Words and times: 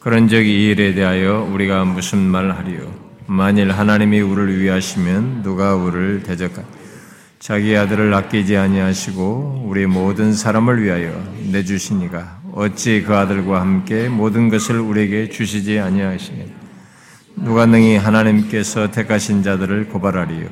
그런즉 0.00 0.46
이 0.46 0.70
일에 0.70 0.94
대하여 0.94 1.42
우리가 1.52 1.84
무슨 1.84 2.18
말을 2.20 2.56
하리요? 2.56 2.94
만일 3.26 3.72
하나님이 3.72 4.20
우리를 4.20 4.60
위하시면 4.60 5.42
누가 5.42 5.74
우리를 5.74 6.22
대적하? 6.22 6.62
자기 7.40 7.76
아들을 7.76 8.14
아끼지 8.14 8.56
아니하시고 8.56 9.64
우리 9.66 9.86
모든 9.86 10.32
사람을 10.32 10.84
위하여 10.84 11.12
내주시니가 11.50 12.42
어찌 12.52 13.02
그 13.04 13.16
아들과 13.16 13.60
함께 13.60 14.08
모든 14.08 14.48
것을 14.48 14.78
우리에게 14.78 15.30
주시지 15.30 15.80
아니하시겠? 15.80 16.46
누가 17.34 17.66
능히 17.66 17.96
하나님께서 17.96 18.92
택하신 18.92 19.42
자들을 19.42 19.88
고발하리요? 19.88 20.48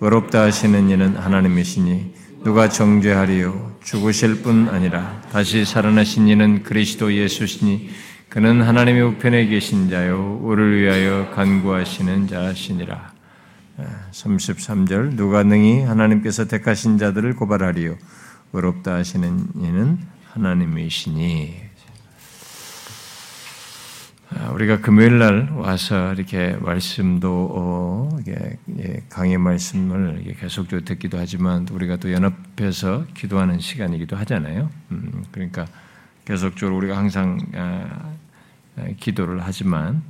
의롭다 0.00 0.42
하시는 0.42 0.88
이는 0.88 1.16
하나님이시니 1.16 2.14
누가 2.44 2.70
정죄하리요? 2.70 3.76
죽으실 3.84 4.42
뿐 4.42 4.70
아니라 4.70 5.20
다시 5.32 5.66
살아나신 5.66 6.28
이는 6.28 6.62
그리스도 6.62 7.12
예수시니 7.12 7.90
그는 8.36 8.60
하나님의 8.60 9.00
우편에 9.00 9.46
계신 9.46 9.88
자요 9.88 10.38
우리를 10.42 10.82
위하여 10.82 11.30
간구하시는 11.30 12.26
자시니라. 12.26 13.10
33절 14.10 15.14
누가 15.14 15.42
능히 15.42 15.80
하나님께서 15.80 16.44
택하신 16.44 16.98
자들을 16.98 17.34
고발하리요 17.34 17.96
의롭다 18.52 18.92
하시는 18.92 19.46
이는 19.54 19.98
하나님이시니 20.32 21.54
아, 24.34 24.50
우리가 24.50 24.82
금요일 24.82 25.18
날 25.18 25.48
와서 25.54 26.12
이렇게 26.12 26.58
말씀도 26.60 27.52
어, 27.54 28.18
이게 28.20 28.58
강의 29.08 29.38
말씀을 29.38 30.22
계속적으로 30.38 30.84
듣기도 30.84 31.16
하지만 31.16 31.66
우리가 31.70 31.96
또 31.96 32.12
연합해서 32.12 33.06
기도하는 33.14 33.60
시간이기도 33.60 34.14
하잖아요. 34.14 34.68
음, 34.90 35.24
그러니까 35.32 35.64
계속적으로 36.26 36.76
우리가 36.76 36.98
항상 36.98 37.38
아, 37.54 38.12
기도를 38.98 39.40
하지만 39.42 40.02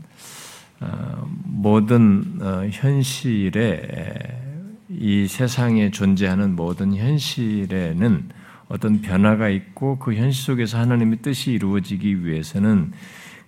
어, 0.81 1.27
모든 1.45 2.39
어, 2.41 2.69
현실에 2.71 4.43
이 4.89 5.27
세상에 5.27 5.91
존재하는 5.91 6.55
모든 6.55 6.95
현실에는 6.95 8.29
어떤 8.69 9.01
변화가 9.01 9.49
있고 9.49 9.99
그 9.99 10.15
현실 10.15 10.45
속에서 10.45 10.79
하나님의 10.79 11.19
뜻이 11.23 11.53
이루어지기 11.53 12.25
위해서는 12.25 12.93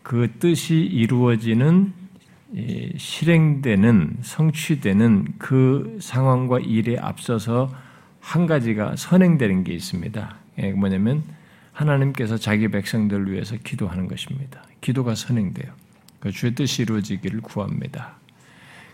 그 0.03 0.33
뜻이 0.39 0.77
이루어지는 0.77 1.93
실행되는 2.97 4.19
성취되는 4.23 5.35
그 5.39 5.99
상황과 6.01 6.61
일에 6.61 6.97
앞서서 6.99 7.71
한 8.21 8.47
가지가 8.47 8.97
선행되는 8.97 9.65
게 9.65 9.75
있습니다. 9.75 10.37
예, 10.59 10.73
뭐냐면 10.73 11.23
하나님께서 11.73 12.37
자기 12.37 12.69
백성들을 12.69 13.31
위해서 13.31 13.57
기도하는 13.63 14.09
것입니다. 14.09 14.63
기도가 14.81 15.15
선행돼요. 15.15 15.73
그 16.21 16.33
주의 16.33 16.55
뜻이 16.55 16.83
이루어지기를 16.83 17.41
구합니다. 17.41 18.17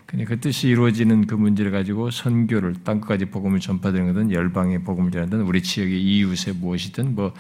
근데 0.07 0.27
그 0.27 0.39
뜻이 0.39 0.69
이루어지는 0.69 1.27
그 1.27 1.35
문제를 1.35 1.73
가지고 1.73 2.11
선교를 2.11 2.75
땅까지 2.85 3.27
복음을 3.27 3.59
전파되는 3.59 4.13
것은 4.13 4.33
열방의 4.33 4.85
복음을 4.85 5.11
전하든 5.11 5.41
우리 5.41 5.63
지역의 5.63 6.01
이웃에 6.01 6.53
무엇이든 6.53 7.15
뭐 7.15 7.33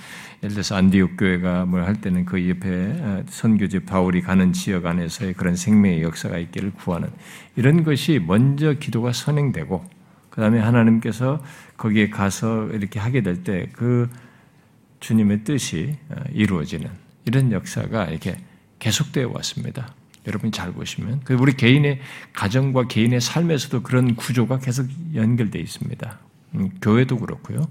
예를 0.42 0.54
들어서 0.54 0.74
안디옥 0.76 1.16
교회가 1.18 1.66
뭘 1.66 1.84
할 1.84 2.00
때는 2.00 2.24
그 2.24 2.48
옆에 2.48 2.96
어, 3.00 3.22
선교지 3.28 3.80
바울이 3.80 4.22
가는 4.22 4.52
지역 4.54 4.86
안에서의 4.86 5.34
그런 5.34 5.54
생명의 5.56 6.02
역사가 6.02 6.38
있기를 6.38 6.72
구하는 6.72 7.10
이런 7.54 7.84
것이 7.84 8.18
먼저 8.18 8.72
기도가 8.72 9.12
선행되고 9.12 9.84
그 10.30 10.40
다음에 10.40 10.58
하나님께서 10.58 11.44
거기에 11.76 12.08
가서 12.08 12.68
이렇게 12.70 12.98
하게 12.98 13.20
될 13.22 13.44
때 13.44 13.68
그 13.72 14.08
주님의 15.00 15.44
뜻이 15.44 15.96
어, 16.08 16.16
이루어지는 16.32 16.88
이런 17.26 17.52
역사가 17.52 18.06
이렇게 18.06 18.36
계속되어 18.78 19.30
왔습니다. 19.34 19.94
여러분이 20.26 20.52
잘 20.52 20.72
보시면 20.72 21.20
그 21.24 21.34
우리 21.34 21.54
개인의 21.54 22.00
가정과 22.32 22.88
개인의 22.88 23.20
삶에서도 23.20 23.82
그런 23.82 24.14
구조가 24.14 24.58
계속 24.58 24.86
연결되어 25.14 25.60
있습니다. 25.60 26.18
음, 26.54 26.70
교회도 26.80 27.18
그렇고요. 27.18 27.68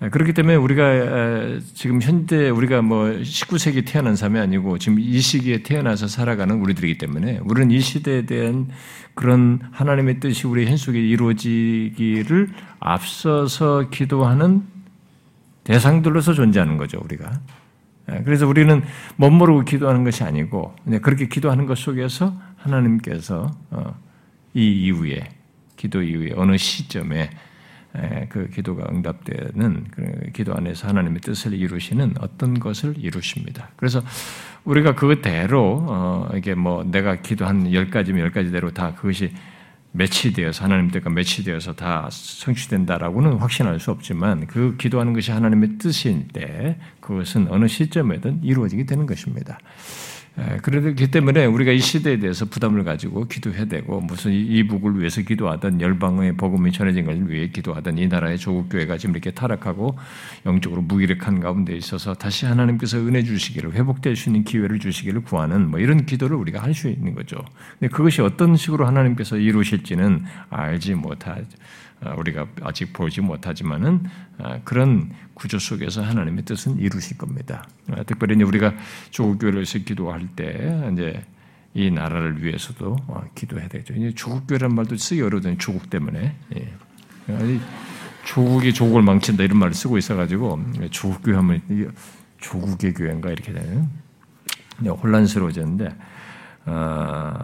아, 0.00 0.08
그렇기 0.08 0.32
때문에 0.32 0.56
우리가 0.56 0.84
아, 0.84 1.60
지금 1.74 2.02
현대 2.02 2.50
우리가 2.50 2.82
뭐 2.82 3.06
19세기 3.06 3.86
태어난 3.86 4.16
사람이 4.16 4.38
아니고 4.40 4.78
지금 4.78 4.98
이 4.98 5.20
시기에 5.20 5.62
태어나서 5.62 6.08
살아가는 6.08 6.60
우리들이기 6.60 6.98
때문에 6.98 7.40
우리는 7.44 7.70
이 7.70 7.80
시대에 7.80 8.26
대한 8.26 8.68
그런 9.14 9.60
하나님의 9.70 10.20
뜻이 10.20 10.46
우리 10.46 10.66
현 10.66 10.76
속에 10.76 10.98
이루어지기를 10.98 12.48
앞서서 12.80 13.88
기도하는 13.90 14.64
대상들로서 15.64 16.34
존재하는 16.34 16.76
거죠, 16.76 17.00
우리가. 17.02 17.30
예, 18.12 18.22
그래서 18.24 18.46
우리는 18.46 18.82
멋모르고 19.16 19.64
기도하는 19.64 20.04
것이 20.04 20.24
아니고 20.24 20.74
그렇게 21.02 21.26
기도하는 21.28 21.66
것 21.66 21.78
속에서 21.78 22.36
하나님께서 22.56 23.50
어, 23.70 23.94
이 24.54 24.86
이후에 24.86 25.28
기도 25.76 26.02
이후에 26.02 26.32
어느 26.36 26.56
시점에 26.56 27.30
예, 27.98 28.26
그 28.30 28.48
기도가 28.48 28.86
응답되는 28.90 29.86
기도 30.32 30.54
안에서 30.54 30.88
하나님의 30.88 31.20
뜻을 31.20 31.52
이루시는 31.52 32.14
어떤 32.20 32.58
것을 32.58 32.94
이루십니다. 32.96 33.68
그래서 33.76 34.02
우리가 34.64 34.94
그대로 34.94 35.84
어, 35.88 36.28
이게 36.34 36.54
뭐 36.54 36.84
내가 36.84 37.16
기도한 37.16 37.72
열 37.72 37.90
가지면 37.90 38.22
열 38.22 38.30
가지대로 38.30 38.70
다 38.70 38.94
그것이 38.94 39.32
매치되어서 39.92 40.64
하나님 40.64 40.90
뜻과 40.90 41.10
매치되어서 41.10 41.74
다 41.74 42.08
성취된다라고는 42.10 43.34
확신할 43.34 43.78
수 43.78 43.90
없지만 43.90 44.46
그 44.46 44.76
기도하는 44.78 45.12
것이 45.12 45.30
하나님의 45.30 45.78
뜻인데 45.78 46.78
그것은 47.00 47.48
어느 47.50 47.68
시점에든 47.68 48.40
이루어지게 48.42 48.86
되는 48.86 49.06
것입니다. 49.06 49.58
그렇기 50.62 51.10
때문에 51.10 51.44
우리가 51.44 51.72
이 51.72 51.78
시대에 51.78 52.18
대해서 52.18 52.46
부담을 52.46 52.84
가지고 52.84 53.26
기도해야 53.28 53.66
되고 53.66 54.00
무슨 54.00 54.32
이 54.32 54.66
북을 54.66 54.98
위해서 54.98 55.20
기도하던 55.20 55.80
열방의 55.80 56.36
복음이 56.36 56.72
전해진 56.72 57.04
것을 57.04 57.30
위해 57.30 57.48
기도하던 57.48 57.98
이 57.98 58.08
나라의 58.08 58.38
조국 58.38 58.70
교회가 58.70 58.96
지금 58.96 59.14
이렇게 59.14 59.30
타락하고 59.30 59.96
영적으로 60.46 60.82
무기력한 60.82 61.40
가운데 61.40 61.76
있어서 61.76 62.14
다시 62.14 62.46
하나님께서 62.46 62.98
은혜 62.98 63.22
주시기를 63.22 63.74
회복될 63.74 64.16
수 64.16 64.30
있는 64.30 64.44
기회를 64.44 64.78
주시기를 64.78 65.20
구하는 65.22 65.70
뭐 65.70 65.78
이런 65.80 66.06
기도를 66.06 66.36
우리가 66.36 66.62
할 66.62 66.72
수 66.72 66.88
있는 66.88 67.14
거죠. 67.14 67.36
근데 67.78 67.94
그것이 67.94 68.22
어떤 68.22 68.56
식으로 68.56 68.86
하나님께서 68.86 69.36
이루실지는 69.36 70.24
알지 70.48 70.94
못하죠. 70.94 71.42
아, 71.42 71.91
우리가 72.16 72.46
아직 72.62 72.92
보지 72.92 73.20
못하지만은 73.20 74.04
아, 74.38 74.58
그런 74.64 75.10
구조 75.34 75.58
속에서 75.58 76.02
하나님의 76.02 76.44
뜻은 76.44 76.78
이루실 76.78 77.18
겁니다. 77.18 77.66
아, 77.90 78.02
특별히 78.02 78.42
우리가 78.42 78.74
조국 79.10 79.38
교회에서 79.38 79.78
기도할 79.80 80.28
때 80.34 80.90
이제 80.92 81.24
이 81.74 81.90
나라를 81.90 82.44
위해서도 82.44 82.96
기도해야 83.34 83.68
되죠. 83.68 83.94
이제 83.94 84.12
조국 84.14 84.46
교회란 84.46 84.74
말도 84.74 84.96
쓰기 84.96 85.22
어려워요. 85.22 85.56
조국 85.58 85.88
때문에. 85.88 86.36
예. 86.56 86.72
조국이 88.24 88.74
조국을 88.74 89.02
망친다 89.02 89.42
이런 89.42 89.58
말을 89.58 89.74
쓰고 89.74 89.96
있어가지고 89.98 90.60
조국 90.90 91.22
교회 91.22 91.36
하면 91.36 91.62
조국의 92.38 92.94
교회인가 92.94 93.30
이렇게 93.30 93.52
되는 93.52 93.88
혼란스러워졌는데 94.84 95.88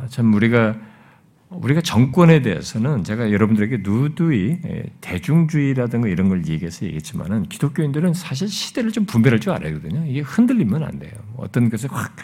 참 0.08 0.34
우리가 0.34 0.76
우리가 1.50 1.80
정권에 1.80 2.42
대해서는 2.42 3.04
제가 3.04 3.32
여러분들에게 3.32 3.78
누누이 3.82 4.58
예, 4.66 4.84
대중주의라든가 5.00 6.08
이런 6.08 6.28
걸 6.28 6.46
얘기해서 6.46 6.84
얘기했지만은 6.84 7.44
기독교인들은 7.44 8.14
사실 8.14 8.48
시대를 8.48 8.92
좀 8.92 9.06
분별할 9.06 9.40
줄 9.40 9.52
알아야 9.52 9.72
되거든요. 9.72 10.04
이게 10.06 10.20
흔들리면 10.20 10.82
안 10.82 10.98
돼요. 10.98 11.12
어떤 11.36 11.70
것을 11.70 11.90
확 11.90 12.14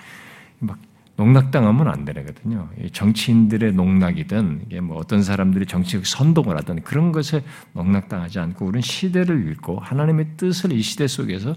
막 0.65 0.79
농락당하면 1.17 1.87
안 1.87 2.05
되거든요. 2.07 2.69
정치인들의 2.93 3.75
농락이든 3.75 4.63
이게 4.67 4.81
뭐 4.81 4.97
어떤 4.97 5.23
사람들이 5.23 5.65
정치적 5.65 6.07
선동을 6.07 6.57
하든 6.59 6.83
그런 6.83 7.13
것에 7.13 7.45
농락당하지 7.73 8.41
않고 8.41 8.67
우리는 8.67 8.81
시대를 8.81 9.53
읽고 9.53 9.79
하나님의 9.79 10.31
뜻을 10.37 10.73
이 10.73 10.83
시대 10.83 11.07
속에서 11.07 11.55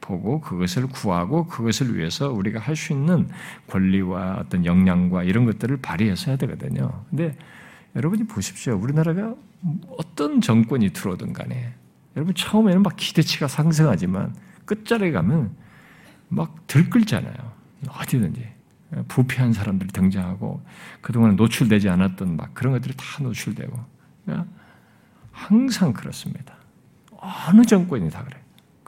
보고 0.00 0.40
그것을 0.40 0.86
구하고 0.86 1.46
그것을 1.46 1.96
위해서 1.96 2.30
우리가 2.30 2.58
할 2.60 2.76
수 2.76 2.92
있는 2.92 3.28
권리와 3.68 4.38
어떤 4.40 4.64
역량과 4.64 5.24
이런 5.24 5.44
것들을 5.44 5.76
발휘해서 5.78 6.30
해야 6.30 6.36
되거든요. 6.38 7.04
근데 7.10 7.36
여러분이 7.96 8.26
보십시오. 8.26 8.76
우리나라가 8.76 9.34
어떤 9.98 10.40
정권이 10.40 10.90
들어오든 10.90 11.32
간에 11.32 11.74
여러분 12.16 12.34
처음에는 12.34 12.82
막 12.82 12.94
기대치가 12.96 13.48
상승하지만 13.48 14.34
끝자리에 14.64 15.12
가면 15.12 15.50
막 16.28 16.66
들끓잖아요. 16.66 17.34
어디든지. 17.88 18.48
부패한 19.06 19.52
사람들이 19.52 19.90
등장하고 19.92 20.60
그동안 21.00 21.36
노출되지 21.36 21.88
않았던 21.88 22.36
막 22.36 22.54
그런 22.54 22.72
것들이 22.72 22.94
다 22.96 23.04
노출되고 23.22 23.78
항상 25.30 25.92
그렇습니다. 25.92 26.54
어느 27.12 27.64
정권이 27.64 28.10
다 28.10 28.24
그래. 28.24 28.36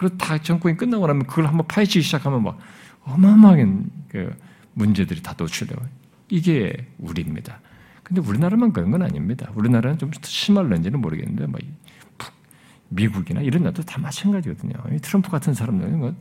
그리고 0.03 0.19
다 0.19 0.37
정권이 0.37 0.77
끝나고 0.77 1.07
나면 1.07 1.27
그걸 1.27 1.47
한번 1.47 1.65
파헤치기 1.69 2.03
시작하면 2.03 2.43
막 2.43 2.59
어마어마한 3.05 3.89
그 4.09 4.37
문제들이 4.75 5.23
다 5.23 5.35
노출되고 5.39 5.81
이게 6.29 6.89
우리입니다. 6.99 7.61
근데 8.03 8.21
우리나라만 8.21 8.73
그런 8.73 8.91
건 8.91 9.03
아닙니다. 9.03 9.49
우리나라는 9.55 9.99
좀 9.99 10.11
심할런지는 10.23 11.01
모르겠는데 11.01 11.47
뭐 11.47 11.61
미국이나 12.89 13.41
이런 13.43 13.63
나라도 13.63 13.83
다 13.85 14.01
마찬가지거든요. 14.01 14.73
트럼프 15.01 15.31
같은 15.31 15.55
사람들은 15.55 15.99
뭐 15.99 16.15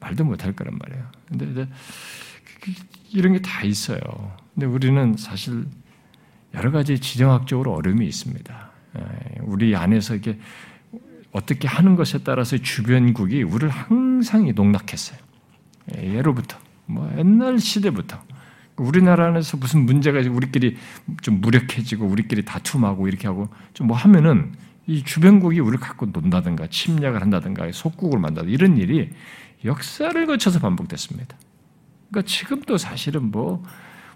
말도 0.00 0.24
못할 0.24 0.52
거란 0.52 0.76
말이에요. 0.78 1.06
근데 1.26 1.50
이제 1.50 1.68
이런 3.12 3.32
게 3.32 3.40
다 3.40 3.62
있어요. 3.62 3.98
근데 4.54 4.66
우리는 4.66 5.16
사실 5.16 5.66
여러 6.52 6.70
가지 6.70 6.98
지정학적으로 7.00 7.72
어려움이 7.74 8.06
있습니다. 8.06 8.70
예, 8.98 9.40
우리 9.40 9.74
안에서 9.74 10.16
이게 10.16 10.38
어떻게 11.32 11.66
하는 11.66 11.96
것에 11.96 12.18
따라서 12.22 12.56
주변국이 12.58 13.42
우리를 13.42 13.68
항상 13.70 14.50
농락했어요. 14.54 15.18
예, 15.96 16.14
예로부터, 16.16 16.58
뭐 16.86 17.10
옛날 17.18 17.58
시대부터. 17.58 18.22
우리나라 18.76 19.26
안에서 19.28 19.56
무슨 19.58 19.84
문제가 19.84 20.18
우리끼리 20.18 20.76
좀 21.20 21.40
무력해지고 21.40 22.06
우리끼리 22.06 22.44
다툼하고 22.44 23.06
이렇게 23.08 23.28
하고 23.28 23.48
좀 23.74 23.86
뭐 23.86 23.96
하면은 23.96 24.52
이 24.86 25.02
주변국이 25.04 25.60
우리를 25.60 25.78
갖고 25.78 26.06
논다든가 26.06 26.66
침략을 26.68 27.20
한다든가 27.22 27.70
속국을 27.70 28.18
만다든가 28.18 28.52
이런 28.52 28.76
일이 28.78 29.10
역사를 29.64 30.26
거쳐서 30.26 30.58
반복됐습니다. 30.58 31.36
그러니까 32.10 32.28
지금도 32.28 32.78
사실은 32.78 33.30
뭐 33.30 33.62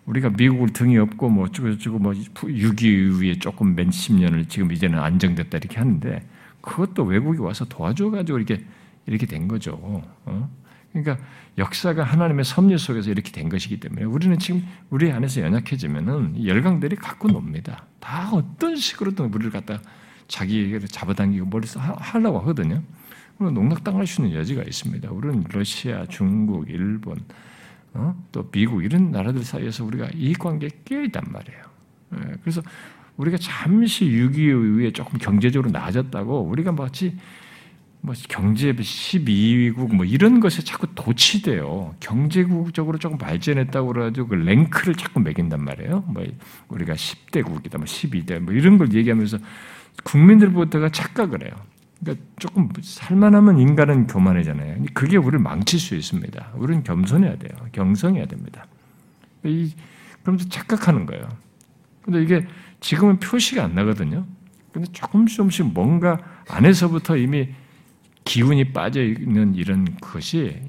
우리가 0.06 0.30
미국을 0.30 0.72
등이 0.72 0.98
없고 0.98 1.28
뭐 1.28 1.44
어쩌고저쩌고 1.44 1.98
뭐 1.98 2.14
6 2.14 2.82
2 2.82 2.86
이후에 2.86 3.38
조금 3.38 3.74
몇 3.76 3.90
십 3.92 4.14
년을 4.14 4.46
지금 4.46 4.72
이제는 4.72 4.98
안정됐다 4.98 5.58
이렇게 5.58 5.78
하는데 5.78 6.22
그것도 6.66 7.04
외국이 7.04 7.38
와서 7.38 7.64
도와줘가지고 7.64 8.38
이렇게 8.38 8.64
이렇게 9.06 9.24
된 9.24 9.46
거죠. 9.46 9.78
어? 9.80 10.50
그러니까 10.92 11.24
역사가 11.58 12.02
하나님의 12.02 12.44
섭리 12.44 12.76
속에서 12.76 13.10
이렇게 13.10 13.30
된 13.30 13.48
것이기 13.48 13.78
때문에 13.78 14.04
우리는 14.04 14.36
지금 14.38 14.66
우리 14.90 15.12
안에서 15.12 15.42
연약해지면은 15.42 16.44
열강들이 16.44 16.96
갖고 16.96 17.28
놉니다. 17.28 17.84
다 18.00 18.30
어떤 18.32 18.74
식으로든 18.74 19.32
우리를 19.32 19.50
갖다 19.52 19.80
자기에게 20.26 20.80
잡아당기고 20.86 21.46
머리서 21.46 21.78
하려고 21.78 22.40
하거든요. 22.40 22.82
그럼 23.38 23.54
농락당할 23.54 24.06
수 24.06 24.22
있는 24.22 24.36
여지가 24.36 24.62
있습니다. 24.62 25.10
우리는 25.10 25.44
러시아, 25.48 26.04
중국, 26.06 26.68
일본, 26.68 27.20
어? 27.94 28.16
또 28.32 28.50
미국 28.50 28.84
이런 28.84 29.12
나라들 29.12 29.44
사이에서 29.44 29.84
우리가 29.84 30.08
이익 30.14 30.40
관계에 30.40 30.70
끼어 30.84 31.02
있단 31.04 31.24
말이에요. 31.30 31.62
예, 32.14 32.34
그래서 32.42 32.62
우리가 33.16 33.38
잠시 33.38 34.04
6.25 34.04 34.38
이후에 34.38 34.90
조금 34.92 35.18
경제적으로 35.18 35.70
나아졌다고 35.70 36.42
우리가 36.42 36.72
마치 36.72 37.16
뭐 38.00 38.14
경제 38.28 38.72
12위국 38.72 39.94
뭐 39.94 40.04
이런 40.04 40.38
것에 40.38 40.62
자꾸 40.62 40.86
도치돼요. 40.94 41.94
경제국적으로 41.98 42.98
조금 42.98 43.18
발전했다고 43.18 43.88
그래가지고 43.88 44.28
그 44.28 44.34
랭크를 44.34 44.94
자꾸 44.94 45.20
매긴단 45.20 45.62
말이에요. 45.64 46.04
뭐 46.06 46.24
우리가 46.68 46.94
10대국이다, 46.94 47.78
뭐 47.78 47.84
12대 47.84 48.38
뭐 48.38 48.54
이런 48.54 48.78
걸 48.78 48.92
얘기하면서 48.92 49.38
국민들부터가 50.04 50.90
착각을 50.90 51.44
해요. 51.44 51.52
그러니까 52.00 52.24
조금 52.38 52.68
살만하면 52.80 53.58
인간은 53.58 54.06
교만해잖아요. 54.06 54.84
그게 54.94 55.16
우리를 55.16 55.38
망칠 55.40 55.80
수 55.80 55.96
있습니다. 55.96 56.52
우리는 56.54 56.84
겸손해야 56.84 57.36
돼요. 57.38 57.50
경성해야 57.72 58.26
됩니다. 58.26 58.66
이, 59.42 59.72
그러면서 60.22 60.48
착각하는 60.48 61.06
거예요. 61.06 61.26
근데 62.02 62.22
이게 62.22 62.46
지금은 62.80 63.18
표시가 63.18 63.64
안 63.64 63.74
나거든요. 63.74 64.26
근데 64.72 64.90
조금씩 64.92 65.36
조금씩 65.36 65.72
뭔가 65.72 66.18
안에서부터 66.48 67.16
이미 67.16 67.48
기운이 68.24 68.72
빠져 68.72 69.02
있는 69.02 69.54
이런 69.54 69.96
것이 70.00 70.60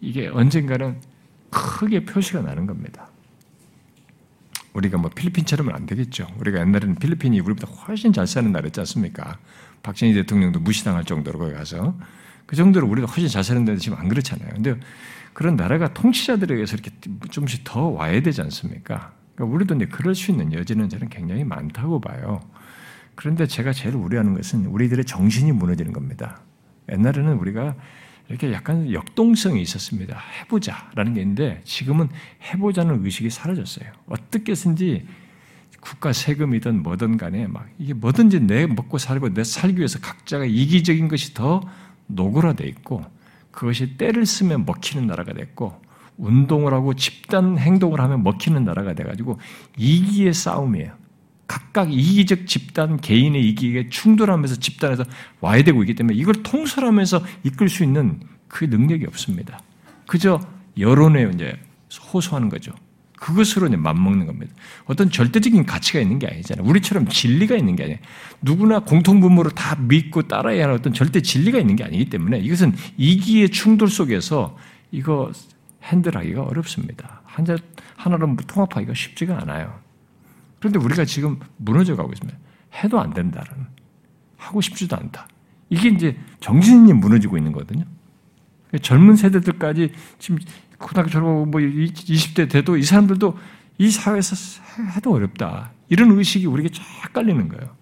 이게 0.00 0.28
언젠가는 0.28 1.00
크게 1.50 2.04
표시가 2.04 2.42
나는 2.42 2.66
겁니다. 2.66 3.08
우리가 4.74 4.98
뭐 4.98 5.10
필리핀처럼은 5.10 5.74
안 5.74 5.86
되겠죠. 5.86 6.26
우리가 6.38 6.60
옛날에는 6.60 6.96
필리핀이 6.96 7.40
우리보다 7.40 7.70
훨씬 7.72 8.12
잘 8.12 8.26
사는 8.26 8.50
나라였지 8.50 8.80
않습니까? 8.80 9.38
박정희 9.82 10.14
대통령도 10.14 10.60
무시당할 10.60 11.04
정도로 11.04 11.38
거기 11.38 11.52
가서 11.52 11.96
그 12.46 12.56
정도로 12.56 12.86
우리가 12.86 13.06
훨씬 13.06 13.28
잘 13.28 13.44
사는데 13.44 13.76
지금 13.76 13.98
안 13.98 14.08
그렇잖아요. 14.08 14.48
근데 14.54 14.78
그런 15.32 15.56
나라가 15.56 15.92
통치자들에 15.92 16.54
의해서 16.54 16.76
이렇게 16.76 16.90
좀씩 17.30 17.64
더 17.64 17.86
와야 17.88 18.20
되지 18.20 18.40
않습니까? 18.42 19.12
그러니까 19.34 19.54
우리도 19.54 19.74
이제 19.76 19.86
그럴 19.86 20.14
수 20.14 20.30
있는 20.30 20.52
여지는 20.52 20.88
저는 20.88 21.08
굉장히 21.08 21.44
많다고 21.44 22.00
봐요. 22.00 22.40
그런데 23.14 23.46
제가 23.46 23.72
제일 23.72 23.94
우려하는 23.94 24.34
것은 24.34 24.66
우리들의 24.66 25.04
정신이 25.04 25.52
무너지는 25.52 25.92
겁니다. 25.92 26.40
옛날에는 26.90 27.34
우리가 27.34 27.74
이렇게 28.28 28.52
약간 28.52 28.90
역동성이 28.92 29.60
있었습니다. 29.62 30.18
해보자라는 30.40 31.14
게 31.14 31.20
있는데 31.20 31.60
지금은 31.64 32.08
해보자는 32.42 33.04
의식이 33.04 33.30
사라졌어요. 33.30 33.90
어떻게 34.06 34.54
든지 34.54 35.06
국가 35.80 36.12
세금이든 36.12 36.82
뭐든 36.82 37.16
간에 37.16 37.46
막 37.48 37.66
이게 37.78 37.92
뭐든지 37.92 38.40
내 38.40 38.66
먹고 38.66 38.98
살고 38.98 39.34
내 39.34 39.42
살기 39.42 39.78
위해서 39.78 39.98
각자가 39.98 40.44
이기적인 40.44 41.08
것이 41.08 41.34
더 41.34 41.60
노골화돼 42.06 42.66
있고 42.68 43.04
그것이 43.50 43.96
때를 43.96 44.24
쓰면 44.24 44.64
먹히는 44.64 45.06
나라가 45.06 45.32
됐고 45.34 45.80
운동을 46.22 46.72
하고 46.72 46.94
집단 46.94 47.58
행동을 47.58 48.00
하면 48.00 48.22
먹히는 48.22 48.64
나라가 48.64 48.94
돼가지고 48.94 49.38
이기의 49.76 50.32
싸움이에요. 50.32 50.92
각각 51.48 51.92
이기적 51.92 52.46
집단 52.46 52.98
개인의 52.98 53.46
이기에 53.48 53.88
충돌하면서 53.90 54.56
집단에서 54.56 55.04
와야 55.40 55.62
되고 55.62 55.82
있기 55.82 55.94
때문에 55.94 56.16
이걸 56.16 56.42
통솔하면서 56.42 57.22
이끌 57.42 57.68
수 57.68 57.82
있는 57.82 58.20
그 58.48 58.64
능력이 58.64 59.04
없습니다. 59.06 59.58
그저 60.06 60.40
여론에 60.78 61.28
이제 61.34 61.54
호소하는 62.12 62.48
거죠. 62.48 62.72
그것으로 63.18 63.66
이제 63.66 63.76
맞먹는 63.76 64.26
겁니다. 64.26 64.52
어떤 64.84 65.10
절대적인 65.10 65.66
가치가 65.66 66.00
있는 66.00 66.18
게 66.18 66.26
아니잖아요. 66.26 66.66
우리처럼 66.66 67.08
진리가 67.08 67.56
있는 67.56 67.76
게 67.76 67.84
아니에요. 67.84 67.98
누구나 68.40 68.80
공통분모를 68.80 69.52
다 69.52 69.76
믿고 69.76 70.22
따라야 70.22 70.64
하는 70.64 70.74
어떤 70.74 70.92
절대 70.92 71.20
진리가 71.20 71.58
있는 71.58 71.76
게 71.76 71.84
아니기 71.84 72.06
때문에 72.06 72.38
이것은 72.38 72.74
이기의 72.96 73.50
충돌 73.50 73.88
속에서 73.88 74.56
이거 74.90 75.30
핸들하기가 75.82 76.42
어렵습니다. 76.42 77.22
하나로 77.96 78.36
통합하기가 78.46 78.94
쉽지가 78.94 79.40
않아요. 79.42 79.80
그런데 80.60 80.78
우리가 80.78 81.04
지금 81.04 81.38
무너져 81.56 81.96
가고 81.96 82.12
있습니다. 82.12 82.38
해도 82.82 83.00
안 83.00 83.12
된다는. 83.12 83.66
하고 84.36 84.60
싶지도 84.60 84.96
않다. 84.96 85.28
이게 85.70 85.88
이제 85.88 86.16
정신이 86.40 86.92
무너지고 86.92 87.36
있는 87.36 87.52
거거든요. 87.52 87.84
젊은 88.80 89.16
세대들까지 89.16 89.92
지금 90.18 90.38
고등학교 90.78 91.10
졸업하고 91.10 91.46
뭐 91.46 91.60
20대 91.60 92.50
돼도 92.50 92.76
이 92.76 92.82
사람들도 92.82 93.38
이 93.78 93.90
사회에서 93.90 94.62
해도 94.96 95.12
어렵다. 95.12 95.72
이런 95.88 96.10
의식이 96.12 96.46
우리에게 96.46 96.70
쫙 96.74 97.12
깔리는 97.12 97.48
거예요. 97.48 97.76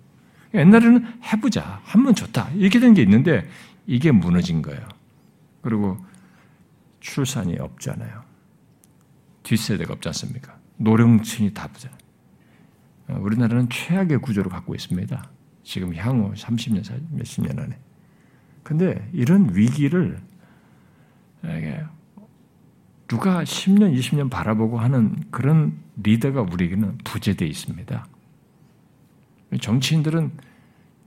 옛날에는 0.55 1.07
해보자. 1.23 1.81
하면 1.85 2.15
좋다. 2.15 2.51
이렇게 2.57 2.81
된 2.81 2.95
게 2.95 3.03
있는데 3.03 3.49
이게 3.87 4.11
무너진 4.11 4.63
거예요. 4.63 4.81
그리고 5.63 5.99
출산이 7.01 7.59
없잖아요. 7.59 8.23
뒷세대가 9.43 9.95
없지 9.95 10.09
않습니까? 10.09 10.59
노령층이 10.77 11.53
다 11.55 11.69
부잖아요. 11.69 11.99
어, 13.09 13.19
우리나라는 13.21 13.69
최악의 13.69 14.19
구조를 14.19 14.51
갖고 14.51 14.75
있습니다. 14.75 15.31
지금 15.63 15.95
향후 15.95 16.33
30년, 16.35 16.83
몇십 17.11 17.45
년 17.45 17.59
안에. 17.59 17.79
근데 18.63 19.09
이런 19.13 19.55
위기를 19.55 20.21
누가 23.09 23.43
10년, 23.43 23.97
20년 23.99 24.31
바라보고 24.31 24.79
하는 24.79 25.17
그런 25.31 25.79
리더가 25.97 26.43
우리에게는 26.43 26.99
부재되어 26.99 27.49
있습니다. 27.49 28.07
정치인들은 29.61 30.31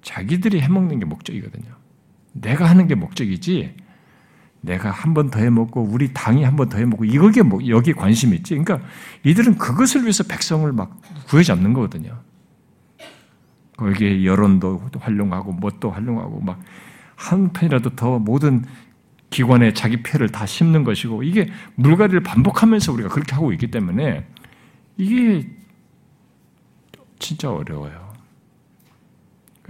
자기들이 0.01 0.59
해먹는 0.59 0.99
게 0.99 1.05
목적이거든요. 1.05 1.73
내가 2.33 2.69
하는 2.69 2.87
게 2.87 2.95
목적이지, 2.95 3.75
내가 4.63 4.91
한 4.91 5.13
번 5.13 5.29
더 5.29 5.39
해먹고, 5.39 5.83
우리 5.83 6.13
당이 6.13 6.43
한 6.43 6.55
번 6.55 6.69
더 6.69 6.77
해먹고, 6.77 7.05
이거게 7.05 7.41
뭐, 7.43 7.59
여기 7.67 7.93
관심이 7.93 8.35
있지. 8.37 8.55
그러니까 8.57 8.79
이들은 9.23 9.57
그것을 9.57 10.03
위해서 10.03 10.23
백성을 10.23 10.71
막 10.73 11.01
구해잡는 11.27 11.73
거거든요. 11.73 12.19
거기에 13.77 14.23
여론도 14.25 14.89
활용하고, 14.99 15.53
뭣도 15.53 15.91
활용하고, 15.91 16.41
막, 16.41 16.59
한 17.15 17.51
편이라도 17.53 17.91
더 17.91 18.19
모든 18.19 18.63
기관에 19.29 19.73
자기 19.73 20.03
패를 20.03 20.29
다 20.29 20.45
심는 20.45 20.83
것이고 20.83 21.23
이게 21.23 21.49
물갈이를 21.75 22.21
반복하면서 22.21 22.93
우리가 22.93 23.09
그렇게 23.09 23.33
하고 23.33 23.51
있기 23.51 23.71
때문에 23.71 24.27
이게 24.97 25.49
진짜 27.17 27.49
어려워요. 27.51 28.13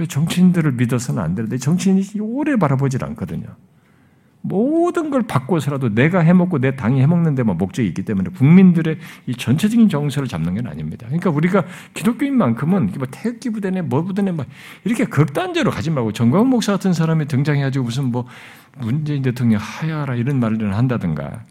정치인들을 0.09 0.73
믿어서는 0.73 1.21
안 1.21 1.35
되는데 1.35 1.57
정치인이 1.57 2.03
오래 2.19 2.57
바라보질 2.57 3.05
않거든요. 3.05 3.55
모든 4.45 5.09
걸 5.09 5.23
바꿔서라도 5.23 5.95
내가 5.95 6.19
해먹고 6.19 6.59
내 6.59 6.75
당이 6.75 7.01
해먹는 7.01 7.33
데만 7.33 7.57
목적이 7.57 7.87
있기 7.87 8.03
때문에 8.03 8.29
국민들의 8.31 8.97
이 9.25 9.35
전체적인 9.35 9.87
정서를 9.87 10.27
잡는 10.27 10.55
건 10.55 10.67
아닙니다. 10.67 11.05
그러니까 11.07 11.29
우리가 11.29 11.63
기독교인만큼은 11.93 12.91
뭐 12.97 13.07
태극기 13.09 13.51
부대네 13.51 13.83
뭐 13.83 14.03
부대네 14.03 14.33
막 14.33 14.45
이렇게 14.83 15.05
극단적으로 15.05 15.71
가지 15.71 15.89
말고 15.89 16.11
정광훈 16.11 16.49
목사 16.49 16.73
같은 16.73 16.91
사람이 16.91 17.27
등장해가지고 17.27 17.85
무슨 17.85 18.11
뭐 18.11 18.27
문재인 18.79 19.21
대통령 19.21 19.61
하야라 19.61 20.15
이런 20.15 20.41
말을 20.41 20.75
한다든가 20.75 21.43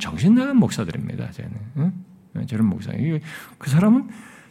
정신 0.00 0.36
나간 0.36 0.56
목사들입니다. 0.56 1.32
쟤는 1.32 1.50
응? 1.78 1.92
네, 2.34 2.46
저런 2.46 2.68
목사. 2.68 2.92
그 3.58 3.70
사람은 3.70 4.08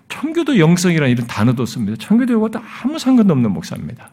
청교도 0.10 0.60
영성이라는 0.60 1.12
이런 1.14 1.28
단어도 1.28 1.66
씁니다. 1.66 1.96
청교도하고 1.98 2.50
아무 2.84 3.00
상관도 3.00 3.32
없는 3.34 3.52
목사입니다. 3.52 4.10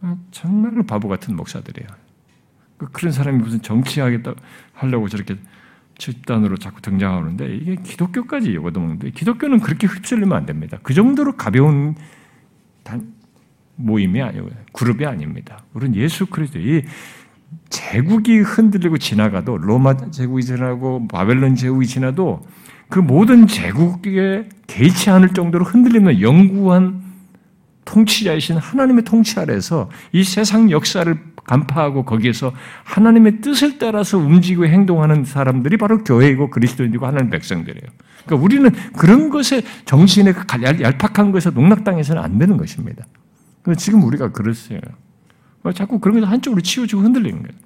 아, 0.00 0.16
정말로 0.30 0.84
바보 0.84 1.08
같은 1.08 1.36
목사들이에요. 1.36 2.01
그 2.82 2.88
그런 2.90 3.12
사람이 3.12 3.38
무슨 3.38 3.62
정치하겠다 3.62 4.34
하려고 4.72 5.08
저렇게 5.08 5.36
집단으로 5.98 6.56
자꾸 6.56 6.82
등장하는데 6.82 7.54
이게 7.54 7.76
기독교까지 7.76 8.56
얻어먹는데 8.56 9.10
기독교는 9.10 9.60
그렇게 9.60 9.86
휩쓸리면 9.86 10.36
안 10.36 10.46
됩니다. 10.46 10.78
그 10.82 10.92
정도로 10.92 11.36
가벼운 11.36 11.94
단, 12.82 13.12
모임이 13.76 14.20
아니고 14.20 14.48
그룹이 14.72 15.06
아닙니다. 15.06 15.62
우리는 15.74 15.94
예수 15.94 16.26
그리스도 16.26 16.58
이 16.58 16.82
제국이 17.68 18.38
흔들리고 18.38 18.98
지나가도 18.98 19.58
로마 19.58 19.96
제국이 20.10 20.42
지나고 20.42 21.06
바벨론 21.06 21.54
제국이 21.54 21.86
지나도 21.86 22.44
그 22.88 22.98
모든 22.98 23.46
제국에 23.46 24.48
개의치 24.66 25.08
않을 25.10 25.34
정도로 25.34 25.64
흔들리는 25.64 26.20
영구한 26.20 27.00
통치자이신 27.84 28.56
하나님의 28.56 29.04
통치 29.04 29.38
아래서 29.38 29.88
이 30.12 30.24
세상 30.24 30.70
역사를 30.70 31.31
간파하고 31.44 32.04
거기에서 32.04 32.52
하나님의 32.84 33.40
뜻을 33.40 33.78
따라서 33.78 34.18
움직이고 34.18 34.66
행동하는 34.66 35.24
사람들이 35.24 35.76
바로 35.76 36.04
교회이고 36.04 36.50
그리스도인이고 36.50 37.06
하나님 37.06 37.30
백성들이에요. 37.30 37.90
그러니까 38.24 38.44
우리는 38.44 38.70
그런 38.96 39.28
것에 39.28 39.62
정신에 39.84 40.32
얄팍한 40.80 41.32
것에 41.32 41.50
농락당해서는 41.50 42.22
안 42.22 42.38
되는 42.38 42.56
것입니다. 42.56 43.04
지금 43.76 44.02
우리가 44.04 44.30
그랬어요. 44.32 44.80
자꾸 45.74 45.98
그런 45.98 46.20
것을 46.20 46.30
한쪽으로 46.30 46.60
치우치고 46.60 47.02
흔들리는 47.02 47.42
거예요. 47.42 47.58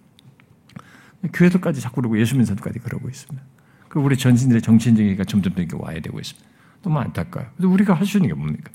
교회들까지 1.33 1.81
자꾸 1.81 1.97
그러고 1.97 2.19
예수 2.19 2.37
민사들까지 2.37 2.79
그러고 2.79 3.09
있습니다. 3.09 3.43
그 3.89 3.99
우리 4.01 4.17
전신들의 4.17 4.63
정신적이가 4.63 5.25
점점 5.25 5.55
더 5.55 5.63
이렇게 5.63 5.77
와야 5.79 6.01
되고 6.01 6.19
있습니다. 6.19 6.49
너무 6.83 6.99
안타까워요. 6.99 7.51
그래서 7.57 7.73
우리가 7.73 7.95
할 7.95 8.07
수 8.07 8.19
있는 8.19 8.29
게 8.29 8.35
뭡니까? 8.35 8.71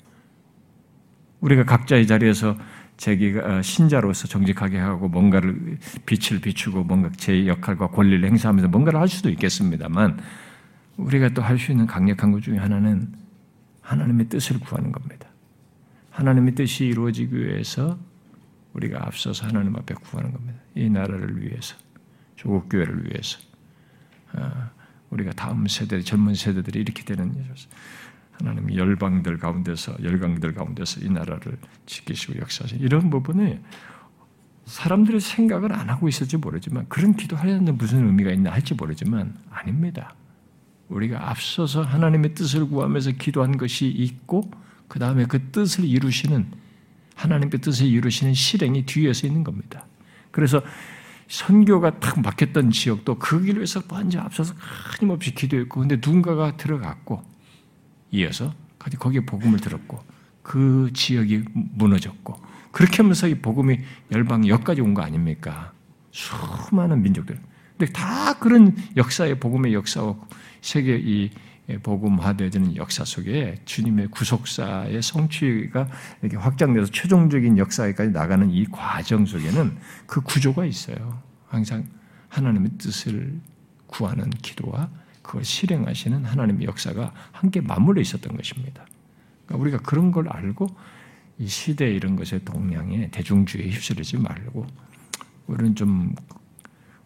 우리가 1.39 1.65
각자의 1.65 2.05
자리에서 2.07 2.55
자기가 3.01 3.39
어, 3.57 3.61
신자로서 3.63 4.27
정직하게 4.27 4.77
하고 4.77 5.09
뭔가를 5.09 5.79
빛을 6.05 6.39
비추고 6.39 6.83
뭔가 6.83 7.09
제 7.17 7.47
역할과 7.47 7.87
권리를 7.87 8.23
행사하면서 8.23 8.67
뭔가를 8.67 8.99
할 8.99 9.07
수도 9.07 9.31
있겠습니다만 9.31 10.19
우리가 10.97 11.29
또 11.29 11.41
할 11.41 11.57
수 11.57 11.71
있는 11.71 11.87
강력한 11.87 12.31
것 12.31 12.43
중에 12.43 12.57
하나는 12.59 13.11
하나님의 13.81 14.29
뜻을 14.29 14.59
구하는 14.59 14.91
겁니다. 14.91 15.27
하나님의 16.11 16.53
뜻이 16.53 16.85
이루어지기 16.85 17.35
위해서 17.35 17.97
우리가 18.73 18.99
앞서서 19.07 19.47
하나님 19.47 19.75
앞에 19.75 19.95
구하는 19.95 20.31
겁니다. 20.31 20.59
이 20.75 20.87
나라를 20.87 21.41
위해서, 21.41 21.75
조국 22.35 22.69
교회를 22.69 23.05
위해서, 23.05 23.39
어, 24.33 24.69
우리가 25.09 25.31
다음 25.31 25.65
세대, 25.67 25.99
젊은 26.01 26.35
세대들이 26.35 26.81
이렇게 26.81 27.03
되는 27.03 27.33
하나님 28.41 28.73
열방들 28.73 29.37
가운데서 29.37 30.03
열강들 30.03 30.53
가운데서 30.53 31.01
이 31.01 31.09
나라를 31.09 31.57
지키시고 31.85 32.39
역사하시 32.39 32.77
이런 32.77 33.09
부분에 33.09 33.61
사람들의 34.65 35.19
생각을 35.19 35.73
안 35.73 35.89
하고 35.89 36.07
있을지 36.07 36.37
모르지만 36.37 36.85
그런 36.89 37.13
기도하려는 37.13 37.77
무슨 37.77 38.05
의미가 38.07 38.31
있나 38.31 38.51
할지 38.51 38.73
모르지만 38.73 39.35
아닙니다. 39.49 40.15
우리가 40.89 41.29
앞서서 41.29 41.83
하나님의 41.83 42.33
뜻을 42.33 42.67
구하면서 42.67 43.11
기도한 43.11 43.57
것이 43.57 43.87
있고 43.87 44.49
그 44.87 44.99
다음에 44.99 45.25
그 45.25 45.51
뜻을 45.51 45.85
이루시는 45.85 46.51
하나님의 47.15 47.61
뜻을 47.61 47.85
이루시는 47.87 48.33
실행이 48.33 48.85
뒤에서 48.85 49.27
있는 49.27 49.43
겁니다. 49.43 49.85
그래서 50.31 50.61
선교가 51.31 51.99
탁 51.99 52.19
막혔던 52.21 52.71
지역도 52.71 53.17
그 53.17 53.43
위해서 53.45 53.81
먼저 53.89 54.19
앞서서 54.19 54.53
끊임없이 54.97 55.33
기도했고, 55.33 55.79
근데 55.79 55.95
누군가가 55.95 56.57
들어갔고, 56.57 57.23
이어서 58.11 58.53
거기에 58.79 59.21
복음을 59.21 59.59
들었고, 59.59 59.99
그 60.43 60.89
지역이 60.93 61.45
무너졌고, 61.53 62.35
그렇게 62.71 62.97
하면서 62.97 63.27
이 63.27 63.35
복음이 63.35 63.79
열방 64.11 64.47
여기까지 64.47 64.81
온 64.81 64.93
거 64.93 65.01
아닙니까? 65.01 65.73
수많은 66.11 67.01
민족들. 67.01 67.39
근데 67.77 67.91
다 67.93 68.33
그런 68.39 68.75
역사의 68.95 69.39
복음의 69.39 69.73
역사와 69.73 70.15
세계 70.61 70.97
이 70.97 71.31
복음화되어지는 71.83 72.75
역사 72.75 73.05
속에 73.05 73.55
주님의 73.65 74.07
구속사의 74.07 75.01
성취가 75.01 75.87
이렇게 76.21 76.37
확장돼서 76.37 76.91
최종적인 76.91 77.57
역사에까지 77.57 78.11
나가는 78.11 78.49
이 78.51 78.65
과정 78.65 79.25
속에는 79.25 79.77
그 80.05 80.21
구조가 80.21 80.65
있어요. 80.65 81.21
항상 81.47 81.85
하나님의 82.29 82.71
뜻을 82.77 83.39
구하는 83.87 84.29
기도와 84.29 84.89
그걸 85.21 85.43
실행하시는 85.43 86.25
하나님의 86.25 86.67
역사가 86.67 87.13
함께 87.31 87.61
맞물려 87.61 88.01
있었던 88.01 88.35
것입니다. 88.35 88.85
그러니까 89.45 89.61
우리가 89.61 89.77
그런 89.79 90.11
걸 90.11 90.29
알고 90.29 90.67
이 91.37 91.47
시대 91.47 91.91
이런 91.91 92.15
것의 92.15 92.43
동향에 92.45 93.09
대중주의에 93.11 93.69
휩쓸리지 93.69 94.17
말고 94.17 94.65
우리는 95.47 95.75
좀 95.75 96.15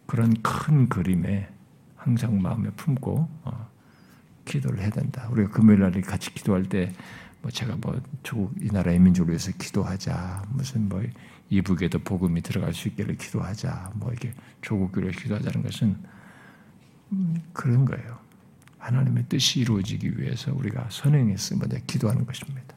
그런 0.06 0.34
큰 0.42 0.88
그림에 0.88 1.48
항상 1.96 2.40
마음에 2.40 2.70
품고 2.70 3.28
어, 3.44 3.68
기도를 4.44 4.80
해야 4.80 4.90
된다. 4.90 5.28
우리가 5.30 5.50
금요일 5.50 5.80
날에 5.80 6.00
같이 6.00 6.32
기도할 6.32 6.64
때 6.64 6.92
뭐 7.46 7.50
제가 7.52 7.76
뭐 7.80 8.00
조국 8.24 8.52
이 8.60 8.66
나라의 8.72 8.98
민족을 8.98 9.30
위해서 9.30 9.52
기도하자. 9.56 10.46
무슨 10.50 10.88
뭐 10.88 11.00
이북에도 11.48 12.00
복음이 12.00 12.42
들어갈 12.42 12.74
수 12.74 12.88
있기를 12.88 13.14
기도하자. 13.16 13.92
뭐 13.94 14.12
이게 14.12 14.32
조국교를 14.62 15.12
기도하자는 15.12 15.62
것은 15.62 15.88
음, 15.88 16.04
그런 17.52 17.84
거예요. 17.84 18.18
하나님의 18.78 19.24
뜻이 19.28 19.60
이루어지기 19.60 20.20
위해서 20.20 20.52
우리가 20.54 20.88
먼저 21.58 21.76
기도하는 21.86 22.24
것입니다. 22.26 22.74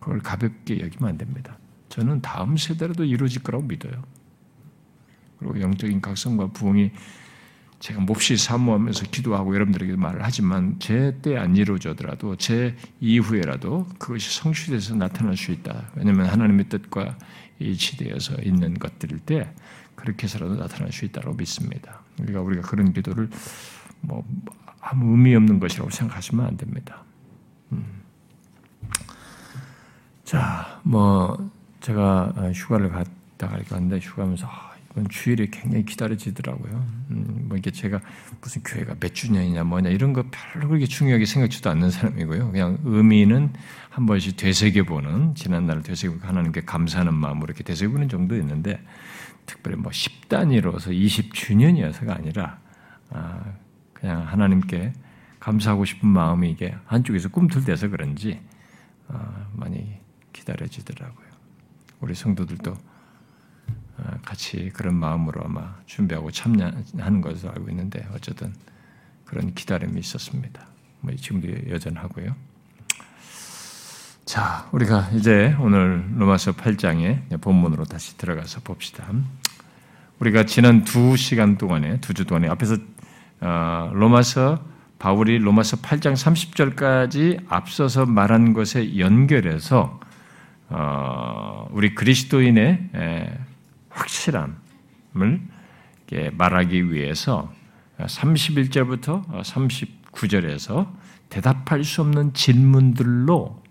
그걸 0.00 0.20
가볍게 0.20 0.80
여기면 0.80 1.10
안 1.10 1.18
됩니다. 1.18 1.58
저는 1.88 2.20
다음 2.22 2.56
세대라도 2.56 3.04
이루어질 3.04 3.42
거라고 3.42 3.64
믿어요. 3.66 4.02
그리고 5.38 5.60
영적인 5.60 6.00
각성과 6.00 6.48
부흥이 6.48 6.90
제가 7.78 8.00
몹시 8.00 8.36
사모하면서 8.36 9.06
기도하고 9.10 9.54
여러분들에게 9.54 9.94
말을 9.94 10.24
하지만 10.24 10.78
제 10.80 11.12
때 11.22 11.36
안 11.36 11.56
이루어져더라도 11.56 12.34
제 12.36 12.76
이후에라도 13.00 13.86
그것이 13.98 14.36
성취돼서 14.40 14.96
나타날 14.96 15.36
수 15.36 15.52
있다. 15.52 15.90
왜냐하면 15.94 16.26
하나님의 16.26 16.68
뜻과 16.68 17.16
일치되어서 17.60 18.42
있는 18.42 18.74
것들일 18.74 19.20
때 19.20 19.52
그렇게 19.94 20.24
해서라도 20.24 20.56
나타날 20.56 20.90
수 20.92 21.04
있다고 21.04 21.34
믿습니다. 21.34 22.00
우리가 22.20 22.40
우리가 22.40 22.62
그런 22.62 22.92
기도를 22.92 23.28
뭐 24.00 24.24
아무 24.80 25.12
의미 25.12 25.34
없는 25.34 25.60
것이라고 25.60 25.90
생각하시면 25.90 26.46
안 26.46 26.56
됩니다. 26.56 27.02
음. 27.72 27.84
자, 30.24 30.80
뭐 30.82 31.50
제가 31.80 32.32
휴가를 32.54 32.90
갔다 32.90 33.48
갈까 33.48 33.76
하는데 33.76 33.98
휴가하면서 33.98 34.48
그건 34.88 35.08
주일에 35.08 35.46
굉장히 35.50 35.84
기다려지더라고요. 35.84 36.86
음, 37.10 37.46
뭐 37.48 37.56
이게 37.56 37.70
제가 37.70 38.00
무슨 38.40 38.62
교회가 38.62 38.96
몇 38.98 39.14
주년이냐 39.14 39.64
뭐냐 39.64 39.90
이런 39.90 40.12
거 40.12 40.24
별로 40.30 40.68
그렇게 40.68 40.86
중요하게 40.86 41.24
생각지도 41.24 41.70
않는 41.70 41.90
사람이고요. 41.90 42.50
그냥 42.50 42.78
의미는 42.84 43.52
한 43.90 44.06
번씩 44.06 44.36
되새겨보는 44.36 45.34
지난 45.34 45.66
날을 45.66 45.82
되새기고 45.82 46.26
하나님께 46.26 46.62
감사하는 46.62 47.14
마음으로 47.14 47.46
이렇게 47.46 47.62
되새기는 47.62 48.08
정도 48.08 48.36
있는데 48.36 48.80
특별히 49.48 49.76
뭐 49.78 49.90
10단위로서 49.90 50.92
20주년이어서가 50.92 52.10
아니라 52.10 52.60
아, 53.10 53.54
그냥 53.94 54.22
하나님께 54.28 54.92
감사하고 55.40 55.84
싶은 55.86 56.08
마음이 56.08 56.50
이게 56.50 56.76
한쪽에서 56.84 57.30
꿈틀대서 57.30 57.88
그런지 57.88 58.40
아, 59.08 59.48
많이 59.54 59.98
기다려지더라고요. 60.32 61.26
우리 62.00 62.14
성도들도 62.14 62.72
어, 62.72 64.18
같이 64.22 64.70
그런 64.74 64.94
마음으로 64.94 65.42
아마 65.44 65.76
준비하고 65.86 66.30
참여하는 66.30 67.20
것으로 67.22 67.50
알고 67.52 67.70
있는데 67.70 68.06
어쨌든 68.12 68.52
그런 69.24 69.54
기다림이 69.54 69.98
있었습니다. 69.98 70.68
뭐 71.00 71.14
지금도 71.14 71.70
여전하고요. 71.70 72.36
자, 74.28 74.68
우리가 74.72 75.08
이제 75.14 75.56
오늘 75.58 76.04
로마서 76.18 76.52
8장의 76.52 77.40
본문으로 77.40 77.86
다시 77.86 78.18
들어가서 78.18 78.60
봅시다. 78.60 79.06
우리가 80.18 80.44
지난 80.44 80.84
두 80.84 81.16
시간 81.16 81.56
동안에 81.56 82.02
두 82.02 82.12
주 82.12 82.26
동안에 82.26 82.46
앞에서 82.50 82.76
어, 83.40 83.90
로마서 83.94 84.62
바울이 84.98 85.38
로마서 85.38 85.78
8장 85.78 86.12
30절까지 86.12 87.46
앞서서 87.48 88.04
말한 88.04 88.52
것에 88.52 88.98
연결해서 88.98 89.98
어, 90.68 91.66
우리 91.70 91.94
그리스도인의 91.94 92.90
확실함을 93.88 95.40
말하기 96.32 96.92
위해서 96.92 97.50
31절부터 97.98 99.42
39절에서 99.42 100.86
대답할 101.30 101.82
수 101.82 102.02
없는 102.02 102.34
질문들로 102.34 103.67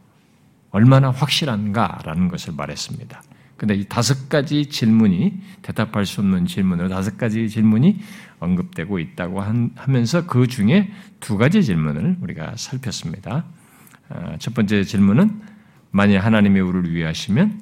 얼마나 0.77 1.09
확실한가라는 1.09 2.27
것을 2.27 2.53
말했습니다. 2.55 3.23
근데 3.57 3.73
이 3.73 3.85
다섯 3.85 4.29
가지 4.29 4.67
질문이 4.67 5.41
대답할 5.63 6.05
수 6.05 6.21
없는 6.21 6.45
질문으로 6.45 6.87
다섯 6.87 7.17
가지 7.17 7.49
질문이 7.49 7.99
언급되고 8.39 8.99
있다고 8.99 9.41
하면서 9.41 10.27
그 10.27 10.45
중에 10.45 10.91
두 11.19 11.35
가지 11.39 11.63
질문을 11.63 12.17
우리가 12.21 12.53
살폈습니다. 12.55 13.45
아, 14.09 14.37
첫 14.37 14.53
번째 14.53 14.83
질문은 14.83 15.41
만약 15.89 16.23
하나님이 16.23 16.59
우리를 16.59 16.93
위하시면 16.93 17.59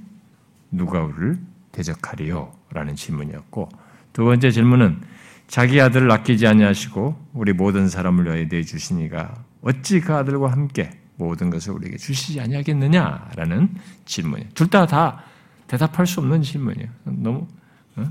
누가 0.71 1.01
우리를 1.01 1.39
대적하리요? 1.71 2.51
라는 2.73 2.95
질문이었고 2.97 3.69
두 4.11 4.25
번째 4.25 4.51
질문은 4.51 4.99
자기 5.47 5.79
아들을 5.79 6.11
아끼지 6.11 6.47
아니하시고 6.47 7.29
우리 7.33 7.53
모든 7.53 7.87
사람을 7.87 8.25
위하여 8.25 8.45
내 8.49 8.61
주시니가 8.61 9.35
어찌 9.61 10.01
그 10.01 10.13
아들과 10.13 10.51
함께 10.51 10.89
모든 11.17 11.49
것을 11.49 11.73
우리에게 11.73 11.97
주시지 11.97 12.39
아니하겠느냐라는 12.41 13.69
질문이에요. 14.05 14.49
둘 14.53 14.67
다 14.67 14.85
다 14.85 15.23
대답할 15.67 16.05
수 16.05 16.19
없는 16.19 16.41
질문이에요. 16.41 16.89
너무 17.05 17.47
어? 17.95 18.05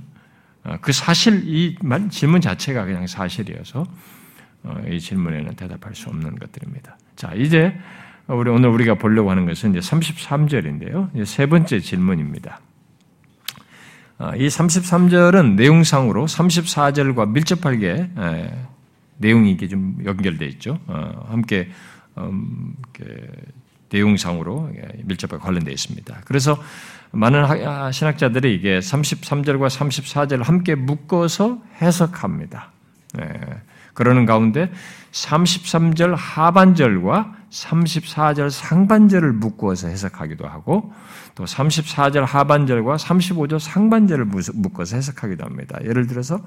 어, 0.64 0.76
그 0.80 0.92
사실 0.92 1.42
이 1.46 1.76
질문 2.10 2.40
자체가 2.40 2.84
그냥 2.84 3.06
사실이어서 3.06 3.86
어, 4.64 4.82
이 4.90 4.98
질문에는 4.98 5.54
대답할 5.54 5.94
수 5.94 6.08
없는 6.08 6.36
것들입니다. 6.38 6.96
자, 7.16 7.32
이제 7.34 7.78
우리 8.26 8.50
오늘 8.50 8.70
우리가 8.70 8.94
보려고 8.94 9.30
하는 9.30 9.44
것은 9.44 9.74
이제 9.74 9.80
33절인데요. 9.80 11.24
세 11.26 11.46
번째 11.46 11.78
질문입니다. 11.80 12.60
이 14.36 14.46
33절은 14.46 15.56
내용상으로 15.56 16.24
34절과 16.24 17.30
밀접하게 17.30 18.08
내용이 19.18 19.50
이게 19.52 19.68
좀 19.68 19.98
연결되어 20.02 20.48
있죠. 20.48 20.80
함께 21.28 21.68
음, 22.18 22.74
내용상으로 23.90 24.70
밀접하게 25.04 25.42
관련되어 25.42 25.72
있습니다. 25.72 26.22
그래서 26.24 26.60
많은 27.12 27.44
아, 27.44 27.92
신학자들이 27.92 28.54
이게 28.54 28.80
33절과 28.80 29.68
34절을 29.68 30.44
함께 30.44 30.74
묶어서 30.74 31.62
해석합니다. 31.80 32.72
네. 33.14 33.40
그러는 33.94 34.26
가운데 34.26 34.70
33절 35.14 36.14
하반절과 36.16 37.34
34절 37.50 38.50
상반절을 38.50 39.32
묶어서 39.34 39.86
해석하기도 39.86 40.44
하고 40.46 40.92
또 41.36 41.44
34절 41.44 42.24
하반절과 42.26 42.96
35절 42.96 43.60
상반절을 43.60 44.26
묶어서 44.54 44.96
해석하기도 44.96 45.44
합니다. 45.44 45.78
예를 45.84 46.08
들어서 46.08 46.40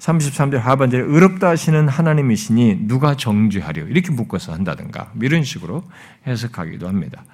33절 0.00 0.56
하반절에 0.58 1.04
의롭다 1.04 1.48
하시는 1.48 1.88
하나님이시니 1.88 2.88
누가 2.88 3.16
정죄하려 3.16 3.84
이렇게 3.84 4.10
묶어서 4.10 4.52
한다든가 4.52 5.12
이런 5.22 5.44
식으로 5.44 5.84
해석하기도 6.26 6.88
합니다. 6.88 7.24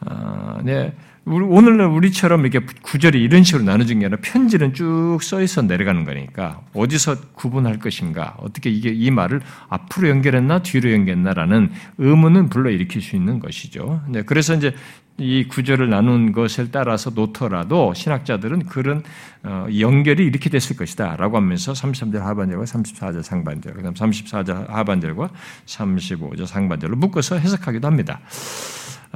아, 0.00 0.60
네. 0.62 0.94
오늘날 1.28 1.88
우리처럼 1.88 2.46
이렇게 2.46 2.64
구절이 2.82 3.20
이런 3.20 3.42
식으로 3.42 3.64
나눠진 3.64 3.98
게 3.98 4.06
아니라 4.06 4.20
편지는 4.22 4.74
쭉 4.74 5.18
써있어 5.20 5.62
내려가는 5.62 6.04
거니까 6.04 6.60
어디서 6.72 7.32
구분할 7.32 7.80
것인가 7.80 8.36
어떻게 8.38 8.70
이게 8.70 8.90
이 8.90 9.10
말을 9.10 9.40
앞으로 9.68 10.08
연결했나 10.08 10.62
뒤로 10.62 10.92
연결했나라는 10.92 11.72
의문은 11.98 12.48
불러일으킬 12.48 13.02
수 13.02 13.16
있는 13.16 13.40
것이죠. 13.40 14.02
네, 14.08 14.22
그래서 14.22 14.54
이제 14.54 14.72
이 15.18 15.48
구절을 15.48 15.90
나눈 15.90 16.30
것을 16.30 16.70
따라서 16.70 17.10
놓더라도 17.10 17.92
신학자들은 17.94 18.66
그런 18.66 19.02
어, 19.42 19.66
연결이 19.80 20.24
이렇게 20.24 20.48
됐을 20.48 20.76
것이다 20.76 21.16
라고 21.16 21.38
하면서 21.38 21.72
33절 21.72 22.18
하반절과 22.18 22.64
34절 22.64 23.22
상반절, 23.22 23.72
그 23.74 23.82
다음 23.82 23.94
34절 23.94 24.68
하반절과 24.68 25.30
35절 25.64 26.46
상반절로 26.46 26.96
묶어서 26.96 27.38
해석하기도 27.38 27.88
합니다. 27.88 28.20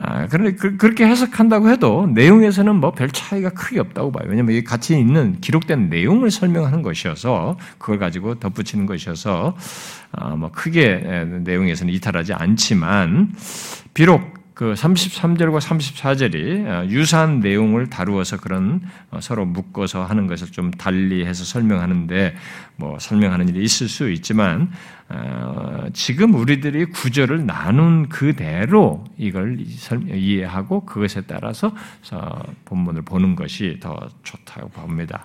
아, 0.02 0.26
그런데 0.28 0.57
그, 0.57 0.87
렇게 0.87 1.07
해석한다고 1.07 1.69
해도 1.71 2.07
내용에서는 2.14 2.76
뭐 2.76 2.90
별 2.92 3.11
차이가 3.11 3.50
크게 3.50 3.80
없다고 3.80 4.12
봐요. 4.12 4.26
왜냐하면 4.28 4.57
이 4.57 4.64
같이 4.64 4.99
있는 4.99 5.40
기록된 5.40 5.88
내용을 5.90 6.30
설명하는 6.30 6.83
것이어서 6.83 7.57
그걸 7.78 7.99
가지고 7.99 8.35
덧붙이는 8.37 8.87
것이어서 8.87 9.57
아, 10.12 10.37
뭐 10.37 10.50
크게 10.50 11.26
내용에서는 11.45 11.92
이탈하지 11.95 12.33
않지만 12.35 13.33
비록 13.95 14.39
그 14.61 14.75
33절과 14.75 15.59
34절이 15.59 16.67
어, 16.67 16.87
유사한 16.90 17.40
내용을 17.40 17.88
다루어서 17.88 18.37
그런 18.37 18.83
어, 19.11 19.19
서로 19.23 19.47
묶어서 19.47 20.05
하는 20.05 20.26
것을 20.26 20.49
좀 20.49 20.71
달리해서 20.71 21.45
설명하는데 21.45 22.37
뭐 22.76 22.99
설명하는 22.99 23.49
일이 23.49 23.64
있을 23.64 23.88
수 23.88 24.11
있지만 24.11 24.71
어, 25.09 25.87
지금 25.95 26.35
우리들이 26.35 26.90
구절을 26.90 27.47
나눈 27.47 28.11
그대로 28.11 29.02
이걸 29.17 29.57
이해하고 30.12 30.85
그것에 30.85 31.23
따라서 31.23 31.73
본문을 32.66 33.01
보는 33.01 33.37
것이 33.37 33.79
더 33.81 33.99
좋다고 34.25 34.68
봅니다. 34.68 35.25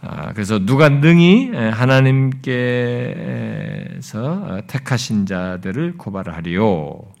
아, 0.00 0.32
그래서 0.32 0.58
누가 0.58 0.88
능히 0.88 1.52
하나님께서 1.54 2.42
택하신 4.66 5.26
자들을 5.26 5.98
고발하리요. 5.98 7.15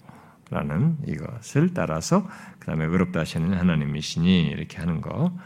라는 0.50 0.96
이것을 1.06 1.74
따라서 1.74 2.28
그 2.60 2.66
다음에 2.66 2.84
의롭다 2.84 3.20
하시는 3.20 3.52
하나님이시니 3.52 4.46
이렇게 4.46 4.78
하는 4.78 5.00
거. 5.00 5.36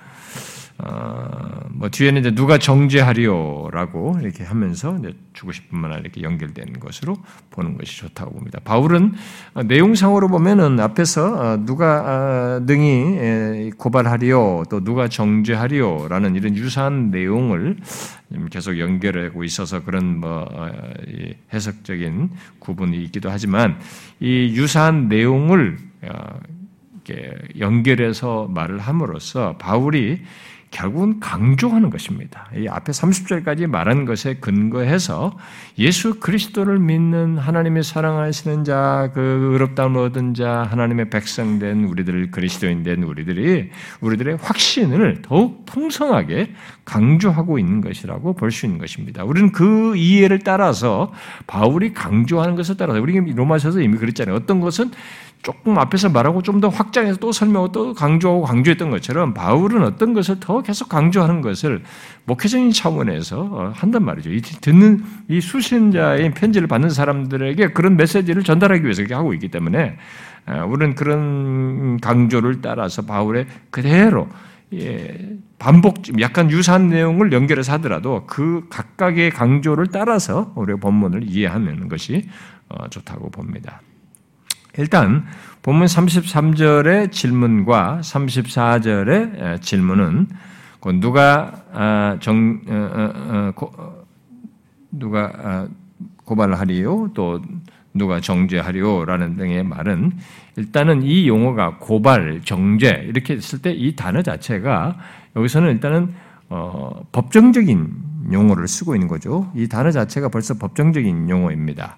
어, 0.82 1.60
뭐 1.70 1.88
뒤에는 1.88 2.20
이제 2.20 2.34
누가 2.34 2.58
정죄하리오라고 2.58 4.18
이렇게 4.20 4.44
하면서 4.44 4.96
이제 4.98 5.14
죽으실 5.34 5.64
뿐만 5.68 5.92
아니라 5.92 6.02
이렇게 6.04 6.22
연결되는 6.22 6.80
것으로 6.80 7.16
보는 7.50 7.76
것이 7.76 7.98
좋다고 7.98 8.32
봅니다. 8.32 8.60
바울은 8.64 9.12
내용상으로 9.66 10.28
보면은 10.28 10.80
앞에서 10.80 11.34
어, 11.34 11.64
누가 11.64 12.56
어, 12.56 12.60
능히 12.64 13.70
고발하리오 13.76 14.64
또 14.70 14.82
누가 14.82 15.08
정죄하리오라는 15.08 16.36
이런 16.36 16.56
유사한 16.56 17.10
내용을 17.10 17.76
계속 18.50 18.78
연결하고 18.78 19.44
있어서 19.44 19.82
그런 19.82 20.20
뭐 20.20 20.46
어, 20.50 20.70
해석적인 21.52 22.30
구분이 22.58 23.02
있기도 23.04 23.30
하지만 23.30 23.78
이 24.20 24.54
유사한 24.54 25.08
내용을 25.08 25.78
연결해서 27.58 28.46
말을 28.48 28.78
함으로써 28.78 29.56
바울이 29.58 30.22
결국은 30.70 31.18
강조하는 31.18 31.90
것입니다. 31.90 32.48
이 32.56 32.68
앞에 32.68 32.92
30절까지 32.92 33.66
말한 33.66 34.04
것에 34.04 34.34
근거해서 34.34 35.36
예수 35.78 36.20
그리스도를 36.20 36.78
믿는 36.78 37.38
하나님의 37.38 37.82
사랑하시는 37.82 38.64
자, 38.64 39.10
그 39.12 39.20
의롭다움을 39.52 40.00
얻은 40.02 40.34
자, 40.34 40.66
하나님의 40.70 41.10
백성된 41.10 41.84
우리들, 41.84 42.30
그리스도인 42.30 42.84
된 42.84 43.02
우리들이 43.02 43.70
우리들의 44.00 44.36
확신을 44.40 45.22
더욱 45.22 45.64
풍성하게 45.66 46.52
강조하고 46.84 47.58
있는 47.58 47.80
것이라고 47.80 48.34
볼 48.34 48.50
수 48.50 48.66
있는 48.66 48.78
것입니다. 48.78 49.22
우리는 49.24 49.52
그 49.52 49.96
이해를 49.96 50.40
따라서 50.40 51.12
바울이 51.46 51.92
강조하는 51.92 52.56
것을 52.56 52.76
따라서 52.76 53.00
우리 53.00 53.18
로마서에서 53.32 53.80
이미 53.80 53.96
그랬잖아요. 53.96 54.34
어떤 54.34 54.60
것은 54.60 54.90
조금 55.42 55.78
앞에서 55.78 56.10
말하고 56.10 56.42
좀 56.42 56.60
더 56.60 56.68
확장해서 56.68 57.18
또 57.18 57.32
설명하고 57.32 57.72
또 57.72 57.94
강조하고 57.94 58.42
강조했던 58.42 58.90
것처럼 58.90 59.32
바울은 59.32 59.82
어떤 59.82 60.12
것을 60.12 60.40
더 60.40 60.60
계속 60.62 60.90
강조하는 60.90 61.40
것을 61.40 61.82
목회적인 62.26 62.70
차원에서 62.72 63.40
어, 63.40 63.72
한단 63.74 64.04
말이죠. 64.04 64.30
이 64.30 64.42
듣는 64.42 65.02
이 65.28 65.40
수신자의 65.40 66.34
편지를 66.34 66.68
받는 66.68 66.90
사람들에게 66.90 67.68
그런 67.68 67.96
메시지를 67.96 68.42
전달하기 68.42 68.82
위해서 68.82 69.00
이렇게 69.00 69.14
하고 69.14 69.32
있기 69.32 69.48
때문에 69.48 69.96
어, 70.46 70.66
우리는 70.68 70.94
그런 70.94 71.98
강조를 72.00 72.60
따라서 72.60 73.02
바울의 73.02 73.46
그대로 73.70 74.28
예, 74.74 75.36
반복, 75.58 76.20
약간 76.20 76.50
유사한 76.50 76.88
내용을 76.88 77.32
연결해서 77.32 77.72
하더라도 77.74 78.24
그 78.26 78.66
각각의 78.70 79.30
강조를 79.30 79.86
따라서 79.88 80.52
우리가 80.54 80.78
본문을 80.78 81.24
이해하는 81.24 81.88
것이 81.88 82.28
어, 82.68 82.88
좋다고 82.88 83.30
봅니다. 83.30 83.80
일단 84.78 85.26
본문 85.62 85.86
33절의 85.86 87.12
질문과 87.12 88.00
34절의 88.02 89.60
질문은 89.60 90.28
누가 91.00 91.62
아, 91.72 92.16
정 92.20 92.60
어, 92.66 92.72
어, 92.72 93.64
어, 93.76 94.04
누가 94.90 95.68
고발을 96.24 96.58
하리요 96.58 97.10
또 97.14 97.42
누가 97.92 98.20
정죄하리요라는 98.20 99.36
등의 99.36 99.64
말은 99.64 100.12
일단은 100.56 101.02
이 101.02 101.26
용어가 101.28 101.78
고발, 101.78 102.40
정죄 102.44 103.04
이렇게 103.08 103.34
했을 103.34 103.60
때 103.60 103.72
이 103.72 103.96
단어 103.96 104.22
자체가 104.22 104.96
여기서는 105.36 105.70
일단은 105.72 106.14
어, 106.48 107.02
법정적인 107.12 108.10
용어를 108.32 108.68
쓰고 108.68 108.94
있는 108.94 109.08
거죠. 109.08 109.50
이 109.54 109.68
단어 109.68 109.90
자체가 109.90 110.28
벌써 110.28 110.54
법정적인 110.54 111.28
용어입니다. 111.28 111.96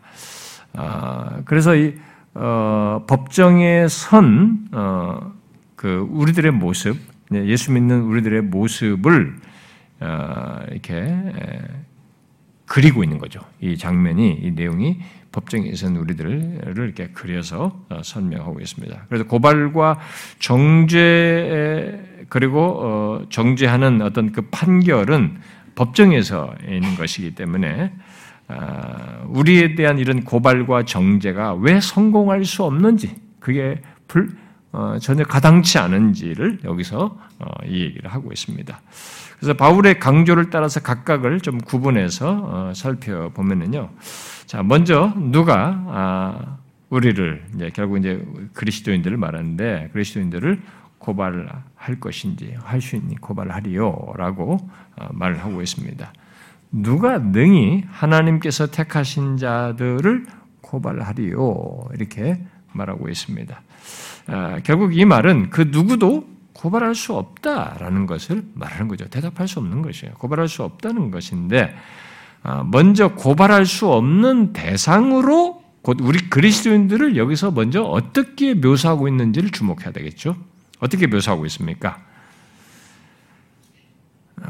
아, 0.75 1.41
그래서 1.45 1.75
이 1.75 1.95
어, 2.35 3.05
법정에 3.07 3.89
선, 3.89 4.69
어, 4.73 5.33
그, 5.77 6.07
우리들의 6.11 6.53
모습, 6.53 6.97
네, 7.31 7.47
예수 7.47 7.73
믿는 7.73 8.03
우리들의 8.03 8.43
모습을, 8.43 9.37
어, 10.01 10.59
이렇게, 10.71 10.95
에, 10.97 11.61
그리고 12.67 13.05
있는 13.05 13.19
거죠. 13.19 13.41
이 13.61 13.77
장면이, 13.77 14.39
이 14.43 14.51
내용이 14.53 14.99
법정에 15.31 15.75
선 15.75 15.97
우리들을 15.97 16.61
이렇게 16.77 17.09
그려서 17.09 17.85
어, 17.91 18.01
설명하고 18.03 18.61
있습니다. 18.61 19.07
그래서 19.09 19.25
고발과 19.25 19.99
정죄, 20.39 22.25
그리고, 22.31 22.61
어, 22.81 23.27
정죄하는 23.29 24.01
어떤 24.01 24.33
그 24.33 24.43
판결은 24.51 25.39
법정에서 25.75 26.55
있는 26.67 26.95
것이기 26.95 27.35
때문에, 27.35 27.93
아, 27.93 28.12
우리에 29.29 29.75
대한 29.75 29.99
이런 29.99 30.25
고발과 30.25 30.85
정죄가 30.85 31.55
왜 31.55 31.81
성공할 31.81 32.45
수 32.45 32.65
없는지, 32.65 33.15
그게 33.41 33.81
불, 34.09 34.31
어, 34.73 34.97
전혀 35.01 35.25
가당치 35.25 35.79
않은지를 35.79 36.61
여기서 36.65 37.19
어, 37.39 37.47
이 37.67 37.83
얘기를 37.83 38.11
하고 38.11 38.33
있습니다. 38.33 38.81
그래서 39.39 39.55
바울의 39.55 39.99
강조를 39.99 40.51
따라서 40.51 40.81
각각을 40.81 41.41
좀 41.41 41.59
구분해서 41.59 42.41
어, 42.43 42.73
살펴보면은요. 42.75 43.91
자, 44.47 44.63
먼저 44.63 45.13
누가 45.17 45.83
아, 45.89 46.57
우리를 46.91 47.45
이제 47.55 47.71
결국 47.75 47.99
이제 47.99 48.25
그리스도인들을 48.53 49.17
말하는데 49.17 49.91
그리스도인들을 49.93 50.61
고발할 50.99 51.99
것인지 52.01 52.55
할 52.63 52.81
수 52.81 52.97
있니 52.97 53.17
고발하리요라고 53.17 54.59
어, 54.97 55.09
말을 55.13 55.43
하고 55.43 55.61
있습니다. 55.63 56.13
누가 56.73 57.19
능히 57.19 57.85
하나님께서 57.91 58.67
택하신 58.67 59.37
자들을 59.37 60.27
고발하리요 60.63 61.91
이렇게 61.95 62.43
말하고 62.73 63.11
있습니다. 63.11 63.63
아, 64.29 64.61
결국 64.65 64.97
이 64.97 65.05
말은 65.05 65.51
그 65.51 65.69
누구도 65.71 66.27
고발할 66.55 66.95
수 66.95 67.15
없다라는 67.15 68.07
것을 68.07 68.45
말하는 68.55 68.89
거죠. 68.89 69.07
대답할 69.09 69.49
수 69.49 69.59
없는 69.59 69.83
것이에요. 69.83 70.15
고발할 70.15 70.49
수 70.49 70.63
없다는 70.63 71.11
것인데 71.11 71.75
아, 72.43 72.65
먼저 72.65 73.15
고발할 73.15 73.67
수 73.67 73.89
없는 73.89 74.53
대상으로 74.53 75.63
곧 75.83 75.99
우리 76.01 76.31
그리스도인들을 76.31 77.17
여기서 77.17 77.51
먼저 77.51 77.83
어떻게 77.83 78.55
묘사하고 78.55 79.09
있는지를 79.09 79.51
주목해야 79.51 79.91
되겠죠. 79.91 80.37
어떻게 80.79 81.07
묘사하고 81.07 81.45
있습니까? 81.47 81.99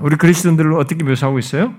우리 0.01 0.17
그리스도인들을 0.17 0.75
어떻게 0.75 1.05
묘사하고 1.05 1.39
있어요? 1.39 1.75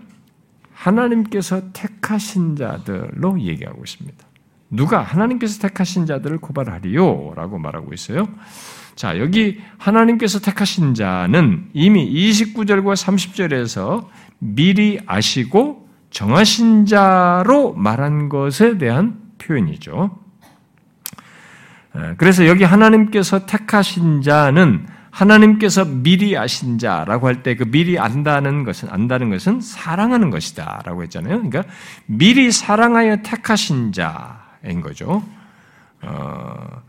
하나님께서 0.83 1.71
택하신 1.71 2.55
자들로 2.57 3.39
얘기하고 3.39 3.83
있습니다. 3.83 4.25
누가 4.69 5.01
하나님께서 5.01 5.61
택하신 5.61 6.05
자들을 6.05 6.39
고발하리요? 6.39 7.33
라고 7.35 7.57
말하고 7.57 7.93
있어요. 7.93 8.27
자, 8.95 9.17
여기 9.19 9.61
하나님께서 9.77 10.39
택하신 10.39 10.93
자는 10.93 11.69
이미 11.73 12.11
29절과 12.11 12.95
30절에서 12.95 14.07
미리 14.39 14.99
아시고 15.05 15.87
정하신 16.09 16.85
자로 16.85 17.73
말한 17.73 18.29
것에 18.29 18.77
대한 18.77 19.21
표현이죠. 19.37 20.19
그래서 22.17 22.47
여기 22.47 22.63
하나님께서 22.63 23.45
택하신 23.45 24.21
자는 24.21 24.85
하나님께서 25.13 25.86
미리 25.86 26.36
아신 26.38 26.80
자라고 26.80 27.28
할 27.28 27.43
때 27.43 27.56
그 27.56 27.65
미리 27.65 27.99
안다는 27.99 28.63
것은 28.63 28.89
안다는 28.89 29.30
것은 29.30 29.62
사랑하는 29.62 30.32
것이다라고 30.32 31.04
했잖아요. 31.04 31.38
그러니까 31.38 31.63
미리 32.08 32.52
사랑하여 32.52 33.17
택하신 33.17 33.91
자인 33.91 34.82
거죠. 34.82 35.23
어, 36.02 36.82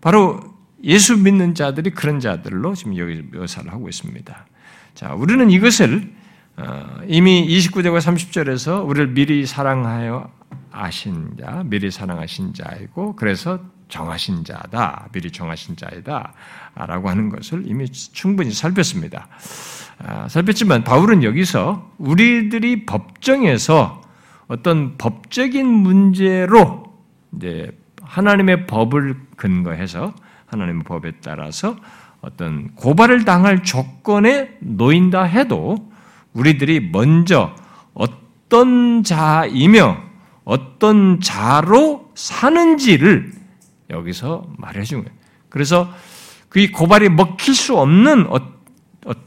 바로 0.00 0.40
예수 0.82 1.16
믿는 1.16 1.54
자들이 1.54 1.90
그런 1.90 2.18
자들로 2.20 2.74
지금 2.74 2.96
여기 2.96 3.22
묘사를 3.22 3.70
하고 3.70 3.88
있습니다. 3.88 4.46
자, 4.94 5.14
우리는 5.14 5.48
이것을 5.50 6.12
어, 6.56 7.00
이미 7.06 7.46
29절과 7.46 8.00
30절에서 8.00 8.86
우리를 8.86 9.08
미리 9.12 9.46
사랑하여 9.46 10.30
아신 10.72 11.36
자, 11.40 11.62
미리 11.66 11.90
사랑하신 11.90 12.54
자이고 12.54 13.14
그래서 13.16 13.60
정하신 13.90 14.44
자다, 14.44 15.08
미리 15.12 15.30
정하신 15.30 15.76
자이다 15.76 16.32
라고 16.74 17.10
하는 17.10 17.28
것을 17.28 17.64
이미 17.66 17.90
충분히 17.90 18.52
살폈습니다. 18.52 19.28
아, 19.98 20.28
살폈지만 20.28 20.84
바울은 20.84 21.22
여기서 21.22 21.90
우리들이 21.98 22.86
법정에서 22.86 24.00
어떤 24.48 24.96
법적인 24.96 25.66
문제로 25.66 26.94
이제 27.36 27.70
하나님의 28.02 28.66
법을 28.66 29.16
근거해서 29.36 30.14
하나님의 30.46 30.84
법에 30.84 31.12
따라서 31.22 31.76
어떤 32.20 32.74
고발을 32.74 33.24
당할 33.24 33.62
조건에 33.62 34.50
놓인다 34.60 35.22
해도 35.22 35.90
우리들이 36.32 36.90
먼저 36.90 37.54
어떤 37.94 39.02
자이며 39.02 39.98
어떤 40.44 41.20
자로 41.20 42.10
사는지를 42.14 43.39
여기서 43.90 44.46
말해준 44.56 45.04
거예요. 45.04 45.18
그래서 45.48 45.92
그 46.48 46.70
고발이 46.70 47.08
먹힐 47.10 47.54
수 47.54 47.76
없는 47.76 48.26
어, 48.28 48.38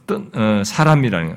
떤 0.06 0.32
어, 0.34 0.64
사람이라는 0.64 1.36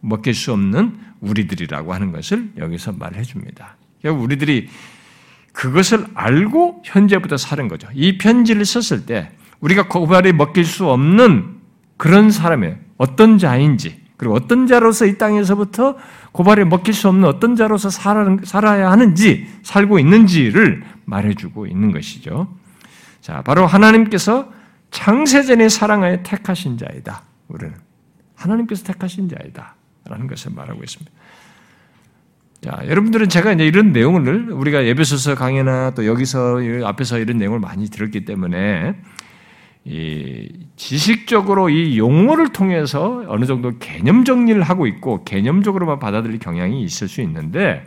먹힐 0.00 0.34
수 0.34 0.52
없는 0.52 0.98
우리들이라고 1.20 1.94
하는 1.94 2.12
것을 2.12 2.52
여기서 2.58 2.92
말해 2.92 3.22
줍니다. 3.22 3.76
우리들이 4.04 4.68
그것을 5.52 6.06
알고 6.14 6.82
현재부터 6.84 7.36
사는 7.36 7.68
거죠. 7.68 7.88
이 7.94 8.18
편지를 8.18 8.64
썼을 8.64 9.06
때 9.06 9.30
우리가 9.60 9.86
고발이 9.86 10.32
먹힐 10.32 10.64
수 10.64 10.90
없는 10.90 11.60
그런 11.96 12.30
사람의 12.30 12.78
어떤 12.96 13.38
자인지 13.38 14.01
그리고 14.22 14.36
어떤 14.36 14.68
자로서 14.68 15.04
이 15.04 15.18
땅에서부터 15.18 15.96
고발에 16.30 16.62
먹힐 16.62 16.94
수 16.94 17.08
없는 17.08 17.28
어떤 17.28 17.56
자로서 17.56 17.90
살아야 17.90 18.92
하는지 18.92 19.48
살고 19.64 19.98
있는지를 19.98 20.84
말해주고 21.06 21.66
있는 21.66 21.90
것이죠. 21.90 22.46
자, 23.20 23.42
바로 23.42 23.66
하나님께서 23.66 24.48
창세전에 24.92 25.68
사랑하여 25.68 26.22
택하신 26.22 26.78
자이다. 26.78 27.22
우리는 27.48 27.74
하나님께서 28.36 28.84
택하신 28.84 29.28
자이다. 29.28 29.74
라는 30.04 30.28
것을 30.28 30.52
말하고 30.54 30.84
있습니다. 30.84 31.10
자, 32.60 32.80
여러분들은 32.86 33.28
제가 33.28 33.54
이제 33.54 33.66
이런 33.66 33.92
내용을 33.92 34.52
우리가 34.52 34.84
예배소서 34.84 35.34
강의나 35.34 35.94
또 35.96 36.06
여기서 36.06 36.60
앞에서 36.84 37.18
이런 37.18 37.38
내용을 37.38 37.58
많이 37.58 37.90
들었기 37.90 38.24
때문에 38.24 38.94
이 39.84 40.48
지식적으로 40.76 41.68
이 41.68 41.98
용어를 41.98 42.52
통해서 42.52 43.24
어느 43.26 43.46
정도 43.46 43.78
개념 43.78 44.24
정리를 44.24 44.62
하고 44.62 44.86
있고 44.86 45.24
개념적으로만 45.24 45.98
받아들일 45.98 46.38
경향이 46.38 46.82
있을 46.84 47.08
수 47.08 47.20
있는데 47.22 47.84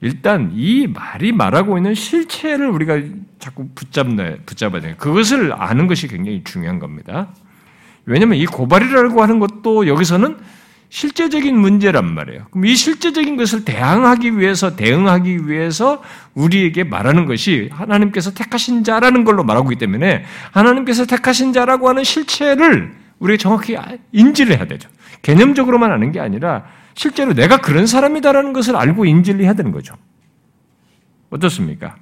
일단 0.00 0.52
이 0.54 0.86
말이 0.86 1.32
말하고 1.32 1.76
있는 1.76 1.94
실체를 1.94 2.68
우리가 2.68 3.00
자꾸 3.38 3.68
붙잡네, 3.74 4.38
붙잡아야 4.46 4.80
돼요. 4.80 4.94
그것을 4.96 5.52
아는 5.52 5.86
것이 5.86 6.08
굉장히 6.08 6.42
중요한 6.44 6.78
겁니다. 6.78 7.28
왜냐하면 8.06 8.38
이 8.38 8.46
고발이라고 8.46 9.20
하는 9.22 9.38
것도 9.38 9.86
여기서는 9.86 10.38
실제적인 10.90 11.56
문제란 11.58 12.14
말이에요. 12.14 12.46
그럼 12.50 12.64
이 12.64 12.74
실제적인 12.74 13.36
것을 13.36 13.64
대항하기 13.64 14.38
위해서, 14.38 14.74
대응하기 14.74 15.48
위해서 15.48 16.02
우리에게 16.34 16.84
말하는 16.84 17.26
것이 17.26 17.68
하나님께서 17.72 18.32
택하신 18.32 18.84
자라는 18.84 19.24
걸로 19.24 19.44
말하고 19.44 19.72
있기 19.72 19.80
때문에 19.80 20.24
하나님께서 20.52 21.04
택하신 21.04 21.52
자라고 21.52 21.88
하는 21.88 22.04
실체를 22.04 22.94
우리가 23.18 23.38
정확히 23.38 23.76
인지를 24.12 24.56
해야 24.56 24.66
되죠. 24.66 24.88
개념적으로만 25.22 25.92
아는 25.92 26.12
게 26.12 26.20
아니라 26.20 26.64
실제로 26.94 27.34
내가 27.34 27.60
그런 27.60 27.86
사람이다라는 27.86 28.52
것을 28.52 28.76
알고 28.76 29.04
인지를 29.04 29.44
해야 29.44 29.52
되는 29.52 29.72
거죠. 29.72 29.94
어떻습니까? 31.30 31.96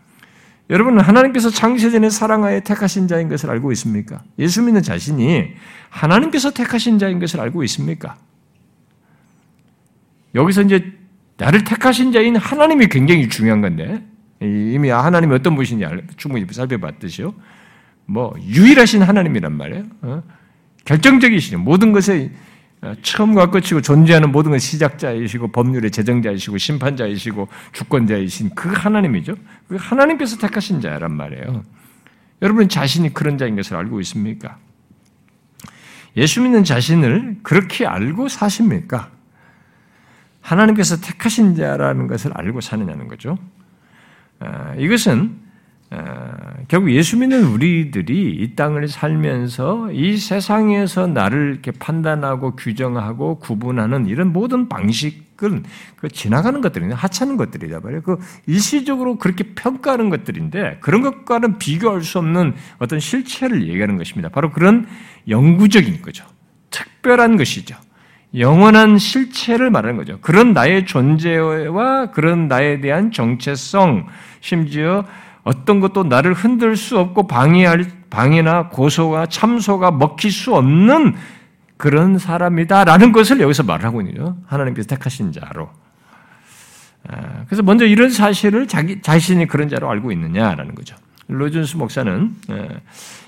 여러분은 0.71 1.01
하나님께서 1.01 1.51
창세전에 1.51 2.11
사랑하여 2.11 2.61
택하신 2.61 3.09
자인 3.09 3.29
것을 3.29 3.51
알고 3.51 3.73
있습니까? 3.73 4.23
예수 4.39 4.63
믿는 4.63 4.83
자신이 4.83 5.55
하나님께서 5.91 6.51
택하신 6.51 6.99
자인 6.99 7.19
것을 7.19 7.41
알고 7.41 7.63
있습니까? 7.65 8.17
여기서 10.37 10.63
이제 10.63 10.93
나를 11.39 11.65
택하신 11.65 12.13
자인 12.13 12.37
하나님이 12.37 12.87
굉장히 12.89 13.29
중요한 13.29 13.61
건데 13.61 14.05
이미 14.41 14.91
하나님이 14.91 15.35
어떤 15.35 15.55
분이신지 15.55 15.85
충분히 16.17 16.47
살펴봤듯이요. 16.51 17.35
뭐 18.05 18.35
유일하신 18.41 19.03
하나님이란 19.03 19.53
말이에요. 19.53 19.85
어? 20.03 20.23
결정적이시죠. 20.85 21.59
모든 21.59 21.93
것에 21.93 22.31
어, 22.83 22.95
처음과 23.03 23.51
끝이고 23.51 23.81
존재하는 23.81 24.31
모든 24.31 24.53
것 24.53 24.59
시작자이시고 24.59 25.49
법률의 25.49 25.91
제정자이시고 25.91 26.59
심판자이시고 26.59 27.49
주권자이신 27.73 28.51
그 28.55 28.69
하나님이죠. 28.69 29.35
그 29.67 29.77
하나님께서 29.77 30.37
택하신 30.37 30.83
자란 30.83 31.13
말이에요. 31.13 31.65
여러분 32.43 32.69
자신이 32.69 33.15
그런 33.15 33.39
자인 33.39 33.57
것을 33.57 33.77
알고 33.77 34.01
있습니까? 34.03 34.59
예수 36.19 36.43
믿는 36.43 36.65
자신을 36.65 37.39
그렇게 37.43 37.87
알고 37.87 38.29
사십니까? 38.29 39.16
하나님께서 40.47 41.01
택하신 41.01 41.57
자라는 41.57 42.07
것을 42.07 42.31
알고 42.35 42.61
사느냐는 42.61 43.09
거죠. 43.09 43.37
아, 44.39 44.75
이것은 44.77 45.45
아, 45.91 46.55
결국 46.69 46.91
예수 46.93 47.17
믿는 47.17 47.45
우리들이 47.45 48.37
이 48.37 48.55
땅을 48.57 48.89
살면서 48.89 49.93
이 49.93 50.17
세상에서 50.17 51.07
나를 51.07 51.53
이렇게 51.53 51.71
판단하고 51.71 52.57
규정하고 52.57 53.39
구분하는 53.39 54.07
이런 54.07 54.33
모든 54.33 54.69
방식은 54.69 55.65
그 55.97 56.09
지나가는 56.09 56.61
것들인데 56.61 56.95
하찮은 56.95 57.37
것들이다 57.37 57.81
말이에요. 57.81 58.03
그 58.03 58.19
일시적으로 58.47 59.17
그렇게 59.17 59.55
평가하는 59.55 60.11
것들인데 60.11 60.79
그런 60.81 61.03
것과는 61.03 61.59
비교할 61.59 62.03
수 62.03 62.19
없는 62.19 62.55
어떤 62.79 62.99
실체를 62.99 63.69
얘기하는 63.69 63.97
것입니다. 63.97 64.29
바로 64.29 64.51
그런 64.51 64.87
영구적인 65.29 66.03
거죠. 66.03 66.25
특별한 66.71 67.37
것이죠. 67.37 67.77
영원한 68.39 68.99
실체를 68.99 69.71
말하는 69.71 69.97
거죠. 69.97 70.19
그런 70.21 70.53
나의 70.53 70.87
존재와 70.87 72.11
그런 72.11 72.49
나에 72.49 72.81
대한 72.81 73.11
정체성, 73.11 74.07
심지어 74.41 75.05
어떤 75.43 75.81
것도 75.81 76.05
나를 76.05 76.35
흔들 76.35 76.77
수 76.77 76.99
없고 76.99 77.27
방해할 77.27 77.85
방해나 78.11 78.69
고소가 78.69 79.27
참소가 79.27 79.91
먹힐 79.91 80.31
수 80.31 80.55
없는 80.55 81.15
그런 81.77 82.19
사람이다라는 82.19 83.13
것을 83.13 83.41
여기서 83.41 83.63
말하고 83.63 84.03
있죠. 84.03 84.37
하나님께서 84.47 84.89
택하신 84.89 85.33
자로. 85.33 85.71
아, 87.09 87.45
그래서 87.47 87.63
먼저 87.63 87.85
이런 87.85 88.11
사실을 88.11 88.67
자기 88.67 89.01
자신이 89.01 89.47
그런 89.47 89.69
자로 89.69 89.89
알고 89.91 90.11
있느냐라는 90.13 90.75
거죠. 90.75 90.97
로준스 91.29 91.77
목사는 91.77 92.35
예, 92.51 92.69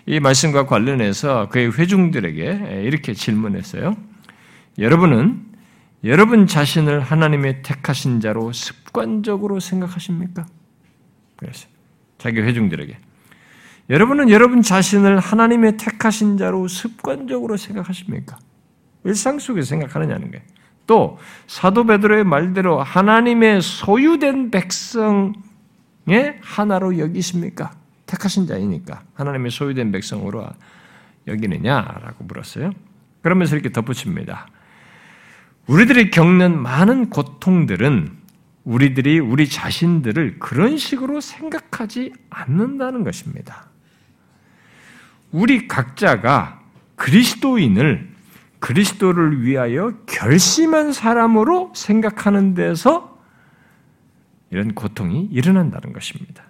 이 0.07 0.21
말씀과 0.21 0.67
관련해서 0.67 1.49
그의 1.51 1.73
회중들에게 1.73 2.83
이렇게 2.85 3.13
질문했어요. 3.13 3.97
여러분은 4.79 5.45
여러분 6.05 6.47
자신을 6.47 7.01
하나님의 7.01 7.63
택하신 7.63 8.21
자로 8.21 8.53
습관적으로 8.53 9.59
생각하십니까? 9.59 10.47
그래서 11.37 11.67
자기 12.19 12.41
회중들에게 12.41 12.97
여러분은 13.91 14.31
여러분 14.31 14.63
자신을 14.63 15.19
하나님의 15.19 15.77
택하신 15.79 16.37
자로 16.37 16.69
습관적으로 16.69 17.57
생각하십니까? 17.57 18.39
일상 19.05 19.39
속에 19.39 19.63
생각하느냐는 19.63 20.31
거예요. 20.31 20.45
또 20.87 21.19
사도 21.47 21.85
베드로의 21.85 22.25
말대로 22.25 22.81
하나님의 22.83 23.63
소유된 23.63 24.51
백성의 24.51 25.33
하나로 26.41 26.99
여기십니까? 26.99 27.73
택하신 28.07 28.47
자이니까 28.47 29.03
하나님의 29.15 29.51
소유된 29.51 29.91
백성으로 29.91 30.47
여기느냐라고 31.27 32.25
물었어요. 32.25 32.73
그러면서 33.23 33.57
이렇게 33.57 33.71
덧붙입니다. 33.71 34.49
우리들이 35.69 36.11
겪는 36.11 36.61
많은 36.61 37.11
고통들은 37.11 38.17
우리들이 38.65 39.19
우리 39.21 39.49
자신들을 39.49 40.39
그런 40.39 40.77
식으로 40.77 41.21
생각하지 41.21 42.13
않는다는 42.31 43.05
것입니다. 43.05 43.69
우리 45.31 45.69
각자가 45.69 46.63
그리스도인을 46.97 48.09
그리스도를 48.59 49.43
위하여 49.43 49.95
결심한 50.07 50.93
사람으로 50.93 51.73
생각하는 51.75 52.55
데서 52.55 53.19
이런 54.51 54.75
고통이 54.75 55.29
일어난다는 55.31 55.93
것입니다. 55.93 56.45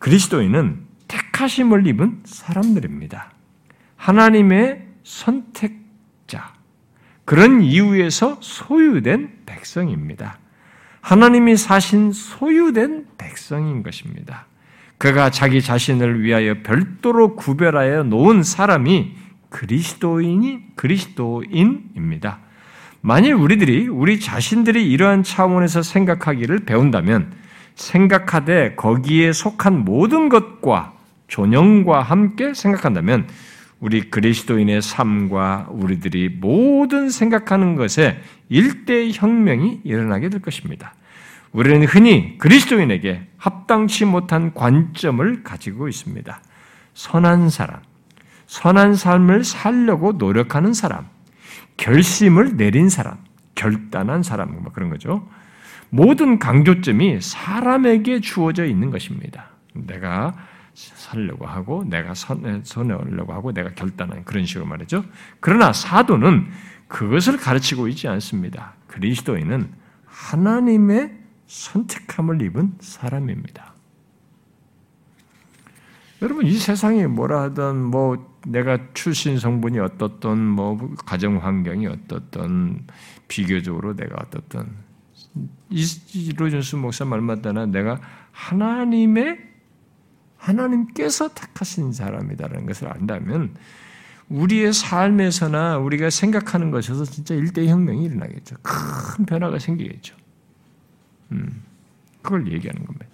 그리스도인은 0.00 0.80
택하심을 1.08 1.86
입은 1.86 2.22
사람들입니다. 2.24 3.32
하나님의 3.96 4.86
선택자, 5.04 5.83
그런 7.24 7.62
이유에서 7.62 8.38
소유된 8.40 9.30
백성입니다. 9.46 10.38
하나님이 11.00 11.56
사신 11.56 12.12
소유된 12.12 13.06
백성인 13.18 13.82
것입니다. 13.82 14.46
그가 14.98 15.30
자기 15.30 15.60
자신을 15.60 16.22
위하여 16.22 16.62
별도로 16.62 17.36
구별하여 17.36 18.04
놓은 18.04 18.42
사람이 18.42 19.14
그리스도인이 19.50 20.76
그리스도인입니다. 20.76 22.38
만일 23.00 23.34
우리들이 23.34 23.86
우리 23.88 24.18
자신들이 24.18 24.90
이러한 24.90 25.22
차원에서 25.22 25.82
생각하기를 25.82 26.60
배운다면 26.60 27.32
생각하되 27.74 28.76
거기에 28.76 29.32
속한 29.32 29.84
모든 29.84 30.30
것과 30.30 30.94
존영과 31.28 32.00
함께 32.00 32.54
생각한다면 32.54 33.28
우리 33.84 34.08
그리스도인의 34.08 34.80
삶과 34.80 35.68
우리들이 35.70 36.30
모든 36.30 37.10
생각하는 37.10 37.74
것에 37.74 38.18
일대 38.48 39.10
혁명이 39.12 39.82
일어나게 39.84 40.30
될 40.30 40.40
것입니다. 40.40 40.94
우리는 41.52 41.86
흔히 41.86 42.38
그리스도인에게 42.38 43.26
합당치 43.36 44.06
못한 44.06 44.54
관점을 44.54 45.42
가지고 45.42 45.88
있습니다. 45.88 46.40
선한 46.94 47.50
사람, 47.50 47.80
선한 48.46 48.94
삶을 48.94 49.44
살려고 49.44 50.12
노력하는 50.12 50.72
사람, 50.72 51.04
결심을 51.76 52.56
내린 52.56 52.88
사람, 52.88 53.18
결단한 53.54 54.22
사람, 54.22 54.62
뭐 54.62 54.72
그런 54.72 54.88
거죠. 54.88 55.28
모든 55.90 56.38
강조점이 56.38 57.20
사람에게 57.20 58.22
주어져 58.22 58.64
있는 58.64 58.88
것입니다. 58.88 59.50
내가 59.74 60.32
살려고 60.74 61.46
하고 61.46 61.84
내가 61.84 62.14
선하려고 62.14 63.32
하고 63.32 63.52
내가 63.52 63.72
결단한 63.74 64.24
그런 64.24 64.44
식으로 64.44 64.66
말이죠. 64.66 65.04
그러나 65.40 65.72
사도는 65.72 66.48
그것을 66.88 67.36
가르치고 67.38 67.88
있지 67.88 68.08
않습니다. 68.08 68.74
그리스도인은 68.88 69.70
하나님의 70.06 71.12
선택함을 71.46 72.42
입은 72.42 72.74
사람입니다. 72.80 73.74
여러분 76.22 76.46
이 76.46 76.52
세상이 76.54 77.06
뭐라 77.06 77.42
하던 77.42 77.82
뭐 77.82 78.34
내가 78.46 78.78
출신 78.94 79.38
성분이 79.38 79.78
어떻던 79.78 80.38
뭐 80.38 80.94
가정 81.04 81.38
환경이 81.38 81.86
어떻던 81.86 82.86
비교적으로 83.28 83.94
내가 83.94 84.16
어떻던 84.20 84.74
이로준수 85.70 86.76
목사 86.78 87.04
말마다나 87.04 87.66
내가 87.66 88.00
하나님의 88.32 89.53
하나님께서 90.44 91.32
택하신 91.34 91.92
사람이다라는 91.92 92.66
것을 92.66 92.92
안다면 92.92 93.54
우리의 94.28 94.72
삶에서나 94.72 95.78
우리가 95.78 96.10
생각하는 96.10 96.70
것에서 96.70 97.04
진짜 97.04 97.34
일대 97.34 97.66
혁명이 97.66 98.04
일어나겠죠. 98.04 98.56
큰 98.62 99.26
변화가 99.26 99.58
생기겠죠. 99.58 100.16
음, 101.32 101.62
그걸 102.22 102.50
얘기하는 102.52 102.84
겁니다. 102.84 103.06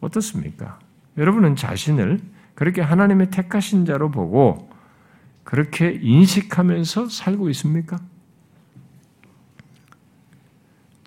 어떻습니까? 0.00 0.78
여러분은 1.16 1.56
자신을 1.56 2.20
그렇게 2.54 2.80
하나님의 2.80 3.30
택하신 3.30 3.84
자로 3.84 4.10
보고 4.10 4.70
그렇게 5.44 5.98
인식하면서 6.00 7.08
살고 7.08 7.48
있습니까? 7.50 7.98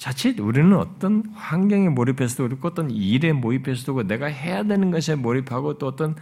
자칫 0.01 0.39
우리는 0.39 0.75
어떤 0.75 1.23
환경에 1.35 1.87
몰입해서도 1.89 2.45
그렇고 2.45 2.69
어떤 2.69 2.89
일에 2.89 3.33
몰입해서도 3.33 4.01
내가 4.07 4.25
해야 4.25 4.63
되는 4.63 4.89
것에 4.89 5.13
몰입하고 5.13 5.77
또 5.77 5.85
어떤 5.85 6.15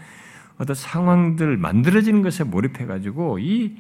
어떤 0.58 0.76
상황들 0.76 1.56
만들어지는 1.56 2.22
것에 2.22 2.44
몰입해 2.44 2.86
가지고 2.86 3.40
이 3.40 3.78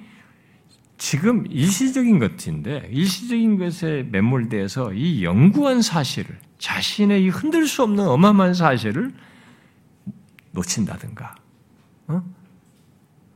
지금 0.98 1.46
일시적인 1.50 2.18
것인데 2.18 2.88
일시적인 2.94 3.58
것에 3.58 4.08
매몰돼서 4.10 4.94
이 4.94 5.26
영구한 5.26 5.82
사실을 5.82 6.40
자신의 6.60 7.26
이 7.26 7.28
흔들 7.28 7.68
수 7.68 7.84
없는 7.84 8.08
어마어마한 8.08 8.54
사실을 8.54 9.14
놓친다든가 10.52 11.36
어? 12.08 12.24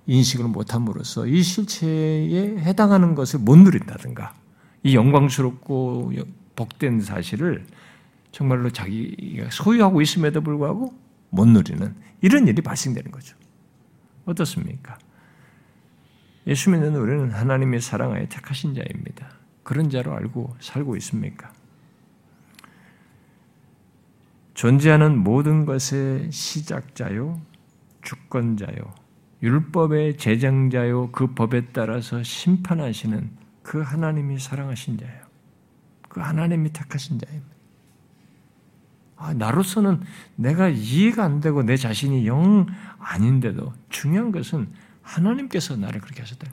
인식을 0.08 0.46
못함으로써 0.46 1.28
이 1.28 1.44
실체에 1.44 2.58
해당하는 2.60 3.16
것을 3.16 3.42
못 3.42 3.58
누린다든가 3.58 4.34
이 4.84 4.96
영광스럽고 4.96 6.14
복된 6.56 7.02
사실을 7.02 7.66
정말로 8.32 8.70
자기가 8.70 9.50
소유하고 9.52 10.02
있음에도 10.02 10.42
불구하고 10.42 10.94
못 11.30 11.48
누리는 11.48 11.96
이런 12.22 12.48
일이 12.48 12.62
발생되는 12.62 13.12
거죠. 13.12 13.36
어떻습니까? 14.26 14.98
예수 16.48 16.70
믿는 16.70 16.96
우리는 16.96 17.32
하나님의 17.32 17.82
사랑하에 17.82 18.28
택하신 18.28 18.76
자입니다. 18.76 19.30
그런 19.64 19.90
자로 19.90 20.14
알고 20.14 20.56
살고 20.60 20.96
있습니까? 20.98 21.52
존재하는 24.54 25.18
모든 25.18 25.66
것의 25.66 26.32
시작자요, 26.32 27.42
주권자요, 28.02 28.94
율법의 29.42 30.18
제정자요, 30.18 31.12
그 31.12 31.34
법에 31.34 31.66
따라서 31.74 32.22
심판하시는 32.24 33.32
그 33.64 33.82
하나님이 33.82 34.40
사랑하신 34.40 34.98
자예요. 34.98 35.23
그 36.14 36.22
하나님이 36.22 36.72
택하신 36.72 37.18
자입니다. 37.18 37.54
아, 39.18 39.34
나로서는 39.34 40.02
내가 40.36 40.70
이해가 40.70 41.24
안 41.24 41.40
되고 41.40 41.64
내 41.64 41.76
자신이 41.76 42.28
영 42.28 42.68
아닌데도 43.00 43.74
중요한 43.90 44.32
것은 44.32 44.70
하나님께서 45.02 45.76
나를 45.76 46.02
그렇게 46.02 46.22
하셨다. 46.22 46.52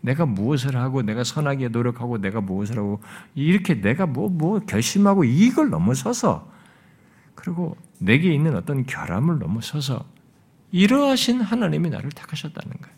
내가 0.00 0.26
무엇을 0.26 0.76
하고 0.76 1.02
내가 1.02 1.24
선하게 1.24 1.68
노력하고 1.68 2.18
내가 2.18 2.40
무엇을 2.40 2.78
하고 2.78 3.00
이렇게 3.34 3.80
내가 3.80 4.06
뭐뭐 4.06 4.30
뭐 4.30 4.60
결심하고 4.60 5.24
이걸 5.24 5.70
넘어서서 5.70 6.48
그리고 7.34 7.76
내게 7.98 8.32
있는 8.32 8.54
어떤 8.54 8.86
결함을 8.86 9.40
넘어서서 9.40 10.04
이러하신 10.70 11.40
하나님이 11.40 11.90
나를 11.90 12.10
택하셨다는 12.10 12.76
거예요. 12.80 12.96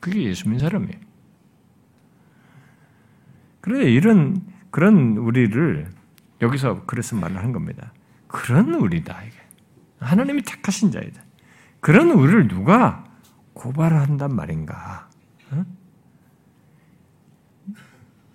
그게 0.00 0.24
예수 0.24 0.48
믿는 0.48 0.58
사람이에요. 0.58 0.98
그래 3.60 3.90
이런 3.90 4.53
그런 4.74 5.16
우리를 5.18 5.88
여기서 6.42 6.82
그래서 6.86 7.14
말을 7.14 7.36
한 7.36 7.52
겁니다. 7.52 7.92
그런 8.26 8.74
우리다 8.74 9.22
이게 9.22 9.36
하나님이 10.00 10.42
택하신 10.42 10.90
자이다. 10.90 11.22
그런 11.78 12.10
우리를 12.10 12.48
누가 12.48 13.04
고발한단 13.52 14.34
말인가? 14.34 15.08
어? 15.52 15.64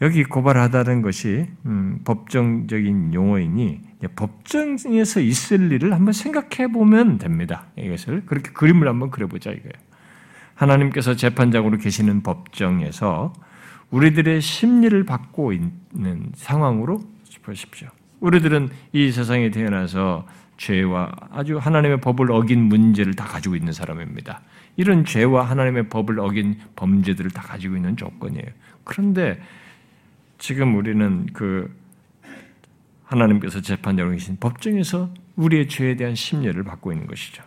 여기 0.01 0.23
고발하다는 0.23 1.01
것이 1.01 1.45
음, 1.65 1.99
법정적인 2.05 3.13
용어이니 3.13 3.81
법정에서 4.15 5.19
있을 5.19 5.73
일을 5.73 5.91
한번 5.91 6.13
생각해 6.13 6.71
보면 6.71 7.17
됩니다. 7.17 7.65
이것을 7.77 8.25
그렇게 8.25 8.51
그림을 8.51 8.87
한번 8.87 9.11
그려보자 9.11 9.51
이거예요. 9.51 9.73
하나님께서 10.55 11.17
재판장으로 11.17 11.79
계시는 11.79 12.23
법정에서 12.23 13.33
우리들의 13.91 14.41
심리를 14.41 15.03
받고 15.03 15.53
있는 15.53 16.31
상황으로 16.35 17.01
보십시오. 17.43 17.89
우리들은 18.19 18.69
이 18.93 19.11
세상에 19.11 19.49
태어나서 19.49 20.27
죄와 20.57 21.11
아주 21.31 21.57
하나님의 21.57 22.01
법을 22.01 22.31
어긴 22.31 22.63
문제를 22.63 23.13
다 23.15 23.25
가지고 23.25 23.55
있는 23.55 23.71
사람입니다. 23.71 24.41
이런 24.75 25.05
죄와 25.05 25.43
하나님의 25.49 25.89
법을 25.89 26.19
어긴 26.19 26.59
범죄들을 26.75 27.31
다 27.31 27.41
가지고 27.41 27.75
있는 27.75 27.97
조건이에요. 27.97 28.45
그런데 28.83 29.41
지금 30.37 30.75
우리는 30.75 31.27
그 31.33 31.73
하나님께서 33.05 33.61
재판장으로 33.61 34.13
계신 34.13 34.37
법정에서 34.37 35.11
우리의 35.35 35.67
죄에 35.67 35.95
대한 35.95 36.13
심리를 36.13 36.61
받고 36.63 36.91
있는 36.91 37.07
것이죠. 37.07 37.43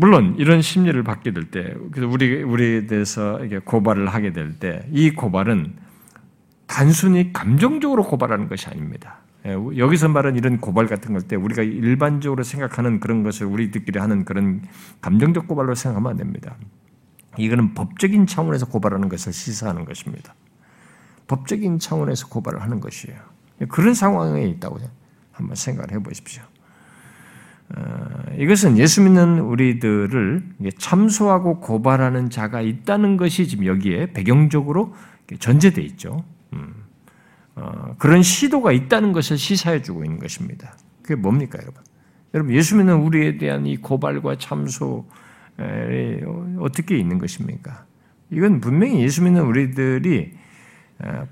아, 0.00 0.06
물론 0.06 0.34
이런 0.38 0.62
심리를 0.62 1.00
받게 1.02 1.32
될 1.32 1.50
때, 1.50 1.74
우리 1.96 2.42
우리에 2.42 2.86
대해서 2.86 3.44
이게 3.44 3.58
고발을 3.58 4.08
하게 4.08 4.32
될 4.32 4.58
때, 4.58 4.86
이 4.90 5.10
고발은 5.10 5.74
단순히 6.66 7.32
감정적으로 7.32 8.04
고발하는 8.04 8.48
것이 8.48 8.68
아닙니다. 8.68 9.18
예, 9.46 9.52
여기서 9.52 10.08
말하는 10.08 10.38
이런 10.38 10.58
고발 10.58 10.86
같은 10.86 11.12
걸 11.12 11.22
때 11.22 11.36
우리가 11.36 11.62
일반적으로 11.62 12.42
생각하는 12.42 13.00
그런 13.00 13.22
것을 13.22 13.46
우리들끼리 13.46 13.98
하는 13.98 14.24
그런 14.24 14.62
감정적 15.00 15.48
고발로 15.48 15.74
생각하면 15.74 16.10
안 16.12 16.16
됩니다. 16.16 16.56
이거는 17.38 17.74
법적인 17.74 18.26
차원에서 18.26 18.66
고발하는 18.66 19.08
것을 19.08 19.32
시사하는 19.32 19.84
것입니다. 19.84 20.34
법적인 21.26 21.78
차원에서 21.78 22.28
고발을 22.28 22.60
하는 22.62 22.80
것이에요. 22.80 23.18
그런 23.68 23.94
상황에 23.94 24.44
있다고 24.44 24.78
한번 25.32 25.56
생각을 25.56 25.92
해보십시오. 25.92 26.42
어, 27.76 28.24
이것은 28.36 28.78
예수 28.78 29.02
믿는 29.02 29.40
우리들을 29.40 30.42
참소하고 30.78 31.60
고발하는 31.60 32.30
자가 32.30 32.60
있다는 32.60 33.16
것이 33.16 33.46
지금 33.46 33.66
여기에 33.66 34.12
배경적으로 34.12 34.94
전제되어 35.38 35.84
있죠. 35.84 36.24
음. 36.52 36.74
어, 37.54 37.94
그런 37.98 38.22
시도가 38.22 38.72
있다는 38.72 39.12
것을 39.12 39.38
시사해주고 39.38 40.04
있는 40.04 40.18
것입니다. 40.18 40.76
그게 41.02 41.14
뭡니까, 41.14 41.58
여러분? 41.60 41.82
여러분, 42.34 42.54
예수 42.54 42.76
믿는 42.76 42.94
우리에 42.96 43.38
대한 43.38 43.66
이 43.66 43.76
고발과 43.76 44.36
참소 44.38 45.06
어떻게 46.58 46.96
있는 46.96 47.18
것입니까? 47.18 47.84
이건 48.30 48.60
분명히 48.60 49.02
예수 49.02 49.22
믿는 49.22 49.42
우리들이 49.42 50.32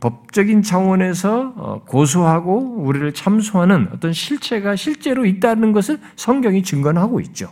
법적인 0.00 0.62
차원에서 0.62 1.52
어, 1.57 1.85
고소하고 1.85 2.76
우리를 2.78 3.12
참소하는 3.12 3.88
어떤 3.92 4.12
실체가 4.12 4.76
실제로 4.76 5.26
있다는 5.26 5.72
것을 5.72 6.00
성경이 6.16 6.62
증거하고 6.62 7.20
있죠. 7.20 7.50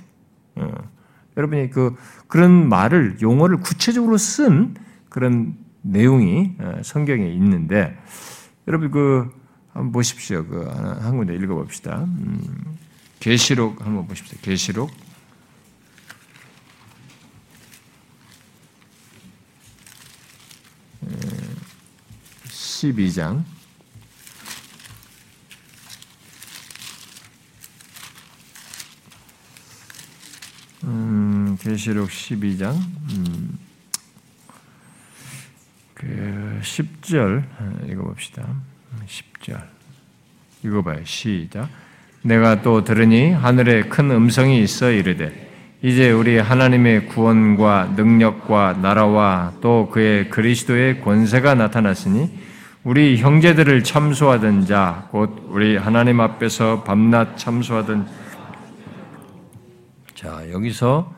어, 0.56 0.72
여러분이 1.36 1.70
그 1.70 1.94
그런 2.28 2.68
말을 2.68 3.18
용어를 3.20 3.58
구체적으로 3.58 4.16
쓴 4.16 4.74
그런 5.08 5.54
내용이 5.82 6.52
어, 6.58 6.80
성경에 6.82 7.28
있는데 7.32 7.96
여러분 8.66 8.90
그 8.90 9.30
한번 9.72 9.92
보십시오. 9.92 10.44
그 10.46 10.66
한 11.00 11.16
군데 11.16 11.34
읽어봅시다. 11.34 12.04
음, 12.04 12.40
계시록 13.20 13.84
한번 13.84 14.06
보십시오. 14.06 14.38
계시록 14.42 14.90
12장 22.76 23.42
음, 30.84 31.56
계시록 31.58 32.10
12장 32.10 32.74
음, 32.74 33.58
그 35.94 36.60
10절 36.62 37.44
읽어봅시다. 37.90 38.46
10절 39.06 39.62
읽어봐요. 40.62 41.04
시작. 41.04 41.68
내가 42.22 42.60
또 42.60 42.84
들으니 42.84 43.30
하늘에 43.30 43.84
큰 43.84 44.10
음성이 44.10 44.62
있어 44.62 44.90
이르되 44.90 45.44
이제 45.82 46.10
우리 46.10 46.38
하나님의 46.38 47.06
구원과 47.06 47.94
능력과 47.96 48.80
나라와 48.82 49.54
또 49.62 49.88
그의 49.90 50.28
그리스도의 50.28 51.00
권세가 51.00 51.54
나타났으니 51.54 52.45
우리 52.86 53.16
형제들을 53.16 53.82
참소하던 53.82 54.64
자, 54.64 55.08
곧 55.10 55.48
우리 55.48 55.76
하나님 55.76 56.20
앞에서 56.20 56.84
밤낮 56.84 57.36
참소하던 57.36 58.06
자, 60.14 60.48
여기서 60.52 61.12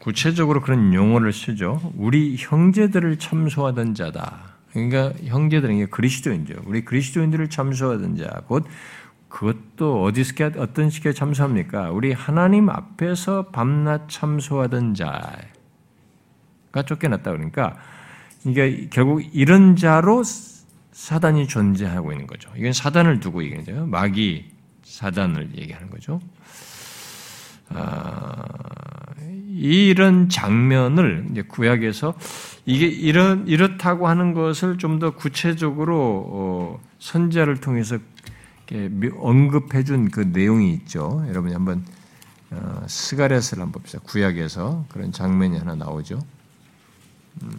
구체적으로 0.00 0.60
그런 0.60 0.92
용어를 0.92 1.32
쓰죠. 1.32 1.80
우리 1.96 2.36
형제들을 2.38 3.18
참소하던 3.18 3.94
자다. 3.94 4.56
그러니까 4.74 5.14
형제들은 5.24 5.88
그리스도인죠. 5.88 6.56
우리 6.66 6.84
그리스도인들을 6.84 7.48
참소하던 7.48 8.16
자, 8.18 8.42
곧 8.46 8.66
그것도 9.30 10.02
어디서 10.02 10.34
어떤 10.58 10.90
식의 10.90 11.14
참소합니까? 11.14 11.90
우리 11.90 12.12
하나님 12.12 12.68
앞에서 12.68 13.46
밤낮 13.46 14.10
참소하던 14.10 14.92
자가 14.92 16.82
쫓겨났다 16.84 17.30
그러니까 17.30 17.78
이게 18.44 18.88
결국 18.90 19.22
이런 19.32 19.74
자로 19.74 20.22
사단이 20.92 21.46
존재하고 21.48 22.12
있는 22.12 22.26
거죠. 22.26 22.50
이건 22.56 22.72
사단을 22.72 23.20
두고 23.20 23.44
얘기하죠. 23.44 23.86
마귀 23.86 24.50
사단을 24.84 25.50
얘기하는 25.56 25.90
거죠. 25.90 26.20
아, 27.70 28.42
이런 29.50 30.28
장면을 30.28 31.26
이제 31.30 31.42
구약에서 31.42 32.14
이게 32.66 32.86
이런 32.86 33.46
이렇다고 33.46 34.08
하는 34.08 34.32
것을 34.32 34.78
좀 34.78 34.98
더 34.98 35.10
구체적으로 35.10 36.26
어, 36.30 36.80
선자를 36.98 37.60
통해서 37.60 37.98
언급해준 39.18 40.10
그 40.10 40.20
내용이 40.20 40.72
있죠. 40.74 41.24
여러분이 41.28 41.54
한번 41.54 41.84
어, 42.50 42.82
스가랴스를 42.86 43.62
한번 43.62 43.82
봅시다. 43.82 44.00
구약에서 44.04 44.86
그런 44.88 45.12
장면이 45.12 45.58
하나 45.58 45.74
나오죠. 45.74 46.18
음. 47.42 47.50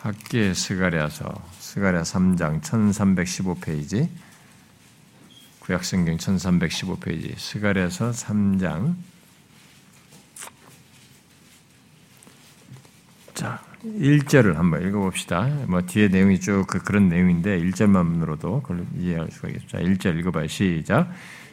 학계 0.00 0.54
스가랴서 0.54 1.34
스가랴 1.58 2.02
3장 2.02 2.60
1315페이지 2.62 4.08
구약성경 5.60 6.16
1315페이지 6.18 7.36
스가랴서 7.36 8.12
3장 8.12 8.94
자 13.34 13.60
1절을 13.84 14.54
한번 14.54 14.86
읽어봅시다. 14.86 15.48
뭐 15.66 15.82
뒤에 15.82 16.08
내용이 16.08 16.40
쭉 16.40 16.64
그, 16.66 16.82
그런 16.82 17.08
내용인데 17.08 17.60
1절만으로도 17.60 18.62
그걸 18.62 18.86
이해할 18.98 19.28
수가 19.30 19.48
있겠죠. 19.48 19.68
자 19.68 19.78
1절 19.78 20.18
읽어봐요. 20.20 20.46
시작 20.46 21.10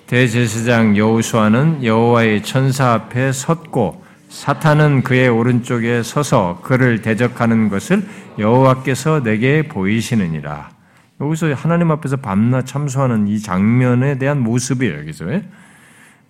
대제사장 0.08 0.98
여호수아는 0.98 1.84
여호와의 1.84 2.44
천사 2.44 2.94
앞에 2.94 3.32
섰고 3.32 4.05
사탄은 4.36 5.04
그의 5.04 5.30
오른쪽에 5.30 6.04
서서 6.04 6.60
그를 6.62 7.02
대적하는 7.02 7.70
것을 7.70 8.06
여호와께서 8.38 9.24
내게 9.24 9.64
보이시느니라. 9.64 10.72
여기서 11.22 11.54
하나님 11.54 11.90
앞에서 11.90 12.18
밤낮 12.18 12.66
참소하는 12.66 13.30
이 13.30 13.40
장면에 13.40 14.18
대한 14.18 14.42
모습이에요. 14.42 15.00
여기서 15.00 15.26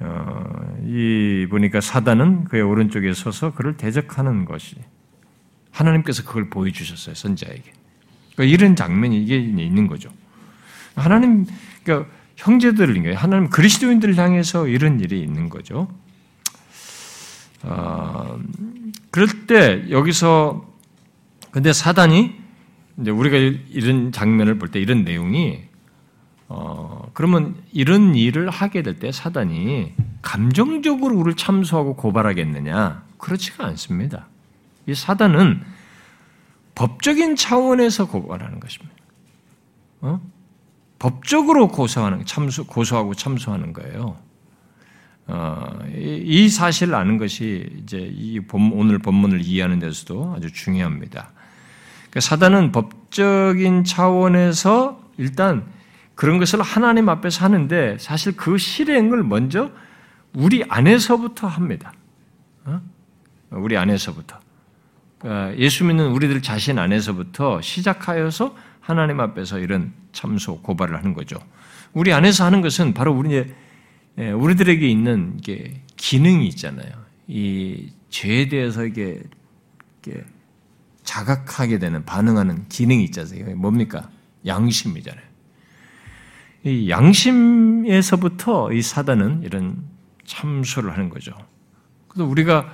어, 0.01 0.43
이 0.83 1.47
보니까 1.49 1.81
사단은 1.81 2.43
그의 2.43 2.61
오른쪽에 2.61 3.11
서서 3.11 3.55
그를 3.55 3.75
대적하는 3.75 4.45
것이 4.45 4.75
하나님께서 5.71 6.23
그걸 6.25 6.51
보여주셨어요 6.51 7.15
선자에게. 7.15 7.73
그러니까 8.35 8.53
이런 8.53 8.75
장면이 8.75 9.19
이게 9.23 9.35
있는 9.35 9.87
거죠. 9.87 10.09
하나님 10.95 11.47
그러니까 11.83 12.07
형제들을 12.35 13.15
하나님 13.15 13.49
그리스도인들을 13.49 14.15
향해서 14.15 14.67
이런 14.67 14.99
일이 14.99 15.21
있는 15.21 15.49
거죠. 15.49 15.87
어, 17.65 18.39
그럴 19.11 19.27
때 19.47 19.89
여기서 19.89 20.65
근데 21.51 21.73
사단이 21.73 22.35
이제 23.01 23.11
우리가 23.11 23.37
이런 23.37 24.11
장면을 24.11 24.57
볼 24.57 24.69
때 24.69 24.79
이런 24.79 25.03
내용이 25.03 25.63
어, 26.47 27.09
그러면 27.13 27.55
이런 27.71 28.15
일을 28.15 28.49
하게 28.49 28.81
될 28.83 28.99
때 28.99 29.11
사단이 29.11 29.93
감정적으로 30.21 31.15
우리를 31.17 31.35
참소하고 31.35 31.95
고발하겠느냐? 31.95 33.03
그렇지가 33.17 33.65
않습니다. 33.67 34.27
이 34.87 34.93
사단은 34.93 35.63
법적인 36.75 37.35
차원에서 37.35 38.07
고발하는 38.07 38.59
것입니다. 38.59 38.93
어? 40.01 40.21
법적으로 40.99 41.69
고소하는 41.69 42.25
참소 42.25 42.65
고소하고 42.65 43.13
참소하는 43.15 43.73
거예요. 43.73 44.17
어, 45.27 45.79
이 45.95 46.49
사실을 46.49 46.95
아는 46.95 47.17
것이 47.17 47.67
이제 47.81 47.97
이 47.97 48.39
오늘 48.51 48.99
본문을 48.99 49.41
이해하는 49.41 49.79
데서도 49.79 50.35
아주 50.37 50.51
중요합니다. 50.51 51.31
그러니까 52.09 52.19
사단은 52.19 52.71
법적인 52.71 53.83
차원에서 53.83 55.01
일단 55.17 55.65
그런 56.13 56.37
것을 56.37 56.61
하나님 56.61 57.09
앞에서 57.09 57.43
하는데 57.43 57.97
사실 57.99 58.35
그 58.37 58.57
실행을 58.57 59.23
먼저 59.23 59.71
우리 60.33 60.63
안에서부터 60.67 61.47
합니다. 61.47 61.93
어? 62.65 62.81
우리 63.51 63.77
안에서부터. 63.77 64.39
그러니까 65.17 65.57
예수 65.57 65.83
믿는 65.85 66.11
우리들 66.11 66.41
자신 66.41 66.77
안에서부터 66.77 67.61
시작하여서 67.61 68.55
하나님 68.79 69.19
앞에서 69.19 69.59
이런 69.59 69.93
참소, 70.11 70.61
고발을 70.61 70.95
하는 70.95 71.13
거죠. 71.13 71.37
우리 71.93 72.13
안에서 72.13 72.45
하는 72.45 72.61
것은 72.61 72.93
바로 72.93 73.13
우리 73.13 73.33
예, 73.33 73.55
우리들에게 74.17 74.87
있는 74.87 75.37
게 75.37 75.81
기능이 75.97 76.47
있잖아요. 76.49 76.89
이 77.27 77.89
죄에 78.09 78.47
대해서 78.47 78.85
이게, 78.85 79.21
이게 80.01 80.23
자각하게 81.03 81.79
되는 81.79 82.05
반응하는 82.05 82.67
기능이 82.69 83.03
있잖아요. 83.05 83.55
뭡니까? 83.55 84.09
양심이잖아요. 84.45 85.25
이 86.63 86.89
양심에서부터 86.89 88.71
이 88.73 88.81
사단은 88.81 89.43
이런 89.43 89.83
참소를 90.25 90.91
하는 90.91 91.09
거죠. 91.09 91.33
그래서 92.07 92.27
우리가 92.29 92.73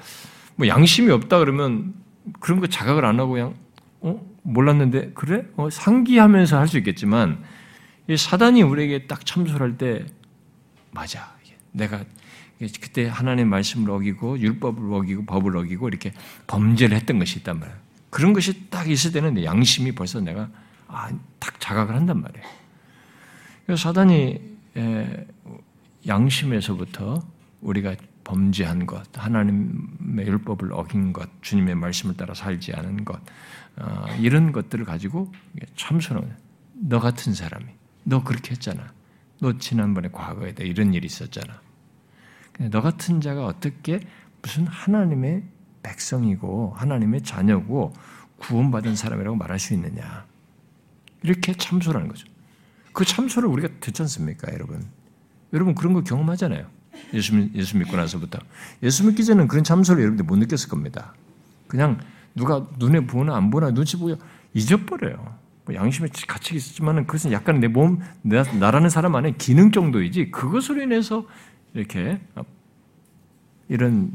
뭐 0.55 0.67
양심이 0.67 1.11
없다 1.11 1.39
그러면 1.39 1.93
그런 2.39 2.59
거 2.59 2.67
자각을 2.67 3.03
안 3.03 3.19
하고 3.19 3.33
그냥 3.33 3.55
어 3.99 4.21
몰랐는데 4.43 5.11
그래 5.13 5.45
어, 5.57 5.69
상기하면서 5.69 6.57
할 6.57 6.67
수 6.67 6.77
있겠지만 6.77 7.43
이 8.07 8.15
사단이 8.15 8.61
우리에게 8.61 9.07
딱 9.07 9.25
참소를 9.25 9.61
할때 9.61 10.05
맞아 10.91 11.35
내가 11.71 12.03
그때 12.79 13.07
하나님 13.07 13.49
말씀을 13.49 13.89
어기고 13.89 14.39
율법을 14.39 14.93
어기고 14.93 15.25
법을 15.25 15.57
어기고 15.57 15.87
이렇게 15.87 16.13
범죄를 16.47 16.95
했던 16.95 17.17
것이 17.17 17.39
있단 17.39 17.59
말이에요. 17.59 17.77
그런 18.09 18.33
것이 18.33 18.69
딱 18.69 18.89
있을 18.89 19.11
때는 19.11 19.43
양심이 19.43 19.93
벌써 19.93 20.19
내가 20.19 20.49
아, 20.87 21.09
딱 21.39 21.59
자각을 21.59 21.95
한단 21.95 22.21
말이에요. 22.21 22.45
그래서 23.65 23.81
사단이 23.81 24.39
양심에서부터 26.05 27.25
우리가 27.61 27.95
범죄한 28.23 28.85
것, 28.85 29.03
하나님의 29.17 30.27
율법을 30.27 30.73
어긴 30.73 31.13
것, 31.13 31.29
주님의 31.41 31.75
말씀을 31.75 32.15
따라 32.15 32.33
살지 32.33 32.73
않은 32.73 33.05
것, 33.05 33.19
어, 33.77 34.05
이런 34.19 34.51
것들을 34.51 34.85
가지고 34.85 35.31
참선하는 35.75 36.35
너 36.73 36.99
같은 36.99 37.33
사람이 37.33 37.65
너 38.03 38.23
그렇게 38.23 38.51
했잖아. 38.51 38.93
너 39.41 39.57
지난번에 39.57 40.09
과거에 40.11 40.53
이런 40.59 40.93
일이 40.93 41.07
있었잖아. 41.07 41.59
너 42.69 42.79
같은 42.81 43.21
자가 43.21 43.47
어떻게 43.47 43.99
무슨 44.41 44.67
하나님의 44.67 45.43
백성이고 45.81 46.73
하나님의 46.75 47.23
자녀고 47.23 47.91
구원받은 48.37 48.95
사람이라고 48.95 49.35
말할 49.35 49.57
수 49.57 49.73
있느냐. 49.73 50.25
이렇게 51.23 51.53
참소라는 51.53 52.07
거죠. 52.07 52.27
그 52.93 53.03
참소를 53.03 53.49
우리가 53.49 53.69
듣지 53.79 54.03
않습니까, 54.03 54.53
여러분? 54.53 54.87
여러분 55.53 55.73
그런 55.73 55.93
거 55.93 56.03
경험하잖아요. 56.03 56.67
예수, 57.13 57.49
예수 57.55 57.77
믿고 57.77 57.97
나서부터. 57.97 58.37
예수 58.83 59.05
믿기 59.07 59.25
전에는 59.25 59.47
그런 59.47 59.63
참소를 59.63 60.03
여러분들 60.03 60.25
못 60.25 60.35
느꼈을 60.37 60.69
겁니다. 60.69 61.15
그냥 61.67 61.99
누가 62.35 62.67
눈에 62.77 63.07
보나 63.07 63.35
안 63.35 63.49
보나 63.49 63.71
눈치 63.71 63.97
보여 63.97 64.17
잊어버려요. 64.53 65.40
뭐 65.71 65.75
양심의 65.75 66.11
가책이 66.27 66.57
있었지만 66.57 67.05
그것은 67.05 67.31
약간 67.31 67.59
내 67.59 67.67
몸, 67.67 67.99
나, 68.21 68.43
나라는 68.43 68.89
사람 68.89 69.15
안에 69.15 69.35
기능 69.37 69.71
정도이지 69.71 70.31
그것으로 70.31 70.81
인해서 70.81 71.25
이렇게 71.73 72.19
이런 73.69 74.11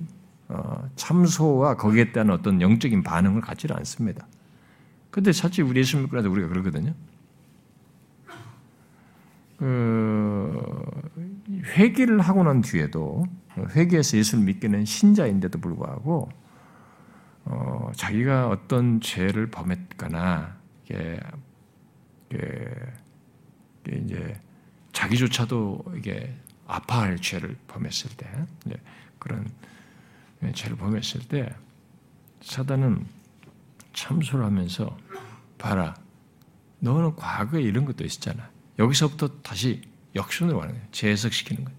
어, 0.49 0.89
참소와 0.95 1.77
거기에 1.77 2.13
대한 2.13 2.31
어떤 2.31 2.61
영적인 2.61 3.03
반응을 3.03 3.41
갖지를 3.41 3.77
않습니다. 3.79 4.27
근데 5.11 5.33
사실 5.33 5.65
우리 5.65 5.81
예수 5.81 5.99
믿고 5.99 6.17
나서 6.17 6.31
우리가 6.31 6.49
그러거든요. 6.49 6.95
그 9.57 10.61
회개를 11.65 12.21
하고 12.21 12.45
난 12.45 12.61
뒤에도 12.61 13.25
회개해서 13.75 14.19
예수를 14.19 14.61
된 14.61 14.85
신자인데도 14.85 15.59
불구하고 15.59 16.29
어, 17.47 17.91
자기가 17.95 18.49
어떤 18.49 19.01
죄를 19.01 19.51
범했거나 19.51 20.57
이게 22.31 22.71
이제 24.03 24.41
자기조차도 24.93 25.95
이게 25.97 26.35
아파할 26.67 27.17
죄를 27.19 27.57
범했을 27.69 28.11
때 28.17 28.27
그런 29.19 29.49
죄를 30.55 30.77
범했을 30.77 31.21
때 31.29 31.55
사단은 32.43 33.07
참소를 33.93 34.45
하면서 34.45 34.97
봐라. 35.59 35.95
너는 36.81 37.17
과거에 37.17 37.63
이런 37.63 37.85
것도 37.85 38.05
있었잖아. 38.05 38.51
여기서부터 38.79 39.29
다시 39.43 39.83
역순으로 40.15 40.59
가는 40.59 40.75
거예요 40.75 40.89
재해석시키는 40.93 41.65
거예요 41.65 41.79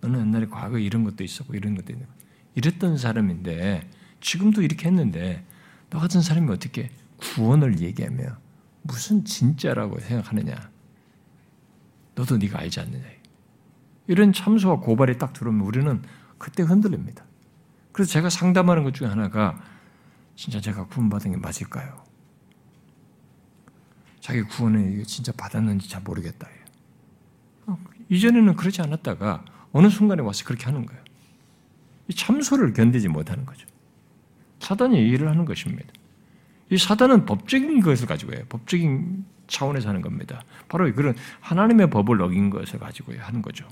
너는 0.00 0.20
옛날에 0.20 0.46
과거에 0.46 0.82
이런 0.82 1.04
것도 1.04 1.24
있었고 1.24 1.54
이런 1.54 1.74
것도 1.74 1.92
있는 1.92 2.06
거예요 2.06 2.18
이랬던 2.56 2.98
사람인데 2.98 3.88
지금도 4.20 4.62
이렇게 4.62 4.88
했는데 4.88 5.44
너 5.90 5.98
같은 5.98 6.20
사람이 6.20 6.50
어떻게 6.50 6.90
구원을 7.16 7.80
얘기하며 7.80 8.36
무슨 8.84 9.24
진짜라고 9.24 9.98
생각하느냐 9.98 10.54
너도 12.14 12.36
네가 12.36 12.60
알지 12.60 12.80
않느냐 12.80 13.04
이런 14.06 14.32
참소와 14.32 14.80
고발이 14.80 15.18
딱 15.18 15.32
들어오면 15.32 15.66
우리는 15.66 16.02
그때 16.38 16.62
흔들립니다. 16.62 17.24
그래서 17.92 18.12
제가 18.12 18.28
상담하는 18.28 18.84
것 18.84 18.92
중에 18.92 19.08
하나가 19.08 19.58
진짜 20.36 20.60
제가 20.60 20.86
구원받은 20.86 21.30
게 21.32 21.36
맞을까요? 21.38 22.04
자기 24.20 24.42
구원을 24.42 25.04
진짜 25.04 25.32
받았는지 25.32 25.88
잘 25.88 26.02
모르겠다. 26.02 26.48
어, 27.66 27.78
이전에는 28.10 28.56
그러지 28.56 28.82
않았다가 28.82 29.44
어느 29.72 29.88
순간에 29.88 30.22
와서 30.22 30.44
그렇게 30.44 30.64
하는 30.66 30.84
거예요. 30.84 31.02
이 32.08 32.14
참소를 32.14 32.74
견디지 32.74 33.08
못하는 33.08 33.46
거죠. 33.46 33.66
사단이 34.60 34.98
일을 34.98 35.28
하는 35.28 35.44
것입니다. 35.44 35.92
이 36.70 36.78
사단은 36.78 37.26
법적인 37.26 37.80
것을 37.80 38.06
가지고 38.06 38.34
해요. 38.34 38.42
법적인 38.48 39.24
차원에서 39.46 39.88
하는 39.88 40.00
겁니다. 40.00 40.42
바로 40.68 40.92
그런 40.94 41.14
하나님의 41.40 41.90
법을 41.90 42.20
어긴 42.22 42.50
것을 42.50 42.78
가지고 42.78 43.12
하는 43.18 43.42
거죠. 43.42 43.66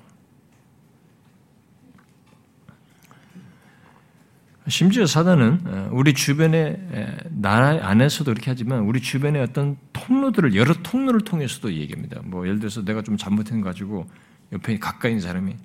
심지어 4.69 5.07
사단은 5.07 5.61
어, 5.67 5.89
우리 5.93 6.15
주변에 6.15 7.19
나라 7.31 7.85
안에서도 7.89 8.31
이렇게 8.31 8.51
하지만 8.51 8.81
우리 8.81 9.01
주변에 9.01 9.41
어떤 9.41 9.77
통로들을 9.93 10.55
여러 10.55 10.73
통로를 10.75 11.23
통해서도 11.23 11.73
얘기합니다. 11.73 12.21
뭐 12.25 12.47
예를 12.47 12.61
들어서 12.61 12.85
내가 12.85 13.03
좀 13.03 13.17
잘못한 13.17 13.61
가지고 13.61 14.09
옆에 14.53 14.79
가까이 14.79 15.13
있는 15.13 15.21
사람이 15.21 15.57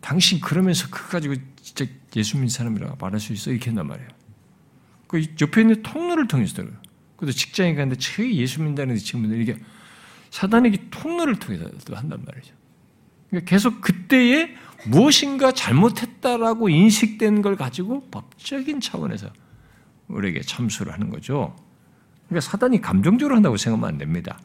당신 0.00 0.40
그러면서 0.40 0.88
그거 0.90 1.10
가지고 1.10 1.34
진짜 1.62 1.84
예수 2.16 2.36
믿는 2.36 2.48
사람이라고 2.48 2.96
말할 3.00 3.20
수 3.20 3.32
있어 3.32 3.52
이렇게 3.52 3.66
한단 3.66 3.86
말이에요. 3.86 4.19
그 5.10 5.26
옆에 5.40 5.62
있는 5.62 5.82
통로를 5.82 6.28
통해서도 6.28 6.68
그래도 7.16 7.32
직장에 7.32 7.74
가는데 7.74 7.96
최 7.96 8.32
예수 8.32 8.60
믿는다는 8.60 8.94
친구들 8.94 9.40
이게 9.40 9.56
사단에게 10.30 10.86
통로를 10.92 11.40
통해서도 11.40 11.96
한단 11.96 12.22
말이죠. 12.24 12.54
그러니까 13.28 13.50
계속 13.50 13.80
그때의 13.80 14.54
무엇인가 14.86 15.50
잘못했다라고 15.50 16.68
인식된 16.68 17.42
걸 17.42 17.56
가지고 17.56 18.08
법적인 18.12 18.80
차원에서 18.80 19.32
우리에게 20.06 20.42
참수를 20.42 20.92
하는 20.92 21.10
거죠. 21.10 21.56
그러니까 22.28 22.48
사단이 22.48 22.80
감정적으로 22.80 23.34
한다고 23.34 23.56
생각하면 23.56 23.88
안 23.88 23.98
됩니다. 23.98 24.38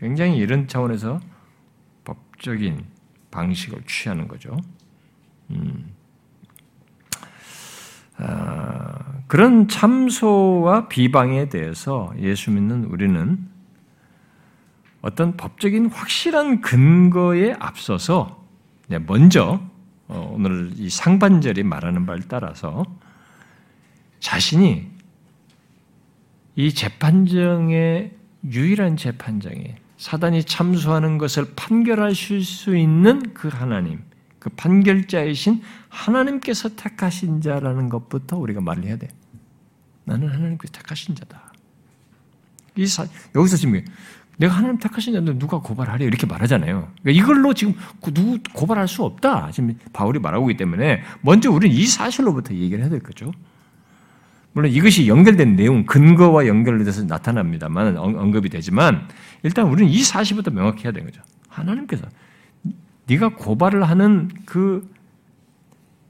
굉장히 0.00 0.38
이런 0.38 0.66
차원에서 0.66 1.20
법적인 2.02 2.84
방식을 3.30 3.84
취하는 3.86 4.26
거죠. 4.26 4.56
음. 5.50 5.94
아, 8.16 9.13
그런 9.26 9.68
참소와 9.68 10.88
비방에 10.88 11.48
대해서 11.48 12.12
예수 12.18 12.50
믿는 12.50 12.84
우리는 12.84 13.48
어떤 15.02 15.36
법적인 15.36 15.86
확실한 15.86 16.60
근거에 16.60 17.54
앞서서 17.58 18.44
먼저 19.06 19.60
어, 20.08 20.32
오늘 20.34 20.70
이 20.76 20.90
상반절이 20.90 21.62
말하는 21.62 22.06
바를 22.06 22.22
따라서 22.28 22.84
자신이 24.20 24.90
이 26.56 26.72
재판정의 26.72 28.12
유일한 28.44 28.96
재판정에 28.96 29.76
사단이 29.96 30.44
참수하는 30.44 31.18
것을 31.18 31.54
판결하실 31.56 32.44
수 32.44 32.76
있는 32.76 33.34
그 33.34 33.48
하나님, 33.48 34.02
그 34.44 34.50
판결자이신 34.50 35.62
하나님께서 35.88 36.76
택하신 36.76 37.40
자라는 37.40 37.88
것부터 37.88 38.36
우리가 38.36 38.60
말을 38.60 38.84
해야 38.84 38.98
돼. 38.98 39.08
나는 40.04 40.28
하나님께서 40.28 40.70
택하신 40.70 41.14
자다. 41.14 41.54
이 42.76 42.86
사, 42.86 43.06
여기서 43.34 43.56
지금 43.56 43.82
내가 44.36 44.52
하나님 44.52 44.78
택하신 44.78 45.38
누가 45.38 45.60
고발하래 45.60 46.04
이렇게 46.04 46.26
말하잖아요. 46.26 46.90
그러니까 47.00 47.24
이걸로 47.24 47.54
지금 47.54 47.74
누구 48.12 48.38
고발할 48.52 48.86
수 48.86 49.02
없다. 49.04 49.50
지금 49.50 49.78
바울이 49.94 50.18
말하고 50.18 50.50
있기 50.50 50.58
때문에 50.58 51.02
먼저 51.22 51.50
우리는 51.50 51.74
이 51.74 51.86
사실로부터 51.86 52.52
얘기를 52.52 52.80
해야 52.80 52.90
될 52.90 53.00
거죠. 53.00 53.32
물론 54.52 54.70
이것이 54.70 55.08
연결된 55.08 55.56
내용, 55.56 55.86
근거와 55.86 56.46
연결돼서 56.46 57.04
나타납니다만 57.04 57.96
언급이 57.96 58.50
되지만 58.50 59.08
일단 59.42 59.68
우리는 59.68 59.90
이 59.90 60.02
사실부터 60.02 60.50
명확히 60.50 60.84
해야 60.84 60.92
되는 60.92 61.10
거죠. 61.10 61.22
하나님께서 61.48 62.06
네가 63.06 63.30
고발을 63.36 63.84
하는 63.84 64.30
그 64.46 64.88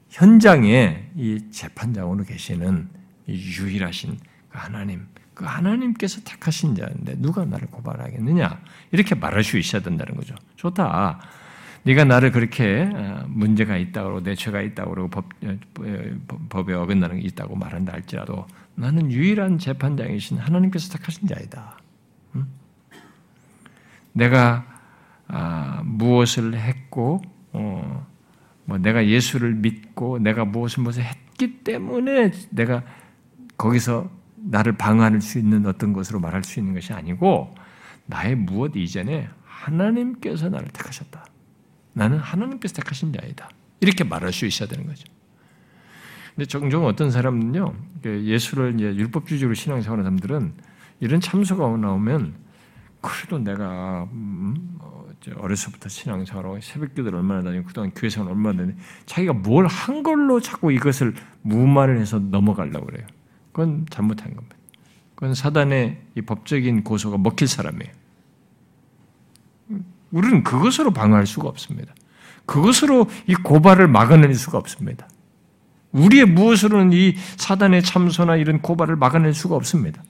현장에 0.09 1.09
이 1.15 1.51
재판장으로 1.51 2.23
계시는 2.23 2.87
유일하신 3.27 4.17
그 4.49 4.57
하나님, 4.57 5.07
그 5.33 5.43
하나님께서 5.43 6.21
택하신 6.23 6.75
자인데 6.75 7.15
누가 7.17 7.43
나를 7.43 7.67
고발하겠느냐 7.67 8.61
이렇게 8.91 9.15
말할 9.15 9.43
수 9.43 9.57
있어야 9.57 9.81
된다는 9.81 10.15
거죠. 10.15 10.35
좋다. 10.55 11.19
네가 11.83 12.03
나를 12.03 12.31
그렇게 12.31 12.89
어, 12.91 13.25
문제가 13.27 13.77
있다고 13.77 14.23
내 14.23 14.33
죄가 14.33 14.61
있다고 14.61 15.07
법, 15.09 15.25
어, 15.43 15.57
법에 16.49 16.73
어긋나는 16.73 17.19
게 17.19 17.27
있다고 17.27 17.55
말한다 17.55 17.93
할지라도 17.93 18.47
나는 18.73 19.11
유일한 19.11 19.59
재판장이신 19.59 20.37
하나님께서 20.37 20.97
택하신 20.97 21.27
자이다. 21.27 21.77
응? 22.35 22.47
내가 24.13 24.74
아, 25.27 25.81
무엇을 25.83 26.55
했고 26.55 27.21
어, 27.51 28.07
뭐 28.65 28.77
내가 28.77 29.05
예수를 29.05 29.53
믿고 29.55 30.19
내가 30.19 30.45
무엇을 30.45 30.83
무엇을 30.83 31.03
했기 31.03 31.63
때문에 31.63 32.31
내가 32.49 32.83
거기서 33.57 34.09
나를 34.35 34.73
방어할 34.77 35.21
수 35.21 35.39
있는 35.39 35.65
어떤 35.65 35.93
것으로 35.93 36.19
말할 36.19 36.43
수 36.43 36.59
있는 36.59 36.73
것이 36.73 36.93
아니고 36.93 37.55
나의 38.05 38.35
무엇 38.35 38.75
이전에 38.75 39.27
하나님께서 39.43 40.49
나를 40.49 40.67
택하셨다. 40.69 41.25
나는 41.93 42.17
하나님께서 42.19 42.75
택하신 42.75 43.13
자이다. 43.13 43.49
이렇게 43.79 44.03
말할 44.03 44.31
수 44.33 44.45
있어야 44.45 44.67
되는 44.67 44.85
거죠. 44.85 45.05
근데 46.35 46.45
종종 46.45 46.85
어떤 46.85 47.11
사람은요, 47.11 47.73
그 48.01 48.23
예수를 48.25 48.75
이제 48.75 48.85
율법주의적으로 48.95 49.55
신앙생활하는 49.55 50.03
사람들은 50.03 50.53
이런 50.99 51.21
참소가 51.21 51.65
나오면 51.77 52.35
그래도 53.01 53.39
내가 53.39 54.07
음, 54.11 54.77
어, 55.31 55.35
어려서부터 55.39 55.89
신앙생활하고 55.89 56.59
새벽기도를 56.61 57.17
얼마나 57.17 57.41
다니고 57.43 57.65
그동안 57.65 57.91
교회생활 57.91 58.31
얼마나 58.31 58.57
다니고 58.59 58.79
자기가 59.05 59.33
뭘 59.33 59.67
한 59.67 60.03
걸로 60.03 60.39
자꾸 60.39 60.71
이것을 60.71 61.15
무마를 61.41 61.99
해서 61.99 62.19
넘어가려고 62.19 62.85
그래요. 62.87 63.05
그건 63.51 63.85
잘못한 63.89 64.35
겁니다. 64.35 64.55
그건 65.15 65.33
사단의 65.33 66.01
이 66.15 66.21
법적인 66.21 66.83
고소가 66.83 67.17
먹힐 67.17 67.47
사람이에요. 67.47 67.91
우리는 70.11 70.43
그것으로 70.43 70.91
방어할 70.91 71.25
수가 71.25 71.47
없습니다. 71.49 71.93
그것으로 72.45 73.09
이 73.27 73.35
고발을 73.35 73.87
막아낼 73.87 74.33
수가 74.35 74.57
없습니다. 74.57 75.07
우리의 75.91 76.25
무엇으로는 76.25 76.93
이 76.93 77.15
사단의 77.37 77.81
참소나 77.81 78.35
이런 78.35 78.61
고발을 78.61 78.97
막아낼 78.97 79.33
수가 79.33 79.55
없습니다. 79.55 80.03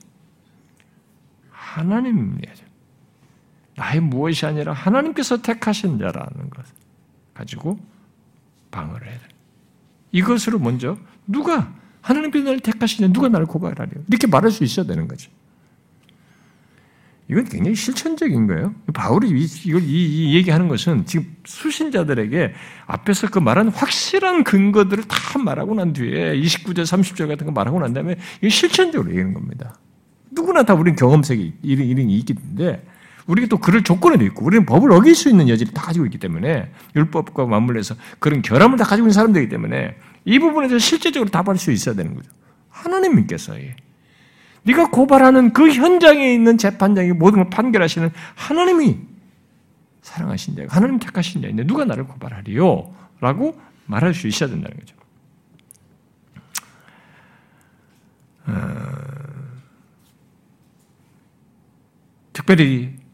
하나님이죠. 1.50 2.65
나의 3.76 4.00
무엇이 4.00 4.46
아니라 4.46 4.72
하나님께서 4.72 5.40
택하신 5.42 5.98
자라는 5.98 6.50
것을 6.50 6.74
가지고 7.34 7.78
방어를 8.70 9.06
해야 9.06 9.18
돼. 9.18 9.28
이것으로 10.12 10.58
먼저 10.58 10.96
누가 11.26 11.72
하나님께서 12.00 12.44
나를 12.44 12.60
택하시냐 12.60 13.08
누가 13.12 13.28
나를 13.28 13.46
고발하려 13.46 13.90
이렇게 14.08 14.26
말할 14.26 14.50
수 14.50 14.64
있어야 14.64 14.86
되는 14.86 15.06
거죠. 15.06 15.30
이건 17.28 17.44
굉장히 17.44 17.74
실천적인 17.74 18.46
거예요. 18.46 18.72
바울이 18.94 19.28
이걸 19.64 19.82
이, 19.82 20.30
이, 20.30 20.36
얘기하는 20.36 20.68
것은 20.68 21.06
지금 21.06 21.36
수신자들에게 21.44 22.54
앞에서 22.86 23.28
그 23.30 23.40
말한 23.40 23.68
확실한 23.68 24.44
근거들을 24.44 25.04
다 25.08 25.38
말하고 25.38 25.74
난 25.74 25.92
뒤에 25.92 26.40
29절, 26.40 26.82
30절 26.82 27.26
같은 27.26 27.46
거 27.46 27.52
말하고 27.52 27.80
난 27.80 27.92
다음에 27.92 28.14
이거 28.40 28.48
실천적으로 28.48 29.10
얘기하는 29.10 29.34
겁니다. 29.34 29.76
누구나 30.30 30.62
다 30.62 30.74
우리는 30.74 30.94
경험색이 30.94 31.54
이런 31.62 31.86
일이 31.88 32.04
있기 32.18 32.34
때문에 32.34 32.82
우리가 33.26 33.48
또 33.48 33.58
그럴 33.58 33.82
조건에도 33.82 34.24
있고 34.24 34.44
우리는 34.44 34.64
법을 34.64 34.92
어길 34.92 35.14
수 35.14 35.28
있는 35.28 35.48
여지를 35.48 35.74
다 35.74 35.82
가지고 35.82 36.06
있기 36.06 36.18
때문에 36.18 36.70
율법과 36.94 37.46
맞물려서 37.46 37.96
그런 38.18 38.42
결함을 38.42 38.78
다 38.78 38.84
가지고 38.84 39.06
있는 39.06 39.12
사람들이기 39.12 39.50
때문에 39.50 39.96
이 40.24 40.38
부분에서 40.38 40.78
실제적으로 40.78 41.30
답할 41.30 41.58
수 41.58 41.72
있어야 41.72 41.94
되는 41.94 42.14
거죠. 42.14 42.30
하나님께서 42.70 43.54
네가 44.62 44.90
고발하는 44.90 45.52
그 45.52 45.70
현장에 45.70 46.32
있는 46.32 46.58
재판장이 46.58 47.12
모든 47.12 47.42
걸 47.42 47.50
판결하시는 47.50 48.10
하나님이 48.34 48.98
사랑하신 50.02 50.56
자, 50.56 50.62
하나님 50.68 50.98
택하신 50.98 51.42
자인데 51.42 51.66
누가 51.66 51.84
나를 51.84 52.04
고발하리요? 52.06 52.94
라고 53.20 53.60
말할 53.86 54.14
수 54.14 54.28
있어야 54.28 54.48
된다는 54.48 54.76
거죠. 54.76 54.96
어, 58.46 58.52
특별히 62.32 63.05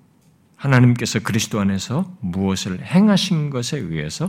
하나님께서 0.63 1.19
그리스도 1.19 1.59
안에서 1.59 2.17
무엇을 2.21 2.85
행하신 2.85 3.51
것에 3.51 3.79
의해서 3.79 4.29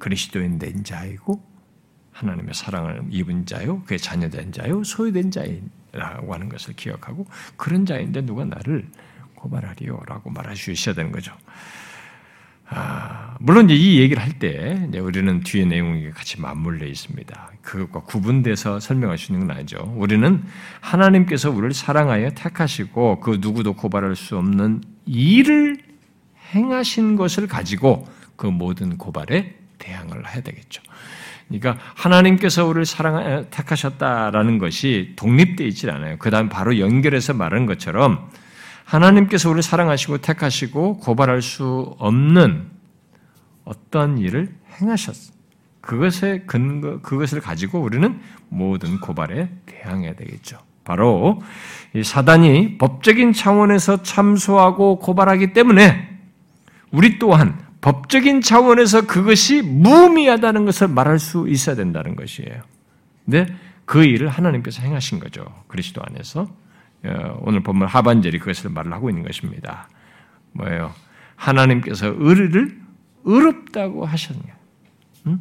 그리스도인 0.00 0.58
된 0.58 0.82
자이고 0.82 1.40
하나님의 2.10 2.52
사랑을 2.52 3.04
입은 3.10 3.46
자요, 3.46 3.82
그의 3.84 4.00
자녀된 4.00 4.50
자요, 4.50 4.82
소유된 4.82 5.30
자라고 5.30 6.34
하는 6.34 6.48
것을 6.48 6.74
기억하고 6.74 7.26
그런 7.56 7.86
자인데 7.86 8.22
누가 8.22 8.44
나를 8.44 8.88
고발하리요라고 9.36 10.32
있어야 10.72 10.96
되는 10.96 11.12
거죠. 11.12 11.32
아, 12.74 13.36
물론 13.40 13.68
이 13.70 13.98
얘기를 13.98 14.22
할 14.22 14.32
때 14.38 14.88
우리는 14.98 15.40
뒤에 15.40 15.64
내용이 15.64 16.10
같이 16.10 16.40
맞물려 16.40 16.86
있습니다. 16.86 17.50
그것과 17.62 18.00
구분돼서 18.00 18.80
설명할 18.80 19.18
수 19.18 19.32
있는 19.32 19.46
건 19.46 19.56
아니죠. 19.56 19.92
우리는 19.96 20.42
하나님께서 20.80 21.50
우리를 21.50 21.72
사랑하여 21.74 22.30
택하시고 22.30 23.20
그 23.20 23.38
누구도 23.40 23.74
고발할 23.74 24.16
수 24.16 24.36
없는 24.38 24.82
일을 25.06 25.78
행하신 26.54 27.16
것을 27.16 27.46
가지고 27.46 28.06
그 28.36 28.46
모든 28.46 28.96
고발에 28.98 29.54
대항을 29.78 30.26
해야 30.28 30.42
되겠죠. 30.42 30.82
그러니까 31.48 31.78
하나님께서 31.94 32.64
우리를 32.66 32.86
사랑 32.86 33.46
택하셨다라는 33.50 34.58
것이 34.58 35.12
독립되어 35.16 35.66
있지 35.66 35.90
않아요. 35.90 36.16
그 36.18 36.30
다음 36.30 36.48
바로 36.48 36.78
연결해서 36.78 37.34
말하는 37.34 37.66
것처럼 37.66 38.30
하나님께서 38.84 39.48
우리를 39.48 39.62
사랑하시고 39.62 40.18
택하시고 40.18 40.98
고발할 40.98 41.42
수 41.42 41.94
없는 41.98 42.70
어떤 43.64 44.18
일을 44.18 44.54
행하셨어. 44.80 45.32
그것의 45.80 46.46
근거, 46.46 47.00
그것을 47.00 47.40
가지고 47.40 47.80
우리는 47.80 48.20
모든 48.48 49.00
고발에 49.00 49.50
대항해야 49.66 50.14
되겠죠. 50.14 50.58
바로 50.84 51.42
이 51.94 52.02
사단이 52.02 52.78
법적인 52.78 53.32
차원에서 53.32 54.02
참소하고 54.02 54.98
고발하기 54.98 55.52
때문에 55.52 56.08
우리 56.90 57.18
또한 57.18 57.58
법적인 57.80 58.40
차원에서 58.40 59.06
그것이 59.06 59.62
무의미하다는 59.62 60.64
것을 60.64 60.88
말할 60.88 61.18
수 61.18 61.48
있어야 61.48 61.74
된다는 61.74 62.14
것이에요. 62.16 62.62
근데 63.24 63.46
그 63.84 64.04
일을 64.04 64.28
하나님께서 64.28 64.82
행하신 64.82 65.18
거죠. 65.18 65.44
그리스도 65.66 66.00
안에서. 66.04 66.48
어, 67.04 67.38
오늘 67.42 67.60
본문 67.60 67.88
하반절이 67.88 68.38
그것을 68.38 68.70
말을 68.70 68.92
하고 68.92 69.10
있는 69.10 69.24
것입니다. 69.24 69.88
뭐예요? 70.52 70.94
하나님께서 71.36 72.14
의를 72.16 72.80
의롭다고 73.24 74.04
하셨냐. 74.04 74.56
응? 75.26 75.40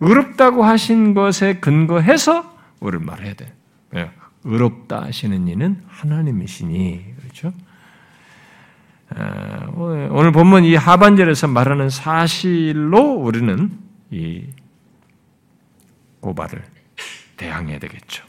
의롭다고 0.00 0.64
하신 0.64 1.14
것에 1.14 1.58
근거해서 1.58 2.56
우리를 2.80 3.04
말해야 3.04 3.34
돼. 3.34 3.52
의롭다 4.44 5.02
하시는 5.02 5.48
이는 5.48 5.82
하나님이시니. 5.88 7.14
그렇죠? 7.20 7.52
아, 9.10 9.66
오늘 9.74 10.32
본문 10.32 10.64
이 10.64 10.74
하반절에서 10.74 11.48
말하는 11.48 11.90
사실로 11.90 13.14
우리는 13.14 13.78
이 14.10 14.46
고발을 16.20 16.62
대항해야 17.36 17.78
되겠죠. 17.78 18.27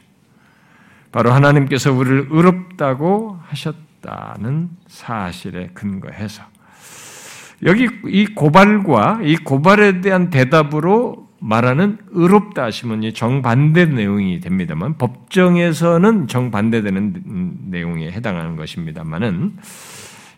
바로 1.12 1.32
하나님께서 1.32 1.92
우리를 1.92 2.28
의롭다고 2.30 3.38
하셨다는 3.42 4.70
사실에 4.86 5.70
근거해서 5.74 6.42
여기 7.64 7.88
이 8.06 8.26
고발과 8.26 9.20
이 9.22 9.36
고발에 9.36 10.00
대한 10.00 10.30
대답으로 10.30 11.28
말하는 11.40 11.98
의롭다 12.10 12.64
하시면 12.64 13.14
정반대 13.14 13.86
내용이 13.86 14.40
됩니다만 14.40 14.98
법정에서는 14.98 16.28
정반대되는 16.28 17.56
내용에 17.70 18.10
해당하는 18.12 18.56
것입니다만은 18.56 19.56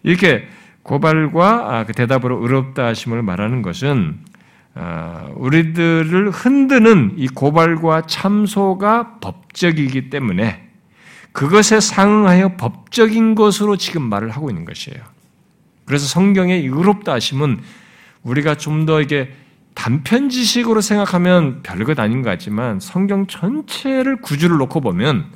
이렇게 0.05 0.49
고발과 0.83 1.77
아, 1.77 1.85
그 1.85 1.93
대답으로 1.93 2.43
의롭다 2.43 2.87
하심을 2.87 3.23
말하는 3.23 3.63
것은 3.63 4.19
아, 4.19 4.32
우리들을 5.37 6.31
흔드는 6.31 7.15
이 7.17 7.29
고발과 7.29 8.03
참소가 8.07 9.19
법적이기 9.21 10.11
때문에 10.11 10.69
그것에 11.33 11.81
상응하여 11.81 12.57
법적인 12.57 13.35
것으로 13.35 13.77
지금 13.77 14.03
말을 14.03 14.31
하고 14.31 14.51
있는 14.51 14.65
것이에요. 14.65 15.01
그래서 15.85 16.07
성경의 16.07 16.63
의롭다 16.63 17.13
하심은 17.15 17.61
우리가 18.23 18.55
좀 18.57 18.87
더 18.87 19.01
이게 19.01 19.33
단편 19.75 20.29
지식으로 20.29 20.81
생각하면 20.81 21.63
별것 21.63 21.99
아닌 21.99 22.23
것 22.23 22.31
같지만 22.31 22.79
성경 22.79 23.27
전체를 23.27 24.21
구주를 24.21 24.59
놓고 24.59 24.81
보면 24.81 25.31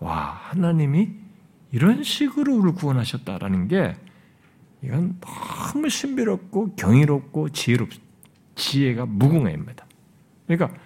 와 0.00 0.40
하나님이 0.48 1.08
이런 1.72 2.02
식으로 2.02 2.54
우리를 2.54 2.74
구원하셨다라는 2.74 3.68
게 3.68 3.94
이건 4.82 5.18
너무 5.20 5.88
신비롭고 5.88 6.74
경이롭고 6.74 7.50
지혜롭 7.50 7.90
지혜가 8.60 9.06
무궁해입니다. 9.06 9.84
그러니까 10.46 10.78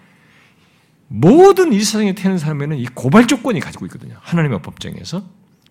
모든 1.09 1.73
이 1.73 1.81
세상에 1.81 2.15
태어난 2.15 2.39
사람에는 2.39 2.79
이 2.79 2.87
고발 2.87 3.27
조건이 3.27 3.61
가지고 3.61 3.87
있거든요. 3.87 4.17
하나님의 4.21 4.63
법정에서. 4.63 5.23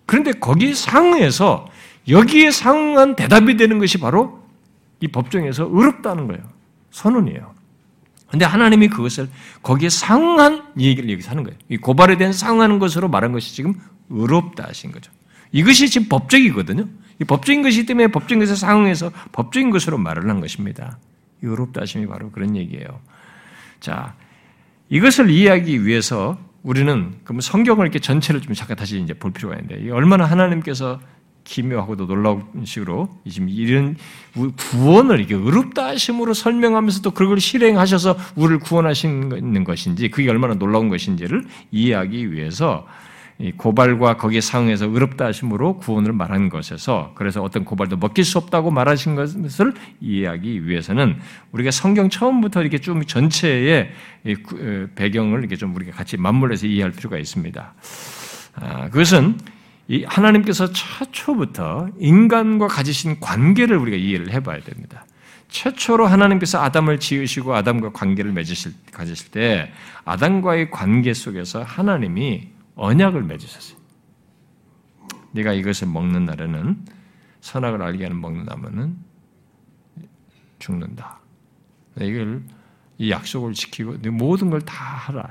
그런데 0.06 0.32
거기 0.32 0.74
상응해서 0.74 1.66
여기에 2.08 2.50
상응한 2.50 3.16
대답이 3.16 3.56
되는 3.56 3.78
것이 3.78 3.98
바로 3.98 4.42
이 5.00 5.08
법정에서 5.08 5.68
의롭다는 5.72 6.28
거예요. 6.28 6.42
선언이에요. 6.90 7.54
근데 8.28 8.44
하나님이 8.44 8.88
그것을 8.88 9.28
거기에 9.62 9.88
상응한 9.88 10.64
얘기를 10.78 11.10
여기서 11.10 11.30
하는 11.30 11.44
거예요. 11.44 11.58
이 11.68 11.76
고발에 11.76 12.16
대한 12.16 12.32
상응하는 12.32 12.78
것으로 12.78 13.08
말한 13.08 13.32
것이 13.32 13.54
지금 13.54 13.74
의롭다 14.10 14.64
하신 14.68 14.92
거죠. 14.92 15.10
이것이 15.52 15.88
지금 15.88 16.08
법적이거든요. 16.08 16.86
이 17.20 17.24
법적인 17.24 17.62
것이기 17.62 17.86
때문에 17.86 18.08
법적인 18.08 18.40
것에 18.40 18.56
상응해서 18.56 19.12
법적인 19.32 19.70
것으로 19.70 19.98
말을 19.98 20.28
한 20.28 20.40
것입니다. 20.40 20.98
의롭다 21.42 21.82
하심이 21.82 22.06
바로 22.06 22.30
그런 22.30 22.56
얘기예요. 22.56 23.00
자, 23.80 24.14
이것을 24.88 25.30
이해하기 25.30 25.84
위해서 25.84 26.38
우리는 26.62 27.14
그럼 27.24 27.40
성경을 27.40 27.84
이렇게 27.84 27.98
전체를 27.98 28.40
좀 28.40 28.54
잠깐 28.54 28.76
다시 28.76 29.00
이제 29.00 29.12
볼 29.14 29.32
필요가 29.32 29.56
있는데 29.56 29.90
얼마나 29.90 30.24
하나님께서 30.24 31.00
기묘하고도 31.44 32.06
놀라운 32.06 32.42
식으로 32.64 33.08
지금 33.30 33.50
이런 33.50 33.96
구원을 34.56 35.20
이게 35.20 35.34
의롭다 35.34 35.88
하심으로 35.88 36.32
설명하면서도 36.32 37.10
그걸 37.10 37.38
실행하셔서 37.38 38.16
우리를 38.34 38.60
구원하시는 38.60 39.64
것인지 39.64 40.08
그게 40.08 40.30
얼마나 40.30 40.54
놀라운 40.54 40.88
것인지를 40.88 41.44
이해하기 41.70 42.32
위해서 42.32 42.86
고발과 43.56 44.16
거기에 44.16 44.40
상응해서 44.40 44.86
의롭다 44.86 45.26
하심으로 45.26 45.78
구원을 45.78 46.12
말한 46.12 46.48
것에서 46.48 47.12
그래서 47.16 47.42
어떤 47.42 47.64
고발도 47.64 47.96
먹힐 47.96 48.24
수 48.24 48.38
없다고 48.38 48.70
말하신 48.70 49.16
것을 49.16 49.74
이해하기 50.00 50.68
위해서는 50.68 51.16
우리가 51.50 51.72
성경 51.72 52.08
처음부터 52.08 52.60
이렇게 52.60 52.78
좀 52.78 53.04
전체의 53.04 53.90
배경을 54.94 55.40
이렇게 55.40 55.56
좀 55.56 55.74
우리가 55.74 55.96
같이 55.96 56.16
맞물려서 56.16 56.66
이해할 56.68 56.92
필요가 56.92 57.18
있습니다. 57.18 57.74
아, 58.56 58.84
그것은 58.90 59.38
하나님께서 60.06 60.72
최초부터 60.72 61.88
인간과 61.98 62.68
가지신 62.68 63.18
관계를 63.18 63.76
우리가 63.76 63.96
이해를 63.96 64.32
해봐야 64.32 64.60
됩니다. 64.60 65.04
최초로 65.48 66.06
하나님께서 66.06 66.62
아담을 66.62 66.98
지으시고 66.98 67.54
아담과 67.54 67.92
관계를 67.92 68.32
맺으실, 68.32 68.72
가지실 68.92 69.30
때 69.30 69.72
아담과의 70.04 70.70
관계 70.70 71.12
속에서 71.12 71.62
하나님이 71.62 72.53
언약을 72.76 73.22
맺으셨어요. 73.22 73.78
네가 75.32 75.52
이것을 75.52 75.88
먹는 75.88 76.24
날에는 76.24 76.84
선악을 77.40 77.82
알게 77.82 78.04
하는 78.04 78.20
먹는 78.20 78.44
나무는 78.44 78.96
죽는다. 80.58 81.20
이걸 82.00 82.42
이 82.98 83.10
약속을 83.10 83.52
지키고 83.52 83.96
모든 84.12 84.50
걸 84.50 84.60
다 84.60 84.74
하라. 84.74 85.28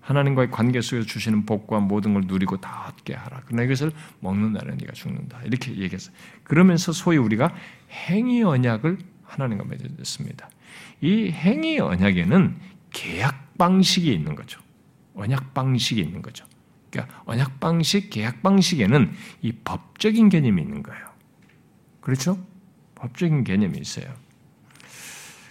하나님과의 0.00 0.50
관계 0.50 0.80
속에서 0.80 1.06
주시는 1.06 1.44
복과 1.44 1.80
모든 1.80 2.14
걸 2.14 2.22
누리고 2.26 2.58
다 2.58 2.86
얻게 2.88 3.12
하라. 3.14 3.42
그러나 3.44 3.64
이것을 3.64 3.92
먹는 4.20 4.54
날에 4.54 4.74
네가 4.76 4.92
죽는다. 4.92 5.42
이렇게 5.42 5.72
얘기했어요. 5.76 6.14
그러면서 6.44 6.92
소위 6.92 7.18
우리가 7.18 7.54
행위 7.90 8.42
언약을 8.42 8.98
하나님과 9.24 9.64
맺었습니다. 9.64 10.48
이 11.02 11.30
행위 11.30 11.78
언약에는 11.78 12.56
계약 12.90 13.58
방식이 13.58 14.10
있는 14.10 14.34
거죠. 14.34 14.60
언약 15.14 15.52
방식이 15.52 16.00
있는 16.00 16.22
거죠. 16.22 16.46
그러니까 16.90 17.22
언약 17.24 17.60
방식, 17.60 18.10
계약 18.10 18.42
방식에는 18.42 19.12
이 19.42 19.52
법적인 19.52 20.28
개념이 20.28 20.62
있는 20.62 20.82
거예요. 20.82 21.06
그렇죠? 22.00 22.38
법적인 22.94 23.44
개념이 23.44 23.78
있어요. 23.78 24.12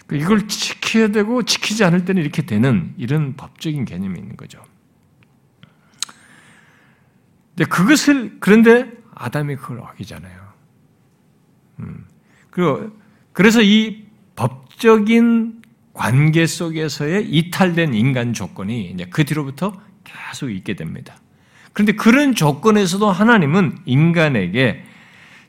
그 0.06 0.16
이걸 0.16 0.48
지켜야 0.48 1.08
되고 1.08 1.42
지키지 1.42 1.84
않을 1.84 2.04
때는 2.04 2.22
이렇게 2.22 2.42
되는 2.42 2.94
이런 2.96 3.36
법적인 3.36 3.84
개념이 3.84 4.18
있는 4.18 4.36
거죠. 4.36 4.62
근데 7.54 7.68
그것을 7.68 8.38
그런데 8.40 8.90
아담이 9.14 9.56
그걸 9.56 9.80
어기잖아요. 9.80 10.52
음. 11.80 12.06
그리고 12.50 12.90
그래서 13.32 13.62
이 13.62 14.06
법적인 14.34 15.62
관계 15.92 16.46
속에서의 16.46 17.28
이탈된 17.28 17.92
인간 17.92 18.32
조건이 18.32 18.90
이제 18.90 19.06
그 19.10 19.24
뒤로부터 19.24 19.72
계속 20.04 20.50
있게 20.50 20.74
됩니다. 20.74 21.16
그런데 21.78 21.92
그런 21.92 22.34
조건에서도 22.34 23.08
하나님은 23.08 23.78
인간에게 23.84 24.82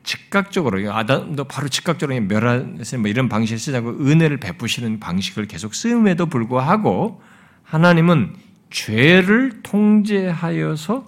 즉각적으로 0.04 0.94
아담도 0.94 1.46
바로 1.46 1.68
즉각적으로 1.70 2.22
멸하세 2.22 2.98
뭐 2.98 3.10
이런 3.10 3.30
방식을 3.30 3.58
쓰자고 3.58 3.90
은혜를 3.90 4.38
베푸시는 4.38 5.00
방식을 5.00 5.48
계속 5.48 5.74
쓰임에도 5.74 6.28
불구하고 6.28 7.20
하나님은 7.64 8.36
죄를 8.70 9.64
통제하여서 9.64 11.08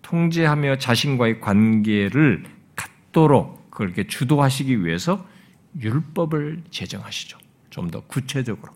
통제하며 0.00 0.78
자신과의 0.78 1.42
관계를 1.42 2.44
갖도록 2.74 3.70
그렇게 3.70 4.06
주도하시기 4.06 4.86
위해서 4.86 5.26
율법을 5.82 6.62
제정하시죠. 6.70 7.36
좀 7.68 7.90
더 7.90 8.00
구체적으로. 8.06 8.72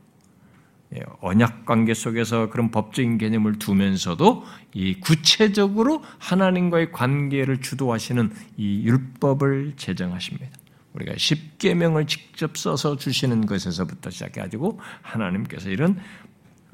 예, 0.97 1.03
언약 1.21 1.67
관계 1.67 1.95
속에서 1.95 2.51
그런 2.51 2.71
법적인 2.71 3.19
개념을 3.19 3.59
두면서도 3.59 4.45
이 4.75 4.99
구체적으로 4.99 6.03
하나님과의 6.19 6.91
관계를 6.91 7.61
주도하시는 7.61 8.33
이 8.57 8.83
율법을 8.85 9.75
제정하십니다. 9.77 10.51
우리가 10.95 11.15
십계명을 11.17 12.07
직접 12.07 12.57
써서 12.57 12.97
주시는 12.97 13.47
것에서부터 13.47 14.11
시작해 14.11 14.41
가지고 14.41 14.81
하나님께서 15.03 15.71
이런 15.71 16.01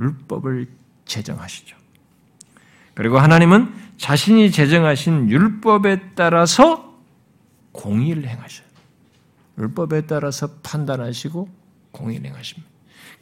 율법을 0.00 0.68
제정하시죠. 1.04 1.76
그리고 2.94 3.18
하나님은 3.18 3.74
자신이 3.98 4.50
제정하신 4.50 5.28
율법에 5.28 6.14
따라서 6.14 6.98
공의를 7.72 8.26
행하셔요. 8.26 8.66
율법에 9.58 10.06
따라서 10.06 10.48
판단하시고 10.62 11.48
공의를 11.92 12.26
행하십니다. 12.26 12.75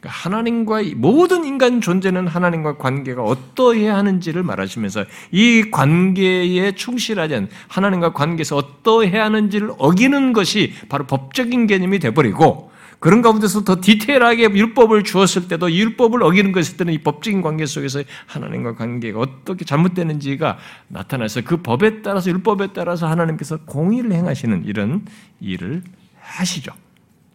그러니까 0.05 0.09
하나님과 0.09 0.83
모든 0.95 1.45
인간 1.45 1.81
존재는 1.81 2.27
하나님과 2.27 2.77
관계가 2.77 3.23
어떠해야 3.23 3.95
하는지를 3.97 4.43
말하시면서 4.43 5.05
이 5.31 5.69
관계에 5.71 6.73
충실하지 6.75 7.35
않은 7.35 7.49
하나님과 7.67 8.13
관계에서 8.13 8.55
어떠해야 8.55 9.25
하는지를 9.25 9.71
어기는 9.77 10.33
것이 10.33 10.73
바로 10.89 11.05
법적인 11.07 11.67
개념이 11.67 11.99
돼버리고 11.99 12.71
그런 12.99 13.21
가운데서 13.21 13.65
더 13.65 13.81
디테일하게 13.81 14.43
율법을 14.43 15.03
주었을 15.03 15.47
때도 15.47 15.71
율법을 15.71 16.23
어기는 16.23 16.51
것일 16.53 16.77
때는 16.77 16.93
이 16.93 16.99
법적인 16.99 17.41
관계 17.41 17.65
속에서 17.65 18.01
하나님과 18.27 18.75
관계가 18.75 19.19
어떻게 19.19 19.65
잘못되는지가 19.65 20.57
나타나서 20.87 21.41
그 21.41 21.57
법에 21.57 22.01
따라서 22.01 22.29
율법에 22.29 22.69
따라서 22.73 23.07
하나님께서 23.07 23.57
공의를 23.65 24.13
행하시는 24.13 24.63
이런 24.65 25.05
일을 25.41 25.83
하시죠. 26.19 26.71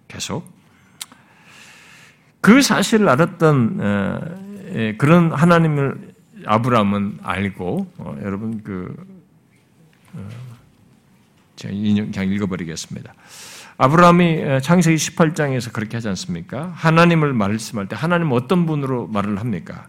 계속 0.08 0.59
그 2.40 2.62
사실을 2.62 3.08
알았던 3.08 3.78
어, 3.80 4.20
예, 4.74 4.96
그런 4.96 5.32
하나님을 5.32 6.14
아브라함은 6.46 7.18
알고 7.22 7.92
어, 7.98 8.16
여러분 8.22 8.62
그 8.62 8.94
어, 10.14 10.28
제가 11.56 11.74
인용 11.74 12.10
그냥 12.10 12.32
읽어버리겠습니다. 12.32 13.14
아브라함이 13.76 14.60
창세기 14.62 14.96
18장에서 14.96 15.72
그렇게 15.72 15.96
하지 15.96 16.08
않습니까? 16.08 16.70
하나님을 16.76 17.32
말씀할 17.32 17.88
때 17.88 17.96
하나님 17.96 18.30
어떤 18.32 18.66
분으로 18.66 19.06
말을 19.06 19.38
합니까? 19.40 19.88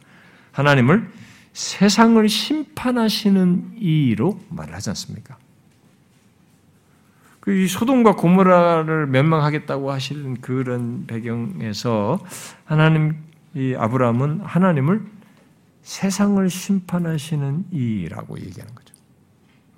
하나님을 0.53 1.09
세상을 1.51 2.27
심판하시는 2.29 3.73
이로 3.77 4.39
말을 4.49 4.73
하지 4.73 4.89
않습니까? 4.91 5.37
그 7.51 7.67
소돔과 7.67 8.15
고모라를 8.15 9.07
멸망하겠다고 9.07 9.91
하시는 9.91 10.39
그런 10.39 11.05
배경에서 11.05 12.17
하나님 12.63 13.15
이 13.53 13.75
아브라함은 13.77 14.39
하나님을 14.45 15.03
세상을 15.81 16.49
심판하시는 16.49 17.65
이라고 17.71 18.39
얘기하는 18.39 18.73
거죠. 18.73 18.95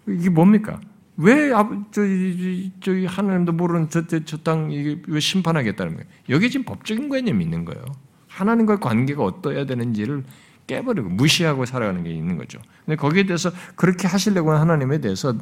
이게 0.08 0.30
뭡니까? 0.30 0.80
왜 1.18 1.50
저기 1.90 2.72
저기 2.80 3.08
하나님도 3.08 3.54
모르는 3.54 3.90
저저땅 3.90 4.70
이게 4.70 5.02
왜 5.08 5.20
심판하겠다는 5.20 5.94
거예요? 5.96 6.08
여기 6.30 6.52
지금 6.52 6.66
법적인 6.66 7.10
개념이 7.10 7.44
있는 7.44 7.66
거예요. 7.66 7.84
하나님과 8.28 8.82
관계가 8.82 9.24
어떠해야 9.24 9.66
되는지를 9.66 10.24
깨버리고 10.68 11.10
무시하고 11.10 11.66
살아가는 11.66 12.04
게 12.04 12.12
있는 12.12 12.38
거죠. 12.38 12.60
근데 12.86 12.98
거기에 12.98 13.24
대해서 13.24 13.52
그렇게 13.76 14.08
하시려고 14.08 14.52
하는 14.52 14.62
하나님에 14.62 15.00
대해서 15.00 15.30
어, 15.30 15.36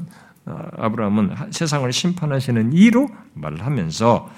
아브라함은 0.46 1.52
세상을 1.52 1.92
심판하시는 1.92 2.74
이로 2.74 3.10
말을 3.34 3.66
하면서 3.66 4.30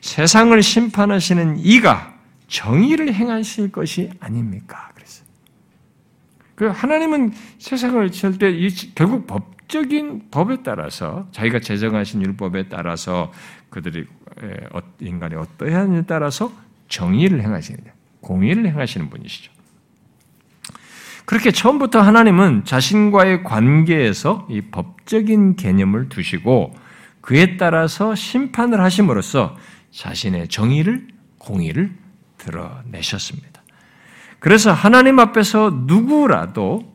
세상을 0.00 0.62
심판하시는 0.62 1.58
이가 1.58 2.14
정의를 2.48 3.12
행하실 3.12 3.72
것이 3.72 4.10
아닙니까? 4.20 4.90
그 6.60 6.66
하나님은 6.66 7.32
세상을 7.58 8.12
절대 8.12 8.52
결국 8.94 9.26
법적인 9.26 10.28
법에 10.30 10.62
따라서 10.62 11.26
자기가 11.32 11.60
제정하신 11.60 12.20
율법에 12.20 12.68
따라서 12.68 13.32
그들이 13.70 14.06
어, 14.74 14.80
인간이 14.98 15.36
하느냐에 15.58 16.02
따라서 16.06 16.52
정의를 16.88 17.42
행하시는 17.42 17.82
공의를 18.20 18.66
행하시는 18.66 19.08
분이시죠. 19.08 19.50
그렇게 21.30 21.52
처음부터 21.52 22.00
하나님은 22.00 22.64
자신과의 22.64 23.44
관계에서 23.44 24.48
이 24.50 24.62
법적인 24.62 25.54
개념을 25.54 26.08
두시고 26.08 26.74
그에 27.20 27.56
따라서 27.56 28.16
심판을 28.16 28.80
하심으로써 28.80 29.56
자신의 29.92 30.48
정의를 30.48 31.06
공의를 31.38 31.92
드러내셨습니다. 32.36 33.62
그래서 34.40 34.72
하나님 34.72 35.20
앞에서 35.20 35.84
누구라도 35.86 36.92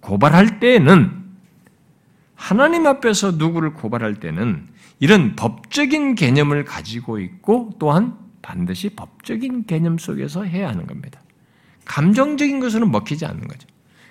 고발할 0.00 0.60
때에는 0.60 1.24
하나님 2.34 2.86
앞에서 2.86 3.30
누구를 3.30 3.72
고발할 3.72 4.16
때는 4.16 4.66
이런 5.00 5.34
법적인 5.34 6.14
개념을 6.14 6.66
가지고 6.66 7.20
있고 7.20 7.70
또한 7.78 8.18
반드시 8.42 8.90
법적인 8.90 9.64
개념 9.64 9.96
속에서 9.96 10.44
해야 10.44 10.68
하는 10.68 10.86
겁니다. 10.86 11.22
감정적인 11.86 12.60
것으로는 12.60 12.92
먹히지 12.92 13.24
않는 13.24 13.48
거죠. 13.48 13.66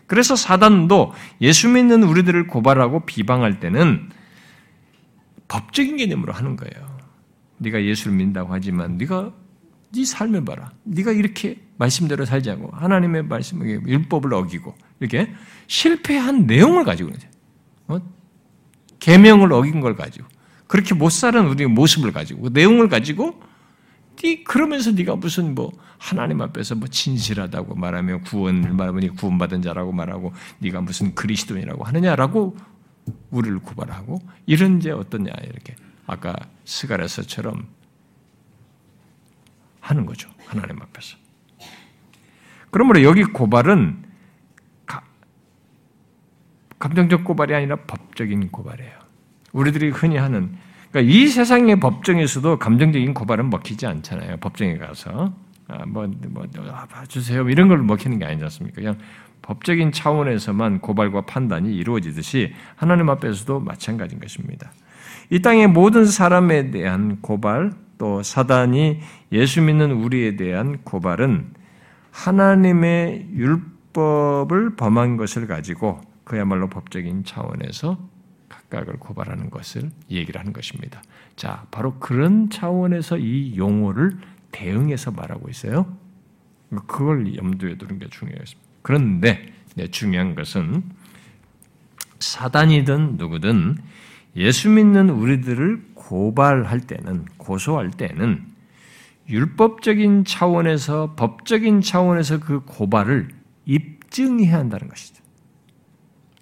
그래서 0.08 0.36
사단도 0.36 1.14
예수 1.42 1.70
믿는 1.70 2.04
우리들을 2.04 2.48
고발하고 2.48 3.06
비방할 3.06 3.60
때는 3.60 4.10
법적인 5.48 5.98
개념으로 5.98 6.34
하는 6.34 6.56
거예요. 6.56 6.98
네가 7.58 7.84
예수를 7.84 8.14
믿는다고 8.14 8.54
하지만 8.54 8.98
네가 8.98 9.32
네 9.94 10.04
삶을 10.04 10.44
봐라. 10.44 10.72
네가 10.84 11.12
이렇게 11.12 11.58
말씀대로 11.78 12.26
살지 12.26 12.50
않고 12.52 12.72
하나님의 12.74 13.24
말씀, 13.24 13.66
율법을 13.66 14.34
어기고 14.34 14.76
이렇게 15.00 15.32
실패한 15.68 16.48
내용을 16.48 16.84
가지고 16.84 17.10
있는 17.10 17.22
어? 17.88 18.00
계명을 19.00 19.54
어긴 19.54 19.80
걸 19.80 19.96
가지고 19.96 20.28
그렇게 20.68 20.96
못 20.96 21.10
사는 21.12 21.46
우리의 21.48 21.70
모습을 21.70 22.12
가지고 22.12 22.42
그 22.44 22.50
내용을 22.52 22.90
가지고 22.90 23.40
네 24.26 24.44
그러면서 24.44 24.92
네가 24.92 25.18
무슨 25.18 25.54
뭐 25.54 25.72
하나님 26.00 26.42
앞에서 26.42 26.74
뭐 26.74 26.88
진실하다고 26.88 27.76
말하며 27.76 28.22
구원을 28.22 28.74
말하면 28.74 29.16
구원받은 29.16 29.62
자라고 29.62 29.92
말하고 29.92 30.34
네가 30.58 30.82
무슨 30.82 31.14
그리스도인이라고 31.14 31.84
하느냐라고 31.84 32.58
우리를 33.30 33.60
고발하고 33.60 34.20
이런 34.48 34.80
제 34.80 34.90
어떠냐 34.90 35.32
이렇게 35.44 35.76
아까 36.08 36.36
스가랴서처럼 36.64 37.68
하는 39.80 40.08
거죠 40.08 40.28
하나님 40.48 40.82
앞에서. 40.82 41.18
그러므로 42.72 43.04
여기 43.04 43.24
고발은 43.24 44.06
감정적 46.80 47.24
고발이 47.24 47.54
아니라 47.54 47.76
법적인 47.76 48.50
고발이에요. 48.50 49.00
우리들이 49.54 49.90
흔히 49.90 50.18
하는 50.18 50.58
그러니까 50.96 51.14
이 51.14 51.28
세상의 51.28 51.82
법정에서도 51.82 52.58
감정적인 52.58 53.14
고발은 53.14 53.50
먹히지 53.50 53.86
않잖아요. 53.86 54.38
법정에 54.38 54.78
가서 54.78 55.34
아, 55.68 55.86
뭐, 55.86 56.08
뭐 56.30 56.46
아, 56.72 56.86
봐주세요 56.86 57.50
이런 57.50 57.68
걸 57.68 57.80
먹히는 57.80 58.18
게 58.18 58.24
아니지 58.24 58.46
않습니까? 58.46 58.76
그냥 58.76 58.98
법적인 59.42 59.92
차원에서만 59.92 60.80
고발과 60.80 61.26
판단이 61.26 61.76
이루어지듯이 61.76 62.54
하나님 62.78 63.10
앞에서도 63.10 63.60
마찬가지인 63.60 64.22
것입니다. 64.22 64.72
이 65.30 65.42
땅의 65.42 65.68
모든 65.68 66.06
사람에 66.06 66.72
대한 66.72 67.18
고발 67.20 67.74
또 67.98 68.24
사단이 68.24 69.02
예수 69.34 69.62
믿는 69.62 69.92
우리에 69.92 70.38
대한 70.38 70.78
고발은 70.86 71.56
하나님의 72.12 73.32
율법을 73.34 74.78
범한 74.78 75.18
것을 75.18 75.46
가지고 75.48 76.00
그야말로 76.24 76.70
법적인 76.70 77.26
차원에서 77.26 78.15
각각을 78.76 78.98
고발하는 79.00 79.50
것을 79.50 79.90
얘기를 80.12 80.40
하는 80.40 80.52
것입니다. 80.52 81.02
자, 81.36 81.66
바로 81.72 81.98
그런 82.00 82.50
차원에서 82.50 83.18
이 83.18 83.56
용어를 83.58 84.18
대응해서 84.52 85.12
말하고 85.12 85.50
있어요. 85.50 85.98
그걸 86.70 87.36
염두에 87.36 87.78
두는 87.78 88.00
게 88.00 88.10
중요했습니다. 88.10 88.70
그런데 88.82 89.54
중요한 89.92 90.36
것은 90.36 90.84
사단이든 92.20 93.18
누구든 93.18 93.78
예수 94.36 94.70
믿는 94.70 95.10
우리들을 95.10 95.92
고발할 95.94 96.82
때는 96.82 97.26
고소할 97.38 97.92
때는 97.92 98.46
율법적인 99.30 100.26
차원에서 100.26 101.16
법적인 101.16 101.82
차원에서 101.82 102.40
그 102.40 102.62
고발을 102.66 103.30
입증해야 103.66 104.58
한다는 104.58 104.90
것이죠. 104.90 105.24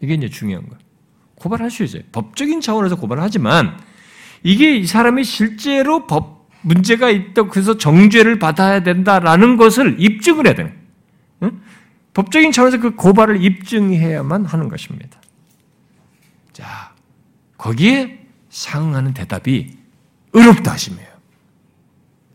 이게 0.01 0.15
이제 0.15 0.27
중요한 0.27 0.67
거예요. 0.67 0.82
고발할 1.43 1.69
수 1.69 1.83
있어요. 1.83 2.03
법적인 2.13 2.61
차원에서 2.61 2.95
고발하지만 2.95 3.77
이게 4.43 4.77
이 4.77 4.87
사람이 4.87 5.25
실제로 5.25 6.07
법 6.07 6.47
문제가 6.61 7.09
있다 7.09 7.43
그래서 7.43 7.77
정죄를 7.77 8.39
받아야 8.39 8.81
된다라는 8.81 9.57
것을 9.57 9.97
입증을 9.99 10.47
해야 10.47 10.55
되는. 10.55 10.73
응? 11.43 11.61
법적인 12.13 12.53
차원에서 12.53 12.79
그 12.79 12.95
고발을 12.95 13.43
입증해야만 13.43 14.45
하는 14.45 14.69
것입니다. 14.69 15.19
자, 16.53 16.93
거기에 17.57 18.19
상응하는 18.49 19.13
대답이 19.13 19.75
어렵다 20.31 20.71
하심이에요. 20.71 21.09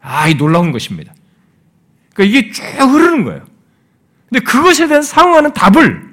아, 0.01 0.29
이 0.29 0.37
놀라운 0.37 0.73
것입니다. 0.73 1.15
그러니까 2.13 2.39
이게 2.39 2.53
쭉 2.53 2.63
흐르는 2.63 3.25
거예요. 3.25 3.47
근데 4.29 4.45
그것에 4.45 4.87
대한 4.87 5.03
상응하는 5.03 5.55
답을 5.55 6.08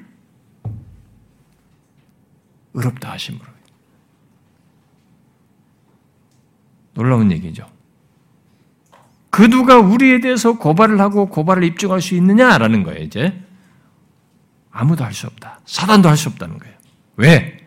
어렵다 2.76 3.12
하심으로. 3.14 3.46
놀라운 6.94 7.32
얘기죠. 7.32 7.70
그 9.30 9.50
누가 9.50 9.78
우리에 9.80 10.22
대해서 10.22 10.58
고발을 10.58 11.00
하고 11.02 11.28
고발을 11.28 11.64
입증할 11.66 12.02
수 12.02 12.16
있느냐라는 12.16 12.84
거예요, 12.84 13.04
이제. 13.04 13.42
아무도 14.72 15.04
할 15.04 15.14
수 15.14 15.28
없다. 15.28 15.60
사단도 15.66 16.08
할 16.08 16.16
수 16.18 16.30
없다는 16.30 16.58
거예요. 16.58 16.76
왜? 17.18 17.58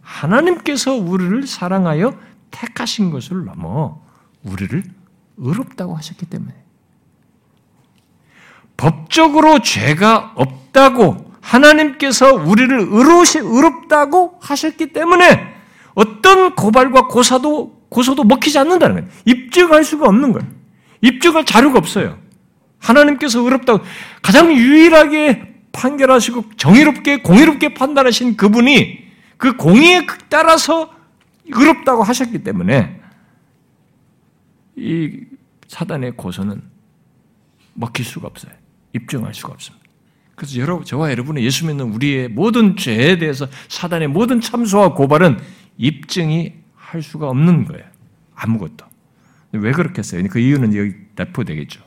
하나님께서 0.00 0.94
우리를 0.94 1.46
사랑하여 1.46 2.18
택하신 2.50 3.10
것을 3.10 3.44
넘어 3.44 4.00
우리를 4.42 4.82
의롭다고 5.36 5.96
하셨기 5.96 6.26
때문에. 6.26 6.54
법적으로 8.76 9.60
죄가 9.60 10.32
없다고 10.36 11.27
하나님께서 11.40 12.34
우리를 12.34 12.78
의로시, 12.90 13.38
의롭다고 13.38 14.38
하셨기 14.40 14.92
때문에 14.92 15.54
어떤 15.94 16.54
고발과 16.54 17.08
고사도, 17.08 17.86
고소도 17.88 18.24
먹히지 18.24 18.58
않는다는 18.58 18.96
거예요. 18.96 19.08
입증할 19.24 19.84
수가 19.84 20.06
없는 20.06 20.32
거예요. 20.32 20.48
입증할 21.00 21.44
자료가 21.44 21.78
없어요. 21.78 22.18
하나님께서 22.78 23.40
의롭다고 23.40 23.84
가장 24.22 24.52
유일하게 24.52 25.54
판결하시고 25.72 26.44
정의롭게, 26.56 27.22
공의롭게 27.22 27.74
판단하신 27.74 28.36
그분이 28.36 29.08
그 29.36 29.56
공의에 29.56 30.06
따라서 30.28 30.92
의롭다고 31.46 32.02
하셨기 32.02 32.42
때문에 32.42 33.00
이 34.76 35.20
사단의 35.68 36.12
고소는 36.16 36.62
먹힐 37.74 38.04
수가 38.04 38.26
없어요. 38.28 38.52
입증할 38.92 39.34
수가 39.34 39.52
없습니다. 39.52 39.87
그래서 40.38 40.56
여러분, 40.60 40.84
저와 40.84 41.10
여러분의 41.10 41.44
예수 41.44 41.66
믿는 41.66 41.86
우리의 41.92 42.28
모든 42.28 42.76
죄에 42.76 43.18
대해서 43.18 43.48
사단의 43.66 44.06
모든 44.06 44.40
참소와 44.40 44.94
고발은 44.94 45.40
입증이 45.78 46.52
할 46.76 47.02
수가 47.02 47.28
없는 47.28 47.64
거예요. 47.64 47.84
아무것도. 48.36 48.86
왜 49.50 49.72
그렇겠어요? 49.72 50.22
그 50.30 50.38
이유는 50.38 50.76
여기 50.76 50.94
대포되겠죠. 51.16 51.80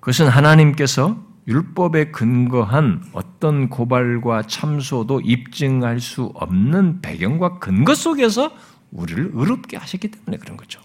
그것은 0.00 0.26
하나님께서 0.26 1.22
율법에 1.46 2.10
근거한 2.10 3.04
어떤 3.12 3.68
고발과 3.68 4.42
참소도 4.42 5.20
입증할 5.20 6.00
수 6.00 6.32
없는 6.34 7.02
배경과 7.02 7.60
근거 7.60 7.94
속에서 7.94 8.50
우리를 8.90 9.30
의롭게 9.32 9.76
하셨기 9.76 10.08
때문에 10.08 10.38
그런 10.38 10.56
거죠. 10.56 10.80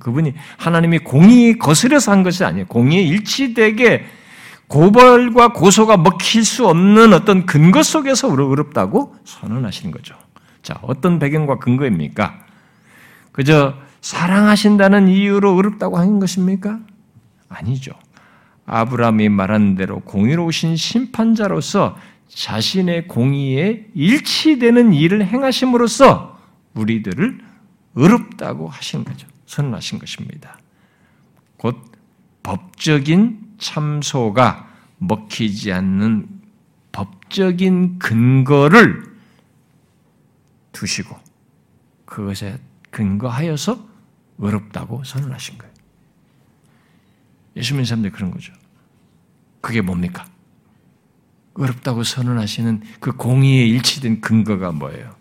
그분이 0.00 0.34
하나님이 0.56 0.98
공의 0.98 1.58
거스려서 1.58 2.10
한 2.10 2.24
것이 2.24 2.42
아니에요. 2.42 2.66
공의에 2.66 3.02
일치되게 3.02 4.04
고발과 4.68 5.52
고소가 5.52 5.98
먹힐 5.98 6.44
수 6.44 6.66
없는 6.66 7.12
어떤 7.12 7.46
근거 7.46 7.82
속에서 7.82 8.32
어렵다고 8.32 9.16
선언하시는 9.24 9.92
거죠. 9.92 10.14
자, 10.62 10.78
어떤 10.82 11.18
배경과 11.18 11.58
근거입니까? 11.58 12.40
그저 13.32 13.74
사랑하신다는 14.00 15.08
이유로 15.08 15.54
어렵다고 15.56 15.98
하는 15.98 16.18
것입니까? 16.18 16.80
아니죠. 17.48 17.92
아브라함이 18.66 19.28
말한 19.28 19.74
대로 19.74 20.00
공의로우신 20.00 20.76
심판자로서 20.76 21.96
자신의 22.28 23.08
공의에 23.08 23.86
일치되는 23.94 24.92
일을 24.94 25.26
행하심으로써 25.26 26.38
우리들을 26.74 27.40
어렵다고 27.94 28.68
하신 28.68 29.04
거죠. 29.04 29.26
선언하신 29.46 29.98
것입니다. 29.98 30.58
곧 31.58 31.76
법적인 32.42 33.41
참소가 33.62 34.68
먹히지 34.98 35.72
않는 35.72 36.28
법적인 36.90 37.98
근거를 37.98 39.16
두시고 40.72 41.18
그것에 42.04 42.58
근거하여서 42.90 43.88
어렵다고 44.38 45.04
선언하신 45.04 45.56
거예요. 45.56 45.72
예수 47.56 47.72
믿는 47.74 47.84
사람들 47.84 48.10
그런 48.10 48.30
거죠. 48.30 48.52
그게 49.60 49.80
뭡니까? 49.80 50.26
어렵다고 51.54 52.02
선언하시는 52.02 52.82
그 53.00 53.12
공의에 53.12 53.64
일치된 53.66 54.20
근거가 54.20 54.72
뭐예요? 54.72 55.14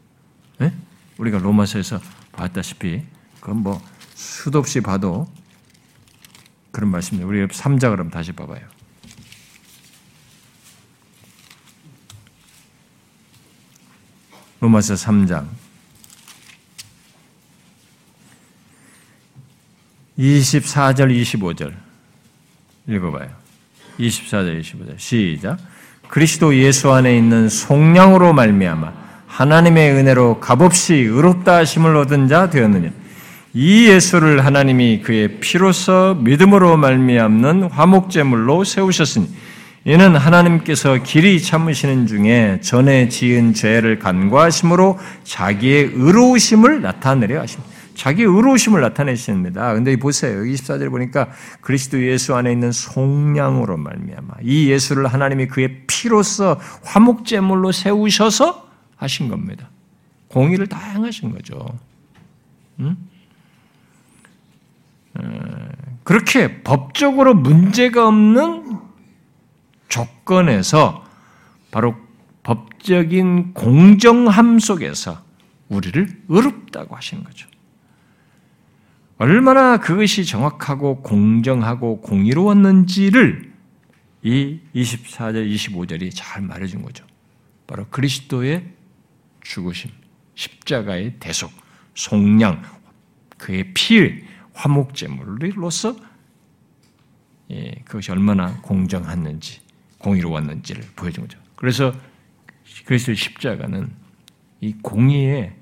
네? 0.57 0.73
우리가 1.17 1.37
로마서에서 1.37 1.99
봤다시피 2.31 3.03
그건 3.39 3.57
뭐 3.57 3.81
수도 4.15 4.59
없이 4.59 4.81
봐도 4.81 5.27
그런 6.71 6.89
말씀입니다. 6.89 7.27
우리 7.27 7.45
3자 7.45 7.89
그럼 7.89 8.09
다시 8.09 8.31
봐봐요. 8.31 8.61
로마서 14.61 14.93
3장 14.93 15.47
24절 20.19 21.21
25절 21.21 21.73
읽어봐요. 22.87 23.29
24절 23.99 24.61
25절 24.61 24.99
시작 24.99 25.57
그리스도 26.07 26.55
예수 26.55 26.91
안에 26.91 27.17
있는 27.17 27.49
속량으로 27.49 28.33
말미암아 28.33 28.93
하나님의 29.27 29.93
은혜로 29.93 30.39
값없이 30.39 30.93
의롭다 30.93 31.57
하심을 31.57 31.95
얻은 31.95 32.27
자 32.27 32.49
되었느냐 32.49 33.00
이 33.53 33.87
예수를 33.87 34.45
하나님이 34.45 35.01
그의 35.01 35.39
피로서 35.39 36.15
믿음으로 36.15 36.77
말미암는 36.77 37.63
화목제물로 37.63 38.63
세우셨으니 38.63 39.27
이는 39.83 40.15
하나님께서 40.15 41.01
길이 41.03 41.41
참으시는 41.41 42.07
중에 42.07 42.59
전에 42.61 43.09
지은 43.09 43.53
죄를 43.53 43.99
간과하심으로 43.99 44.99
자기의 45.23 45.91
의로우심을 45.95 46.81
나타내려 46.81 47.41
하십니다. 47.41 47.71
자기의 47.95 48.27
의로우심을 48.27 48.79
나타내십니다. 48.79 49.73
근데 49.73 49.95
보세요. 49.97 50.39
여기 50.39 50.53
24절 50.53 50.89
보니까 50.89 51.29
그리스도 51.59 52.01
예수 52.01 52.35
안에 52.35 52.51
있는 52.51 52.71
속량으로 52.71 53.75
말미암아 53.75 54.35
이 54.43 54.69
예수를 54.69 55.07
하나님이 55.07 55.47
그의 55.47 55.81
피로서 55.87 56.59
화목제물로 56.83 57.71
세우셔서 57.71 58.69
하신 58.95 59.27
겁니다. 59.27 59.67
공의를 60.29 60.67
다 60.67 60.79
행하신 60.79 61.31
거죠. 61.31 61.77
응? 62.79 62.95
그렇게 66.03 66.61
법적으로 66.63 67.33
문제가 67.33 68.07
없는 68.07 68.77
조건에서 69.87 71.05
바로 71.69 71.95
법적인 72.43 73.53
공정함 73.53 74.59
속에서 74.59 75.23
우리를 75.69 76.23
의롭다고 76.27 76.95
하시는 76.95 77.23
거죠. 77.23 77.47
얼마나 79.17 79.77
그것이 79.77 80.25
정확하고 80.25 81.01
공정하고 81.03 82.01
공의로웠는지를 82.01 83.51
이 84.23 84.59
24절, 84.75 85.53
25절이 85.53 86.11
잘 86.13 86.41
말해준 86.41 86.81
거죠. 86.81 87.05
바로 87.67 87.85
그리스도의 87.89 88.65
죽으심, 89.41 89.91
십자가의 90.35 91.15
대속, 91.19 91.51
속량, 91.95 92.63
그의 93.37 93.73
피, 93.73 94.23
화목제물로서 94.53 95.95
예, 97.51 97.71
그것이 97.85 98.11
얼마나 98.11 98.53
공정했는지, 98.61 99.61
공의로웠는지를 99.97 100.83
보여준 100.95 101.27
거죠. 101.27 101.37
그래서 101.55 101.93
그리스도의 102.85 103.17
십자가는 103.17 103.91
이 104.61 104.73
공의의 104.81 105.55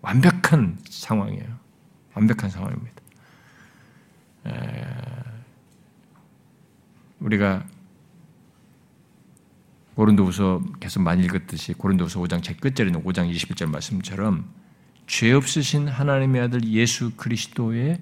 완벽한 0.00 0.78
상황이에요. 0.88 1.58
완벽한 2.14 2.50
상황입니다. 2.50 2.98
우리가 7.20 7.64
고린도후서 9.94 10.62
계속 10.80 11.02
많이 11.02 11.24
읽었듯이 11.24 11.74
고린도후서 11.74 12.20
5장 12.20 12.42
제 12.42 12.54
있는 12.84 13.02
5장 13.04 13.30
21절 13.32 13.66
말씀처럼 13.66 14.48
죄 15.08 15.32
없으신 15.32 15.88
하나님의 15.88 16.42
아들 16.42 16.64
예수 16.68 17.10
그리스도의 17.16 17.98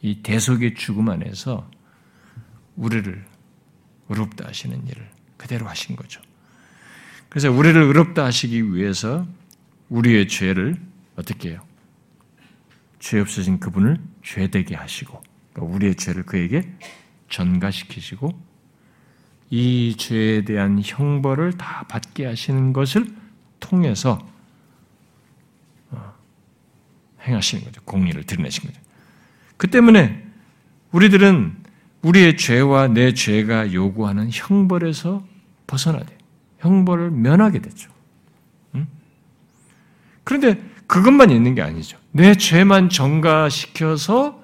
이 0.00 0.22
대속의 0.22 0.74
죽음 0.74 1.10
안에서 1.10 1.68
우리를 2.76 3.24
의롭다 4.08 4.46
하시는 4.46 4.86
일을 4.86 5.10
그대로 5.36 5.68
하신 5.68 5.96
거죠. 5.96 6.22
그래서 7.28 7.50
우리를 7.50 7.80
의롭다 7.82 8.24
하시기 8.24 8.72
위해서 8.72 9.26
우리의 9.88 10.28
죄를 10.28 10.80
어떻게 11.16 11.50
해요? 11.50 11.66
죄 13.00 13.18
없으신 13.18 13.58
그분을 13.58 13.98
죄되게 14.22 14.76
하시고 14.76 15.20
그러니까 15.52 15.74
우리의 15.74 15.96
죄를 15.96 16.22
그에게 16.22 16.72
전가시키시고 17.30 18.52
이 19.50 19.96
죄에 19.98 20.44
대한 20.44 20.80
형벌을 20.82 21.58
다 21.58 21.84
받게 21.88 22.26
하시는 22.26 22.72
것을 22.72 23.06
통해서 23.58 24.18
어, 24.20 24.31
행하시는 27.26 27.64
거죠. 27.64 27.80
공의를 27.84 28.24
드러내신 28.24 28.64
거죠. 28.64 28.80
그 29.56 29.68
때문에 29.68 30.22
우리들은 30.90 31.56
우리의 32.02 32.36
죄와 32.36 32.88
내 32.88 33.14
죄가 33.14 33.72
요구하는 33.72 34.28
형벌에서 34.32 35.24
벗어나야 35.66 36.02
돼. 36.04 36.18
형벌을 36.58 37.10
면하게 37.10 37.60
되죠. 37.60 37.90
그런데 40.24 40.62
그것만 40.86 41.30
있는 41.30 41.54
게 41.54 41.62
아니죠. 41.62 41.98
내 42.12 42.34
죄만 42.34 42.88
정가시켜서 42.90 44.42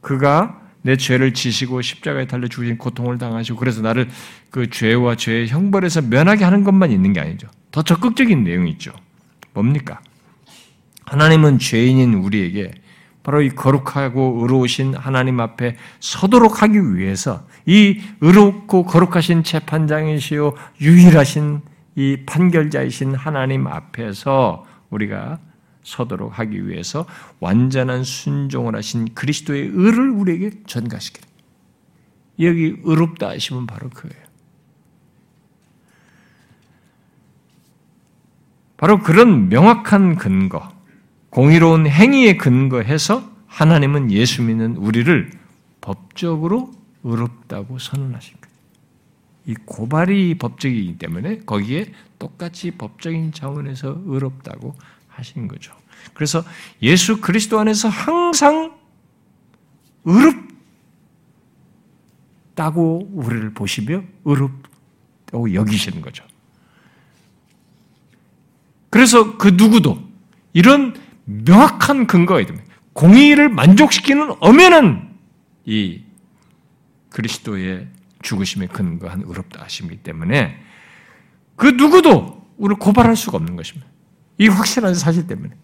그가 0.00 0.60
내 0.82 0.96
죄를 0.96 1.34
지시고 1.34 1.82
십자가에 1.82 2.26
달려 2.26 2.48
죽으신 2.48 2.78
고통을 2.78 3.18
당하시고 3.18 3.58
그래서 3.58 3.82
나를 3.82 4.08
그 4.50 4.70
죄와 4.70 5.16
죄의 5.16 5.48
형벌에서 5.48 6.02
면하게 6.02 6.44
하는 6.44 6.64
것만 6.64 6.92
있는 6.92 7.12
게 7.12 7.20
아니죠. 7.20 7.48
더 7.70 7.82
적극적인 7.82 8.44
내용이 8.44 8.70
있죠. 8.72 8.92
뭡니까? 9.52 10.00
하나님은 11.10 11.58
죄인인 11.58 12.14
우리에게 12.14 12.72
바로 13.22 13.42
이 13.42 13.50
거룩하고 13.50 14.38
의로우신 14.40 14.94
하나님 14.94 15.40
앞에 15.40 15.76
서도록 16.00 16.62
하기 16.62 16.94
위해서 16.94 17.46
이 17.66 18.00
의롭고 18.20 18.84
거룩하신 18.84 19.42
재판장이시요 19.42 20.54
유일하신 20.80 21.60
이 21.96 22.24
판결자이신 22.26 23.14
하나님 23.14 23.66
앞에서 23.66 24.64
우리가 24.90 25.38
서도록 25.82 26.38
하기 26.38 26.68
위해서 26.68 27.06
완전한 27.40 28.04
순종을 28.04 28.76
하신 28.76 29.14
그리스도의 29.14 29.70
의를 29.72 30.10
우리에게 30.10 30.50
전가시키는 30.66 31.28
여기 32.40 32.76
의롭다 32.84 33.30
하시면 33.30 33.66
바로 33.66 33.88
그예요. 33.90 34.28
바로 38.76 39.00
그런 39.00 39.48
명확한 39.48 40.16
근거, 40.16 40.68
공의로운 41.38 41.86
행위에 41.86 42.36
근거해서 42.36 43.22
하나님은 43.46 44.10
예수 44.10 44.42
믿는 44.42 44.74
우리를 44.74 45.30
법적으로 45.80 46.72
의롭다고 47.04 47.78
선언하신 47.78 48.34
거예요. 48.40 48.56
이 49.46 49.54
고발이 49.64 50.36
법적이기 50.38 50.98
때문에 50.98 51.38
거기에 51.46 51.92
똑같이 52.18 52.72
법적인 52.72 53.30
차원에서 53.30 54.02
의롭다고 54.06 54.74
하신 55.06 55.46
거죠. 55.46 55.72
그래서 56.12 56.42
예수 56.82 57.20
그리스도 57.20 57.60
안에서 57.60 57.88
항상 57.88 58.76
의롭다고 62.56 63.10
우리를 63.12 63.54
보시며 63.54 64.02
의롭다고 64.24 65.54
여기시는 65.54 66.00
거죠. 66.02 66.24
그래서 68.90 69.38
그 69.38 69.50
누구도 69.50 70.02
이런 70.52 70.97
명확한 71.28 72.06
근거가 72.06 72.40
있습니다. 72.40 72.66
공의를 72.94 73.48
만족시키는 73.50 74.36
엄연한 74.40 75.14
이 75.66 76.02
그리스도의 77.10 77.86
죽으심에 78.22 78.66
근거한 78.66 79.22
의롭다 79.26 79.62
하심이기 79.62 79.98
때문에 80.02 80.58
그 81.56 81.66
누구도 81.66 82.46
우리를 82.56 82.78
고발할 82.78 83.14
수가 83.14 83.36
없는 83.36 83.56
것입니다. 83.56 83.86
이 84.38 84.48
확실한 84.48 84.94
사실 84.94 85.26
때문에. 85.26 85.54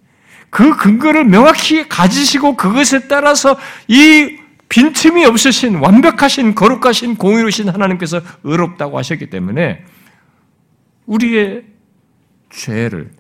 그 0.51 0.77
근거를 0.77 1.25
명확히 1.25 1.89
가지시고 1.89 2.57
그것에 2.57 3.09
따라서 3.09 3.59
이 3.89 4.39
빈틈이 4.69 5.25
없으신 5.25 5.77
완벽하신 5.77 6.55
거룩하신 6.55 7.17
공의로신 7.17 7.69
하나님께서 7.69 8.21
의롭다고 8.45 8.99
하셨기 8.99 9.31
때문에 9.31 9.85
우리의 11.07 11.65
죄를 12.51 13.13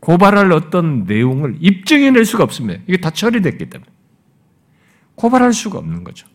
고발할 0.00 0.50
어떤 0.52 1.04
내용을 1.04 1.58
입증해낼 1.60 2.24
수가 2.24 2.44
없습니다. 2.44 2.82
이게 2.86 2.96
다 2.98 3.10
처리됐기 3.10 3.70
때문에. 3.70 3.90
고발할 5.14 5.52
수가 5.52 5.78
없는 5.78 6.04
거죠. 6.04 6.26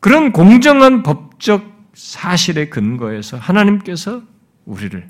그런 0.00 0.32
공정한 0.32 1.02
법적 1.02 1.90
사실의 1.94 2.68
근거에서 2.68 3.38
하나님께서 3.38 4.22
우리를 4.66 5.08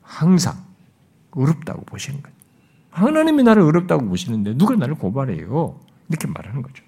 항상 0.00 0.64
어렵다고 1.32 1.84
보시는 1.84 2.22
거예요. 2.22 2.36
하나님이 2.90 3.42
나를 3.42 3.62
어렵다고 3.62 4.08
보시는데 4.08 4.56
누가 4.56 4.74
나를 4.76 4.94
고발해요? 4.94 5.78
이렇게 6.08 6.26
말하는 6.28 6.62
거죠. 6.62 6.84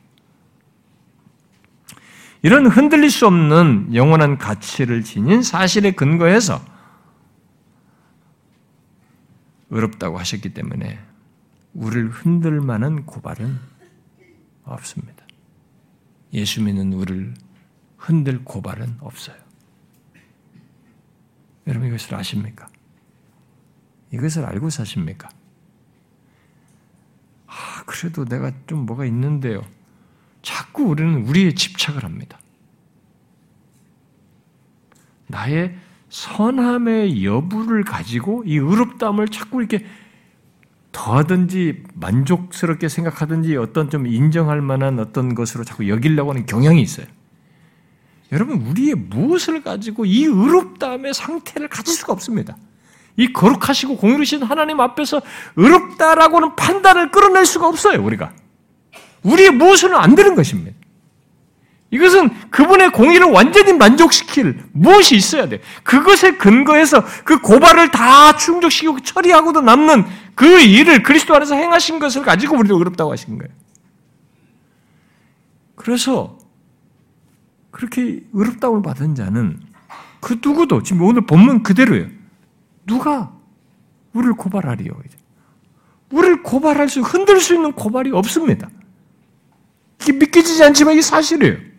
이런 2.42 2.66
흔들릴 2.66 3.10
수 3.10 3.26
없는 3.26 3.94
영원한 3.94 4.38
가치를 4.38 5.02
지닌 5.04 5.42
사실에 5.42 5.90
근거해서 5.90 6.64
어렵다고 9.70 10.18
하셨기 10.18 10.52
때문에 10.52 10.98
우리를 11.74 12.10
흔들 12.10 12.60
만한 12.60 13.06
고발은 13.06 13.58
없습니다. 14.64 15.24
예수 16.32 16.62
믿는 16.62 16.92
우리를 16.92 17.34
흔들 17.96 18.44
고발은 18.44 18.96
없어요. 19.00 19.36
여러분 21.66 21.88
이것을 21.88 22.14
아십니까? 22.14 22.68
이것을 24.12 24.44
알고 24.44 24.70
사십니까? 24.70 25.28
아, 27.46 27.84
그래도 27.86 28.24
내가 28.24 28.52
좀 28.66 28.86
뭐가 28.86 29.04
있는데요. 29.06 29.64
자꾸 30.42 30.84
우리는 30.84 31.26
우리에 31.26 31.54
집착을 31.54 32.04
합니다. 32.04 32.40
나의 35.26 35.78
선함의 36.10 37.24
여부를 37.24 37.84
가지고 37.84 38.42
이 38.44 38.56
의롭다함을 38.56 39.28
자꾸 39.28 39.60
이렇게 39.60 39.86
더하든지 40.92 41.84
만족스럽게 41.94 42.88
생각하든지 42.88 43.56
어떤 43.56 43.90
좀 43.90 44.06
인정할 44.06 44.60
만한 44.60 44.98
어떤 44.98 45.34
것으로 45.36 45.62
자꾸 45.64 45.88
여기려고 45.88 46.30
하는 46.30 46.46
경향이 46.46 46.82
있어요. 46.82 47.06
여러분, 48.32 48.60
우리의 48.62 48.94
무엇을 48.94 49.62
가지고 49.62 50.04
이 50.04 50.24
의롭다함의 50.24 51.14
상태를 51.14 51.68
가질 51.68 51.94
수가 51.94 52.12
없습니다. 52.12 52.56
이 53.16 53.32
거룩하시고 53.32 53.96
공유하신 53.96 54.42
하나님 54.42 54.80
앞에서 54.80 55.20
의롭다라고는 55.56 56.56
판단을 56.56 57.10
끌어낼 57.10 57.46
수가 57.46 57.68
없어요, 57.68 58.02
우리가. 58.04 58.32
우리의 59.22 59.50
무엇은 59.50 59.94
안 59.94 60.14
되는 60.14 60.34
것입니다. 60.34 60.79
이것은 61.90 62.30
그분의 62.50 62.92
공의를 62.92 63.26
완전히 63.28 63.72
만족시킬 63.72 64.62
무엇이 64.72 65.16
있어야 65.16 65.48
돼. 65.48 65.60
그것에 65.82 66.36
근거해서 66.36 67.04
그 67.24 67.40
고발을 67.40 67.90
다 67.90 68.36
충족시키고 68.36 69.00
처리하고도 69.00 69.60
남는 69.60 70.04
그 70.36 70.60
일을 70.60 71.02
그리스도 71.02 71.34
안에서 71.34 71.56
행하신 71.56 71.98
것을 71.98 72.22
가지고 72.22 72.56
우리도 72.58 72.76
어렵다고 72.76 73.10
하신 73.10 73.38
거예요. 73.38 73.52
그래서 75.74 76.38
그렇게 77.72 78.22
의롭다움을 78.32 78.82
받은 78.82 79.14
자는 79.16 79.58
그 80.20 80.38
누구도 80.44 80.82
지금 80.82 81.02
오늘 81.02 81.26
본문 81.26 81.62
그대로예요. 81.62 82.06
누가 82.86 83.32
우리를 84.12 84.34
고발하리요? 84.34 84.92
우리를 86.10 86.42
고발할 86.42 86.88
수, 86.88 87.00
흔들 87.00 87.40
수 87.40 87.54
있는 87.54 87.72
고발이 87.72 88.10
없습니다. 88.12 88.68
이게 90.02 90.12
믿겨지지 90.12 90.62
않지만 90.64 90.94
이게 90.94 91.02
사실이에요. 91.02 91.69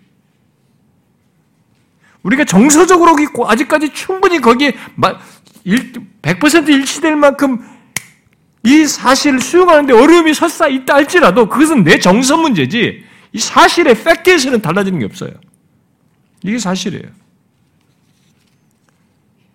우리가 2.24 2.46
정서적으로 2.46 3.16
아직까지 3.48 3.94
충분히 3.94 4.40
거기에 4.40 4.76
100% 6.22 6.70
일치될 6.70 7.16
만큼 7.16 7.60
이 8.64 8.86
사실을 8.86 9.40
수용하는데 9.40 9.94
어려움이 9.94 10.34
설사 10.34 10.68
있다 10.68 10.96
할지라도 10.96 11.50
그것은 11.50 11.84
내 11.84 11.98
정서 12.00 12.38
문제지 12.38 13.04
이 13.34 13.40
사실의 13.40 14.04
팩트에서는 14.04 14.62
달라지는 14.62 15.00
게 15.00 15.06
없어요. 15.06 15.32
이게 16.44 16.60
사실이에요. 16.60 17.06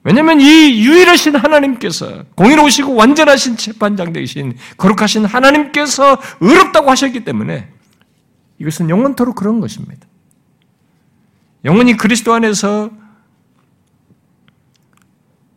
왜냐하면 0.03 0.41
이 0.41 0.85
유일하신 0.85 1.35
하나님께서 1.35 2.25
공의로우시고 2.37 2.95
완전하신 2.95 3.57
재판장 3.57 4.13
되신 4.13 4.57
거룩하신 4.77 5.25
하나님께서 5.25 6.19
의롭다고 6.41 6.91
하셨기 6.91 7.25
때문에 7.25 7.69
이것은 8.59 8.89
영원토록 8.89 9.35
그런 9.35 9.61
것입니다. 9.61 10.07
영원히 11.67 11.97
그리스도 11.97 12.33
안에서 12.33 12.91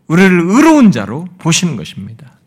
우리를 0.07 0.39
의로운 0.41 0.91
자로 0.91 1.28
보시는 1.38 1.78
것입니다. 1.78 2.39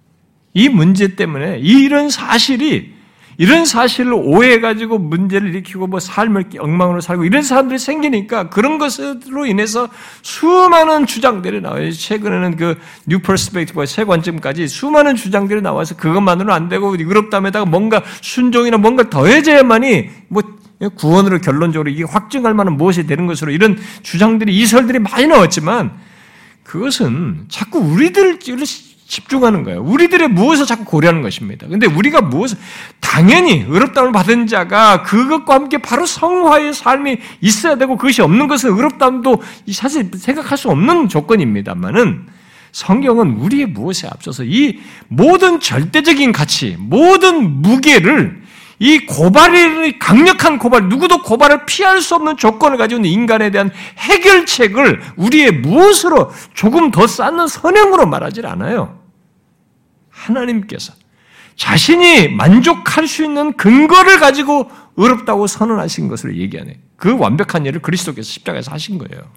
이 0.52 0.68
문제 0.68 1.14
때문에 1.14 1.58
이런 1.60 2.10
사실이 2.10 2.92
이런 3.38 3.64
사실을 3.64 4.12
오해해가지고 4.12 4.98
문제를 4.98 5.48
일으키고 5.50 5.86
뭐 5.86 6.00
삶을 6.00 6.50
엉망으로 6.58 7.00
살고 7.00 7.24
이런 7.24 7.42
사람들이 7.42 7.78
생기니까 7.78 8.50
그런 8.50 8.78
것으로 8.78 9.46
인해서 9.46 9.88
수많은 10.22 11.06
주장들이 11.06 11.60
나와요. 11.60 11.90
최근에는 11.92 12.56
그 12.56 12.78
뉴퍼스펙티브와 13.06 13.86
새 13.86 14.04
관점까지 14.04 14.68
수많은 14.68 15.16
주장들이 15.16 15.62
나와서 15.62 15.96
그것만으로는 15.96 16.52
안 16.52 16.68
되고 16.68 16.94
의롭다에다가 16.94 17.64
뭔가 17.64 18.02
순종이나 18.20 18.76
뭔가 18.76 19.08
더해져야만이 19.08 20.10
뭐 20.28 20.42
구원으로 20.88 21.40
결론적으로 21.40 21.90
이게 21.90 22.04
확증할 22.04 22.54
만한 22.54 22.76
무엇이 22.76 23.06
되는 23.06 23.26
것으로 23.26 23.52
이런 23.52 23.78
주장들이 24.02 24.54
이설들이 24.56 24.98
많이 24.98 25.26
나왔지만 25.26 25.92
그것은 26.64 27.46
자꾸 27.48 27.78
우리들을 27.78 28.38
집중하는 29.12 29.62
거예요. 29.62 29.82
우리들의 29.82 30.28
무엇을 30.28 30.64
자꾸 30.64 30.84
고려하는 30.84 31.20
것입니다. 31.20 31.66
근데 31.68 31.86
우리가 31.86 32.22
무엇을, 32.22 32.56
당연히 33.00 33.62
의롭다움을 33.68 34.10
받은 34.12 34.46
자가 34.46 35.02
그것과 35.02 35.54
함께 35.54 35.78
바로 35.78 36.06
성화의 36.06 36.72
삶이 36.72 37.18
있어야 37.42 37.76
되고 37.76 37.96
그것이 37.98 38.22
없는 38.22 38.48
것은 38.48 38.70
의롭다움도 38.70 39.42
사실 39.70 40.10
생각할 40.16 40.56
수 40.56 40.70
없는 40.70 41.10
조건입니다만은 41.10 42.26
성경은 42.72 43.32
우리의 43.32 43.66
무엇에 43.66 44.08
앞서서 44.10 44.44
이 44.44 44.78
모든 45.08 45.60
절대적인 45.60 46.32
가치, 46.32 46.76
모든 46.78 47.60
무게를 47.60 48.42
이 48.82 49.06
고발이 49.06 50.00
강력한 50.00 50.58
고발, 50.58 50.88
누구도 50.88 51.22
고발을 51.22 51.66
피할 51.66 52.00
수 52.00 52.16
없는 52.16 52.36
조건을 52.36 52.78
가지고 52.78 52.98
있는 52.98 53.10
인간에 53.10 53.52
대한 53.52 53.70
해결책을 53.96 55.00
우리의 55.14 55.52
무엇으로 55.52 56.32
조금 56.52 56.90
더 56.90 57.06
쌓는 57.06 57.46
선행으로 57.46 58.06
말하지 58.06 58.44
않아요. 58.44 59.00
하나님께서 60.10 60.94
자신이 61.54 62.26
만족할 62.30 63.06
수 63.06 63.22
있는 63.22 63.52
근거를 63.52 64.18
가지고 64.18 64.68
의롭다고 64.96 65.46
선언하신 65.46 66.08
것을 66.08 66.36
얘기하네. 66.38 66.80
그 66.96 67.16
완벽한 67.16 67.64
일을 67.64 67.82
그리스도께서 67.82 68.28
십자가에서 68.28 68.72
하신 68.72 68.98
거예요. 68.98 69.30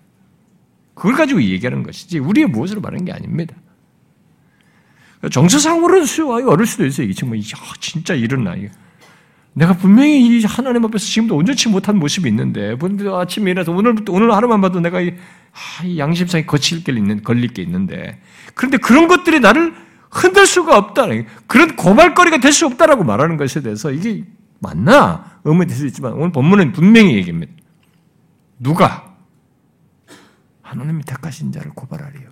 그걸 0.95 1.13
가지고 1.13 1.43
얘기하는 1.43 1.83
것이지 1.83 2.17
우리의 2.17 2.47
무엇으로 2.47 2.81
말하는 2.81 3.05
게 3.05 3.11
아닙니다. 3.11 3.55
정서상으로는 5.29 6.07
수요하기 6.07 6.47
어려울 6.47 6.65
수도 6.65 6.83
있어요. 6.83 7.05
이게 7.05 7.13
정말 7.13 7.37
야, 7.37 7.43
진짜 7.79 8.15
이런 8.15 8.41
이 8.59 8.69
내가 9.57 9.71
분명히 9.73 10.19
이 10.39 10.43
하나님 10.43 10.83
앞에서 10.83 11.05
지금도 11.05 11.35
온전치 11.37 11.69
못한 11.69 11.97
모습이 11.97 12.27
있는데, 12.27 12.75
아침에 13.13 13.51
일어나서 13.51 13.71
오늘부터, 13.71 14.11
오늘 14.11 14.33
하루만 14.33 14.59
봐도 14.59 14.81
내가 14.81 14.99
이, 14.99 15.13
아, 15.53 15.83
이 15.85 15.97
양심상에 15.97 16.45
거칠 16.45 16.83
게 16.83 16.91
있는, 16.91 17.23
걸릴 17.23 17.53
게 17.53 17.61
있는데, 17.61 18.21
그런데 18.53 18.77
그런 18.77 19.07
것들이 19.07 19.39
나를 19.39 19.73
흔들 20.11 20.45
수가 20.45 20.77
없다. 20.77 21.07
그런 21.47 21.75
고발거리가 21.77 22.37
될 22.39 22.51
수 22.51 22.65
없다라고 22.65 23.05
말하는 23.05 23.37
것에 23.37 23.61
대해서 23.61 23.91
이게 23.91 24.25
맞나? 24.59 25.39
의문이 25.45 25.67
될 25.67 25.77
수 25.77 25.85
있지만 25.87 26.13
오늘 26.13 26.31
본문은 26.33 26.73
분명히 26.73 27.15
얘기합니다. 27.15 27.53
누가 28.59 29.15
하나님이 30.61 31.03
택하신 31.03 31.51
자를 31.51 31.71
고발하리요. 31.71 32.29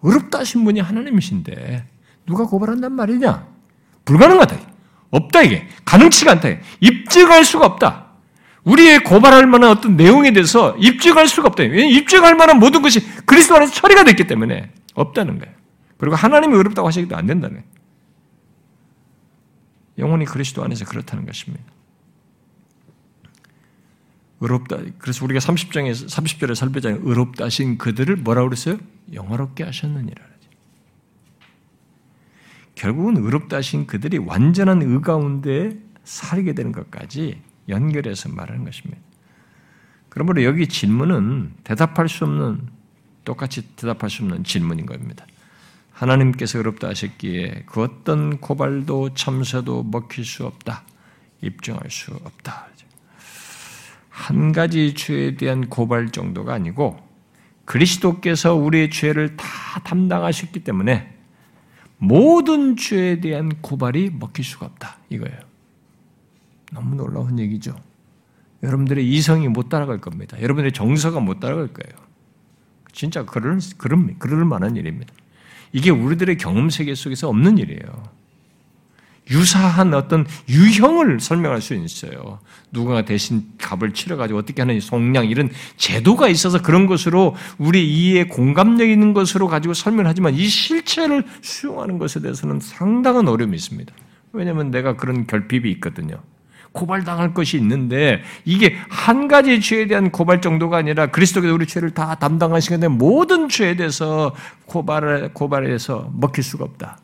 어렵다 0.00 0.40
하신 0.40 0.64
분이 0.64 0.80
하나님이신데 0.80 1.86
누가 2.26 2.44
고발한단 2.46 2.92
말이냐? 2.92 3.46
불가능하다. 4.04 4.56
없다 5.10 5.42
이게. 5.42 5.66
가능치가 5.84 6.32
않다. 6.32 6.48
입증할 6.80 7.44
수가 7.44 7.66
없다. 7.66 8.06
우리의 8.64 9.00
고발할 9.00 9.46
만한 9.46 9.70
어떤 9.70 9.96
내용에 9.96 10.32
대해서 10.32 10.76
입증할 10.78 11.26
수가 11.26 11.48
없다. 11.48 11.64
입증할 11.64 12.34
만한 12.34 12.58
모든 12.58 12.82
것이 12.82 13.00
그리스도 13.24 13.56
안에서 13.56 13.72
처리가 13.72 14.04
됐기 14.04 14.26
때문에 14.26 14.70
없다는 14.94 15.38
거예요. 15.38 15.54
그리고 15.96 16.16
하나님이 16.16 16.54
어렵다고 16.56 16.86
하시기도 16.86 17.16
안 17.16 17.26
된다네. 17.26 17.64
영혼이 19.96 20.26
그리스도 20.26 20.62
안에서 20.62 20.84
그렇다는 20.84 21.26
것입니다. 21.26 21.64
의롭다. 24.40 24.78
그래서 24.98 25.24
우리가 25.24 25.40
30장에 25.40 25.90
30절에 25.92 26.54
살펴잖아요. 26.54 27.00
의롭다 27.02 27.46
하신 27.46 27.78
그들을 27.78 28.14
뭐라고 28.16 28.48
그랬어요? 28.48 28.78
영화롭게 29.12 29.64
하셨느니라. 29.64 30.22
결국은 32.78 33.16
의롭다 33.16 33.56
하신 33.56 33.88
그들이 33.88 34.18
완전한 34.18 34.82
의 34.82 35.02
가운데 35.02 35.76
살게 36.04 36.52
되는 36.54 36.70
것까지 36.70 37.42
연결해서 37.68 38.28
말하는 38.28 38.64
것입니다. 38.64 39.02
그러므로 40.08 40.44
여기 40.44 40.68
질문은 40.68 41.54
대답할 41.64 42.08
수 42.08 42.24
없는 42.24 42.68
똑같이 43.24 43.62
대답할 43.74 44.08
수 44.08 44.22
없는 44.22 44.44
질문인 44.44 44.86
겁니다. 44.86 45.26
하나님께서 45.90 46.60
어렵다 46.60 46.88
하셨기에 46.90 47.64
그 47.66 47.82
어떤 47.82 48.38
고발도 48.38 49.14
참사도 49.14 49.82
먹힐 49.82 50.24
수 50.24 50.46
없다. 50.46 50.84
입증할 51.42 51.90
수 51.90 52.12
없다. 52.12 52.68
한 54.08 54.52
가지 54.52 54.94
죄에 54.94 55.34
대한 55.34 55.68
고발 55.68 56.10
정도가 56.10 56.54
아니고 56.54 56.96
그리스도께서 57.64 58.54
우리의 58.54 58.90
죄를 58.90 59.36
다 59.36 59.46
담당하셨기 59.82 60.62
때문에 60.62 61.17
모든 61.98 62.76
죄에 62.76 63.20
대한 63.20 63.60
고발이 63.60 64.10
먹힐 64.18 64.44
수가 64.44 64.66
없다. 64.66 64.98
이거예요. 65.10 65.38
너무 66.72 66.94
놀라운 66.94 67.38
얘기죠. 67.38 67.74
여러분들의 68.62 69.08
이성이 69.08 69.48
못 69.48 69.68
따라갈 69.68 70.00
겁니다. 70.00 70.36
여러분들의 70.40 70.72
정서가 70.72 71.20
못 71.20 71.40
따라갈 71.40 71.68
거예요. 71.68 72.06
진짜 72.92 73.24
그럴, 73.24 73.60
그럴, 73.76 74.14
그럴 74.18 74.44
만한 74.44 74.76
일입니다. 74.76 75.12
이게 75.72 75.90
우리들의 75.90 76.36
경험 76.38 76.70
세계 76.70 76.94
속에서 76.94 77.28
없는 77.28 77.58
일이에요. 77.58 78.17
유사한 79.30 79.94
어떤 79.94 80.26
유형을 80.48 81.20
설명할 81.20 81.60
수 81.60 81.74
있어요. 81.74 82.38
누군가 82.72 83.02
대신 83.02 83.44
값을 83.58 83.92
치러가지고 83.92 84.38
어떻게 84.38 84.62
하는 84.62 84.80
속량 84.80 85.26
이런 85.26 85.50
제도가 85.76 86.28
있어서 86.28 86.60
그런 86.62 86.86
것으로 86.86 87.34
우리 87.58 87.88
이해 87.88 88.24
공감력 88.24 88.88
있는 88.88 89.14
것으로 89.14 89.48
가지고 89.48 89.74
설명하지만 89.74 90.34
이 90.34 90.46
실체를 90.46 91.24
수용하는 91.42 91.98
것에 91.98 92.20
대해서는 92.20 92.60
상당한 92.60 93.28
어려움이 93.28 93.56
있습니다. 93.56 93.92
왜냐하면 94.32 94.70
내가 94.70 94.96
그런 94.96 95.26
결핍이 95.26 95.70
있거든요. 95.72 96.16
고발당할 96.72 97.34
것이 97.34 97.56
있는데 97.56 98.22
이게 98.44 98.76
한 98.88 99.26
가지 99.26 99.60
죄에 99.60 99.86
대한 99.86 100.10
고발 100.10 100.40
정도가 100.40 100.76
아니라 100.76 101.06
그리스도께서 101.06 101.54
우리 101.54 101.66
죄를 101.66 101.90
다 101.90 102.14
담당하시게 102.14 102.78
된 102.78 102.92
모든 102.92 103.48
죄에 103.48 103.74
대해서 103.76 104.34
고발을 104.66 105.32
고발해서 105.32 106.10
먹힐 106.14 106.44
수가 106.44 106.64
없다. 106.64 106.98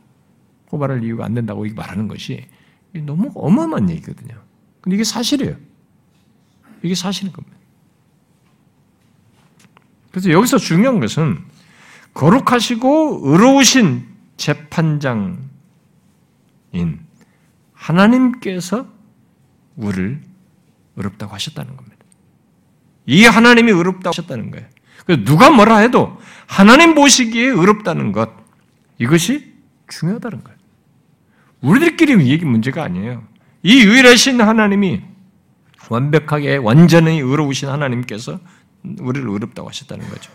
고발할 0.74 1.04
이유가 1.04 1.24
안 1.24 1.34
된다고 1.34 1.64
말하는 1.72 2.08
것이 2.08 2.46
너무 2.92 3.30
어마어마한 3.34 3.90
얘기거든요. 3.90 4.34
근데 4.80 4.96
이게 4.96 5.04
사실이에요. 5.04 5.56
이게 6.82 6.96
사실인 6.96 7.32
겁니다. 7.32 7.56
그래서 10.10 10.30
여기서 10.30 10.58
중요한 10.58 10.98
것은 10.98 11.38
거룩하시고 12.12 13.20
의로우신 13.22 14.06
재판장인 14.36 15.38
하나님께서 17.72 18.88
우리를 19.76 20.22
의롭다고 20.96 21.34
하셨다는 21.34 21.76
겁니다. 21.76 21.96
이 23.06 23.24
하나님이 23.24 23.70
의롭다고 23.70 24.08
하셨다는 24.08 24.50
거예요. 24.50 24.66
그래서 25.06 25.22
누가 25.24 25.50
뭐라 25.50 25.78
해도 25.78 26.18
하나님 26.46 26.94
보시기에 26.94 27.46
의롭다는 27.46 28.10
것 28.10 28.30
이것이 28.98 29.54
중요하다는 29.88 30.42
거예요. 30.42 30.53
우리들끼리 31.64 32.28
얘기 32.28 32.44
문제가 32.44 32.84
아니에요. 32.84 33.26
이 33.62 33.82
유일하신 33.82 34.40
하나님이 34.40 35.02
완벽하게 35.88 36.56
완전히 36.56 37.18
의로우신 37.20 37.68
하나님께서 37.68 38.38
우리를 39.00 39.28
의롭다고 39.28 39.68
하셨다는 39.68 40.06
거죠. 40.08 40.30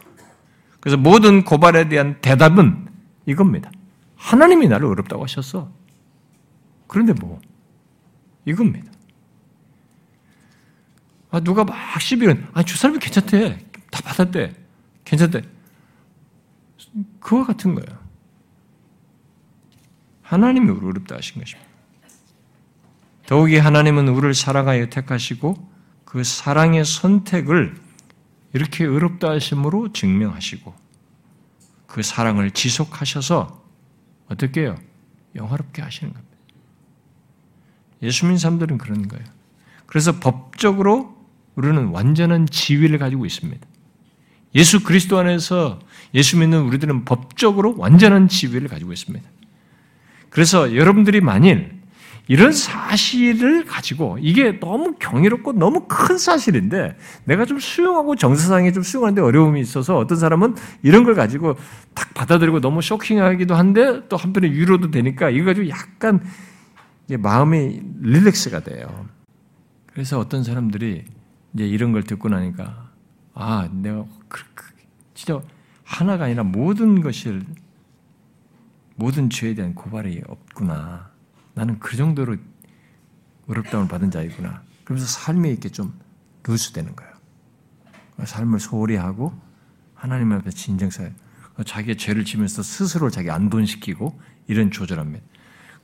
그래서 0.80 0.98
모든 0.98 1.44
고발에 1.44 1.88
대한 1.90 2.20
대답은 2.22 2.88
이겁니다. 3.26 3.72
하나님이 4.16 4.68
나를 4.68 4.88
의롭다고 4.88 5.24
하셨어. 5.24 5.72
그런데 6.88 7.14
뭐 7.14 7.40
이겁니다. 8.46 8.92
아, 11.32 11.40
누가 11.40 11.64
막 11.64 11.76
시비는, 12.02 12.48
아, 12.54 12.64
저 12.64 12.76
사람이 12.76 12.98
괜찮대. 13.00 13.60
다 13.92 14.02
받았대. 14.04 14.56
괜찮대. 15.06 15.44
그와 17.20 17.46
같은 17.46 17.76
거예요. 17.76 17.99
하나님이 20.30 20.70
우리를 20.70 20.88
어렵다 20.90 21.16
하신 21.16 21.42
것입니다. 21.42 21.68
더욱이 23.26 23.58
하나님은 23.58 24.08
우리를 24.10 24.36
사랑하여 24.36 24.90
택하시고 24.90 25.56
그 26.06 26.24
사랑의 26.24 26.86
선택을 26.86 27.76
이렇게 28.54 28.86
의롭다 28.86 29.32
하심으로 29.32 29.92
증명하시고 29.92 30.74
그 31.88 32.04
사랑을 32.04 32.52
지속하셔서 32.52 33.64
어떻게 34.28 34.62
해요? 34.62 34.76
영화롭게 35.36 35.82
하시는 35.82 36.14
겁니다. 36.14 36.38
예수 38.04 38.26
믿는 38.26 38.38
사람들은 38.38 38.78
그런 38.78 39.08
거예요. 39.08 39.26
그래서 39.88 40.20
법적으로 40.20 41.18
우리는 41.56 41.88
완전한 41.88 42.46
지위를 42.46 43.00
가지고 43.00 43.26
있습니다. 43.26 43.68
예수 44.54 44.84
그리스도 44.84 45.18
안에서 45.18 45.80
예수 46.14 46.38
믿는 46.38 46.62
우리들은 46.62 47.06
법적으로 47.06 47.76
완전한 47.78 48.28
지위를 48.28 48.68
가지고 48.68 48.94
있습니다. 48.94 49.28
그래서 50.30 50.76
여러분들이 50.76 51.22
만일 51.22 51.80
이런 52.30 52.52
사실을 52.52 53.66
가지고 53.66 54.20
이게 54.22 54.60
너무 54.60 54.94
경이롭고 55.00 55.54
너무 55.54 55.86
큰 55.88 56.20
사실인데 56.20 56.96
내가 57.26 57.46
좀 57.46 57.60
수용하고 57.60 58.16
정서상에 58.16 58.72
좀 58.72 58.84
수용하는데 58.84 59.20
어려움이 59.20 59.60
있어서 59.62 59.98
어떤 59.98 60.20
사람은 60.20 60.56
이런 60.84 61.04
걸 61.04 61.16
가지고 61.16 61.56
딱 61.96 62.14
받아들이고 62.14 62.62
너무 62.62 62.84
쇼킹하기도 62.84 63.56
한데 63.56 64.08
또 64.10 64.16
한편에 64.16 64.48
위로도 64.52 64.92
되니까 64.92 65.32
이거 65.32 65.46
가지고 65.46 65.70
약간 65.70 66.24
마음이 67.18 67.82
릴렉스가 68.02 68.60
돼요. 68.60 69.08
그래서 69.88 70.20
어떤 70.20 70.44
사람들이 70.44 71.06
이제 71.56 71.68
이런 71.68 71.92
걸 71.92 72.04
듣고 72.04 72.30
나니까 72.30 72.90
아 73.34 73.68
내가 73.72 74.06
진짜 75.16 75.42
하나가 75.84 76.26
아니라 76.26 76.44
모든 76.44 77.02
것을 77.02 77.42
모든 79.00 79.30
죄에 79.30 79.56
대한 79.56 79.74
고발이 79.74 80.22
없구나. 80.28 81.10
나는 81.56 81.80
그 81.80 81.98
정도로 81.98 82.38
어렵다움을 83.48 83.88
받은 83.88 84.12
자이구나. 84.12 84.62
그러면서 84.84 85.08
삶에 85.08 85.50
이렇게 85.50 85.70
좀 85.70 85.98
누수되는 86.48 86.96
거예요. 86.96 87.12
삶을 88.24 88.60
소홀히 88.60 88.96
하고 88.96 89.34
하나님 89.96 90.32
앞에 90.34 90.52
진정사에 90.52 91.12
자기의 91.66 91.98
죄를 91.98 92.26
지면서 92.26 92.62
스스로 92.62 93.10
자기 93.10 93.32
안돈시키고 93.32 94.20
이런 94.48 94.72
조절합니다. 94.72 95.26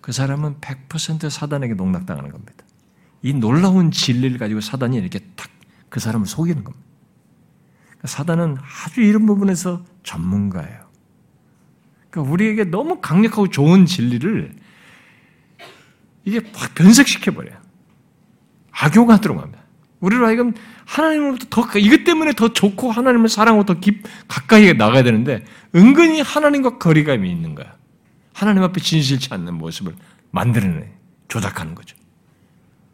그 0.02 0.12
사람은 0.12 0.60
100% 0.62 1.30
사단에게 1.30 1.74
농락당하는 1.74 2.32
겁니다. 2.32 2.64
이 3.24 3.34
놀라운 3.34 3.92
진리를 3.92 4.38
가지고 4.38 4.62
사단이 4.62 4.98
이렇게 4.98 5.20
탁 5.36 5.50
그 5.96 6.02
사람을 6.02 6.28
속이는 6.28 6.66
겁니다. 6.66 6.86
그러니까 7.88 8.08
사단은 8.10 8.58
아주 8.60 9.00
이런 9.00 9.26
부분에서 9.26 9.86
전문가예요. 10.04 10.85
그러니까 12.16 12.32
우리에게 12.32 12.64
너무 12.64 13.02
강력하고 13.02 13.50
좋은 13.50 13.86
진리를 13.86 14.54
이게 16.24 16.42
확 16.54 16.74
변색시켜버려요. 16.74 17.58
악용하 18.72 19.18
들어갑니다. 19.18 19.62
우리로 20.00 20.26
하여금 20.26 20.54
하나님으로부터 20.86 21.48
더, 21.50 21.80
이것 21.80 22.04
때문에 22.04 22.34
더 22.34 22.54
좋고 22.54 22.92
하나님을 22.92 23.28
사랑하고 23.28 23.66
더 23.66 23.80
깊, 23.80 24.04
가까이 24.28 24.74
나가야 24.74 25.04
되는데, 25.04 25.44
은근히 25.76 26.22
하나님과 26.22 26.78
거리감이 26.78 27.30
있는 27.30 27.54
거야. 27.54 27.76
하나님 28.34 28.64
앞에 28.64 28.80
진실치 28.80 29.34
않는 29.34 29.56
모습을 29.56 29.96
만들어내, 30.32 30.92
조작하는 31.28 31.76
거죠. 31.76 31.98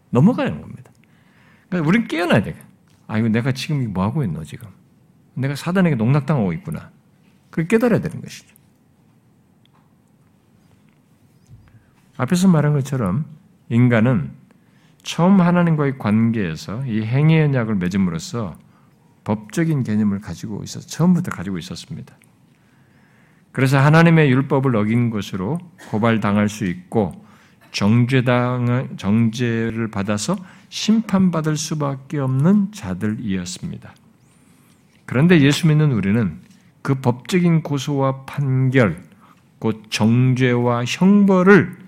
넘어가는 0.10 0.62
겁니다. 0.62 0.92
그러니까 1.70 1.88
우리는 1.88 2.08
깨어나야 2.08 2.44
돼. 2.44 2.56
아, 3.08 3.18
이거 3.18 3.28
내가 3.30 3.52
지금 3.52 3.92
뭐 3.94 4.04
하고 4.04 4.24
있노, 4.24 4.44
지금? 4.46 4.68
내가 5.34 5.56
사단에게 5.56 5.96
농락당하고 5.96 6.54
있구나. 6.54 6.92
그걸 7.50 7.68
깨달아야 7.68 8.02
되는 8.02 8.22
것이죠. 8.22 8.61
앞에서 12.22 12.48
말한 12.48 12.74
것처럼 12.74 13.26
인간은 13.70 14.30
처음 15.02 15.42
하나님과의 15.42 15.98
관계에서 15.98 16.86
이 16.86 17.02
행위의 17.02 17.46
언약을 17.46 17.76
맺음으로써 17.76 18.60
법적인 19.24 19.82
개념을 19.82 20.22
가지고 20.22 20.62
있어 20.64 20.82
처음부터 20.82 21.32
가지고 21.32 21.58
있었습니다. 21.58 22.16
그래서 23.52 23.80
하나님의 23.80 24.30
율법을 24.30 24.76
어긴 24.76 25.10
것으로 25.10 25.58
고발당할 25.90 26.48
수 26.48 26.66
있고 26.66 27.26
정죄당 27.72 28.90
정죄를 28.98 29.90
받아서 29.90 30.36
심판받을 30.70 31.58
수밖에 31.58 32.20
없는 32.20 32.72
자들이었습니다. 32.72 33.96
그런데 35.08 35.42
예수 35.42 35.68
믿는 35.68 35.92
우리는 35.92 36.40
그 36.84 36.96
법적인 36.96 37.64
고소와 37.64 38.26
판결, 38.26 39.04
곧 39.58 39.86
정죄와 39.90 40.86
형벌을 40.86 41.81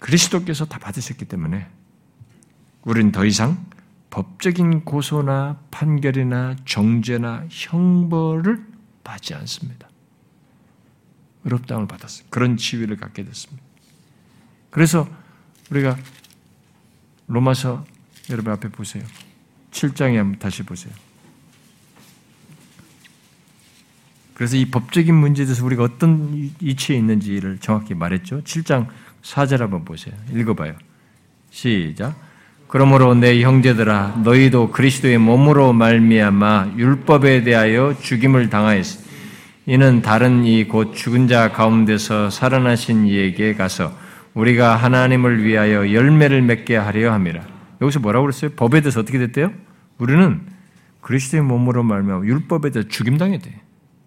그리스도께서 0.00 0.64
다 0.64 0.78
받으셨기 0.78 1.26
때문에 1.26 1.68
우리는 2.82 3.12
더 3.12 3.24
이상 3.24 3.64
법적인 4.10 4.84
고소나 4.84 5.60
판결이나 5.70 6.56
정죄나 6.64 7.46
형벌을 7.48 8.66
받지 9.04 9.34
않습니다. 9.34 9.88
의롭다움을 11.44 11.86
받았어요. 11.86 12.26
그런 12.30 12.56
지위를 12.56 12.96
갖게 12.96 13.24
됐습니다. 13.24 13.62
그래서 14.70 15.08
우리가 15.70 15.96
로마서 17.28 17.84
여러분 18.30 18.52
앞에 18.52 18.68
보세요. 18.70 19.04
7장에 19.70 20.16
한번 20.16 20.38
다시 20.38 20.62
보세요. 20.64 20.92
그래서 24.34 24.56
이 24.56 24.64
법적인 24.64 25.14
문제에 25.14 25.44
대해서 25.44 25.64
우리가 25.64 25.84
어떤 25.84 26.50
이치에 26.60 26.96
있는지를 26.96 27.58
정확히 27.58 27.94
말했죠. 27.94 28.42
7장 28.42 28.88
4절 29.22 29.58
한번 29.58 29.84
보세요. 29.84 30.14
읽어봐요. 30.34 30.74
시작. 31.50 32.14
그러므로 32.68 33.14
내 33.14 33.42
형제들아 33.42 34.20
너희도 34.24 34.70
그리스도의 34.70 35.18
몸으로 35.18 35.72
말미암아 35.72 36.74
율법에 36.76 37.42
대하여 37.42 37.96
죽임을 38.00 38.48
당하였으 38.48 39.00
이는 39.66 40.02
다른 40.02 40.44
이 40.44 40.64
곧 40.68 40.94
죽은 40.94 41.28
자 41.28 41.50
가운데서 41.52 42.30
살아나신 42.30 43.06
이에게 43.06 43.54
가서 43.54 43.92
우리가 44.34 44.76
하나님을 44.76 45.42
위하여 45.44 45.92
열매를 45.92 46.42
맺게 46.42 46.76
하려 46.76 47.12
함이라. 47.12 47.44
여기서 47.82 47.98
뭐라고 48.00 48.26
그랬어요? 48.26 48.50
법에 48.52 48.80
대해서 48.80 49.00
어떻게 49.00 49.18
됐대요? 49.18 49.52
우리는 49.98 50.40
그리스도의 51.00 51.42
몸으로 51.42 51.82
말미암아 51.82 52.24
율법에 52.24 52.70
대해서 52.70 52.88
죽임 52.88 53.16
당했대. 53.18 53.60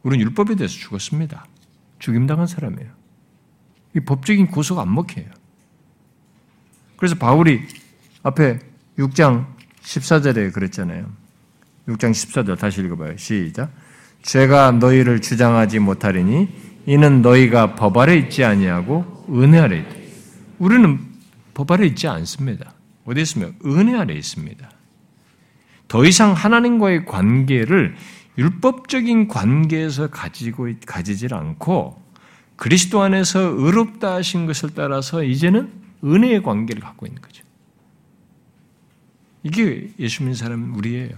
우리는 0.04 0.26
율법에 0.26 0.56
대해서 0.56 0.74
죽었습니다. 0.74 1.46
죽임 2.00 2.28
당한 2.28 2.48
사람이에요. 2.48 2.90
이 3.96 4.00
법적인 4.00 4.48
고소가 4.48 4.82
안 4.82 4.94
먹혀요. 4.94 5.26
그래서 6.98 7.16
바울이 7.16 7.62
앞에 8.24 8.60
6장 8.98 9.46
14절에 9.82 10.54
그랬잖아요. 10.54 11.06
6장 11.88 12.12
14절 12.12 12.58
다시 12.58 12.82
읽어봐요. 12.82 13.18
시작. 13.18 13.72
죄가 14.22 14.72
너희를 14.72 15.22
주장하지 15.22 15.80
못하리니 15.80 16.48
이는 16.86 17.22
너희가 17.22 17.76
법 17.76 17.98
아래 17.98 18.16
있지 18.16 18.44
아니하고 18.44 19.26
은혜 19.30 19.60
아래 19.60 19.80
있다. 19.80 19.90
우리는 20.60 21.00
법 21.54 21.72
아래 21.72 21.86
있지 21.86 22.08
않습니다. 22.08 22.74
어디 23.06 23.22
있으면 23.22 23.56
은혜 23.66 23.98
아래 23.98 24.14
있습니다. 24.14 24.70
더 25.88 26.06
이상 26.06 26.34
하나님과의 26.34 27.06
관계를 27.06 27.96
율법적인 28.38 29.28
관계에서 29.28 30.08
가지고 30.08 30.70
가지질 30.86 31.34
않고 31.34 32.03
그리스도 32.56 33.02
안에서 33.02 33.40
의롭다 33.40 34.16
하신 34.16 34.46
것을 34.46 34.74
따라서 34.74 35.24
이제는 35.24 35.72
은혜의 36.04 36.44
관계를 36.44 36.82
갖고 36.82 37.06
있는 37.06 37.22
거죠. 37.22 37.44
이게 39.44 39.92
예수 40.00 40.24
믿는 40.24 40.36
사람 40.36 40.76
우리예요. 40.76 41.16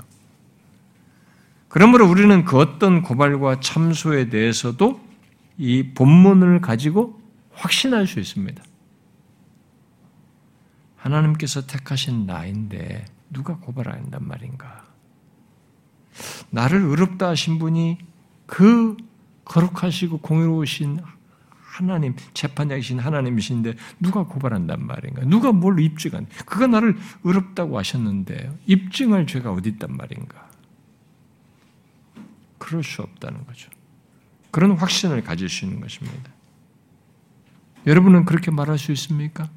그러므로 1.68 2.10
우리는 2.10 2.45
그 2.45 2.57
어떤 2.57 3.02
고발과 3.02 3.60
참소에 3.60 4.30
대해서도 4.30 4.99
이 5.57 5.91
본문을 5.94 6.62
가지고 6.62 7.20
확신할 7.52 8.07
수 8.07 8.20
있습니다. 8.20 8.64
하나님께서 10.98 11.68
택하신 11.68 12.26
나인데 12.26 13.06
누가 13.30 13.57
고발한단 13.57 14.28
말인가? 14.28 14.86
나를 16.49 16.82
의롭다 16.82 17.30
하신 17.30 17.60
분이 17.60 17.98
그 18.45 18.95
거룩하시고 19.44 20.20
공의로우신 20.20 20.99
하나님, 21.76 22.15
재판장이신 22.34 22.99
하나님이신데 22.99 23.73
누가 23.99 24.23
고발한단 24.23 24.85
말인가? 24.85 25.26
누가 25.26 25.52
뭘 25.52 25.77
입증한? 25.81 26.26
그가 26.45 26.68
나를 26.68 26.97
의롭다고 27.26 27.77
하셨는데 27.77 28.57
입증할 28.65 29.27
죄가 29.27 29.52
어디 29.52 29.69
있단 29.69 29.97
말인가? 29.97 30.49
그럴 32.57 32.81
수 32.81 33.02
없다는 33.02 33.45
거죠. 33.45 33.69
그런 34.52 34.72
확신을 34.72 35.22
가질 35.22 35.49
수 35.49 35.65
있는 35.65 35.81
것입니다. 35.81 36.31
여러분은 37.85 38.23
그렇게 38.23 38.52
말할 38.52 38.77
수 38.77 38.93
있습니까? 38.93 39.49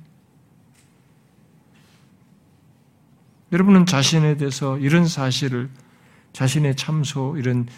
여러분은 3.53 3.87
자신에 3.87 4.37
대해서 4.37 4.77
이런 4.79 5.07
사실을 5.07 5.71
자신의 6.33 6.75
참소 6.75 7.37
이런 7.39 7.69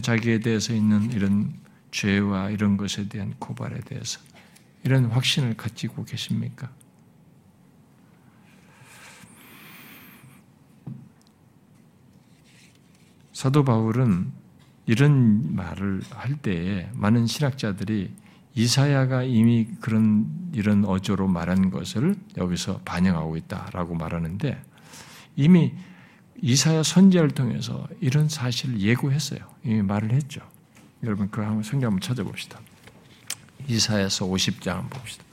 자기에 0.00 0.40
대해서 0.40 0.72
있는 0.72 1.12
이런 1.12 1.52
죄와 1.90 2.50
이런 2.50 2.76
것에 2.76 3.08
대한 3.08 3.34
고발에 3.38 3.80
대해서 3.80 4.20
이런 4.84 5.06
확신을 5.06 5.56
가지고 5.56 6.04
계십니까? 6.04 6.70
사도 13.32 13.64
바울은 13.64 14.32
이런 14.86 15.54
말을 15.54 16.02
할 16.10 16.36
때에 16.36 16.90
많은 16.92 17.26
신학자들이 17.26 18.12
이사야가 18.54 19.22
이미 19.22 19.68
그런 19.80 20.50
이런 20.52 20.84
어조로 20.84 21.28
말한 21.28 21.70
것을 21.70 22.16
여기서 22.36 22.80
반영하고 22.84 23.36
있다라고 23.36 23.94
말하는데 23.94 24.60
이미 25.36 25.72
이사야 26.42 26.82
선지자를 26.82 27.30
통해서 27.30 27.86
이런 28.00 28.28
사실을 28.28 28.80
예고했어요. 28.80 29.40
이미 29.64 29.82
말을 29.82 30.12
했죠. 30.12 30.42
여러분 31.02 31.30
그 31.30 31.40
한번 31.40 31.62
성경 31.62 31.92
한번 31.92 32.00
찾아봅시다. 32.00 32.60
이사야서 33.66 34.26
50장 34.26 34.68
한번 34.74 35.00
봅시다. 35.00 35.24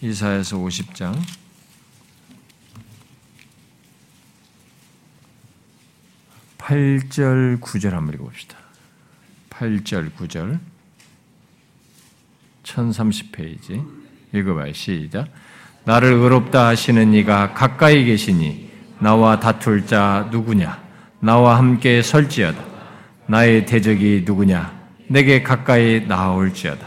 이사야서 0.00 0.56
50장 0.56 1.20
8절 6.58 7.60
9절 7.60 7.90
한번 7.90 8.14
읽어봅시다. 8.14 8.56
8절 9.50 10.14
9절 10.14 10.60
1030페이지 12.62 13.84
읽어봐요. 14.32 14.72
시작. 14.72 15.28
나를 15.84 16.12
의롭다 16.12 16.66
하시는 16.68 17.14
이가 17.14 17.54
가까이 17.54 18.04
계시니 18.04 18.70
나와 18.98 19.40
다툴 19.40 19.86
자 19.86 20.28
누구냐? 20.30 20.78
나와 21.20 21.58
함께 21.58 22.02
설지어다. 22.02 22.62
나의 23.26 23.66
대적이 23.66 24.24
누구냐? 24.26 24.76
내게 25.08 25.42
가까이 25.42 26.06
나올지어다. 26.06 26.86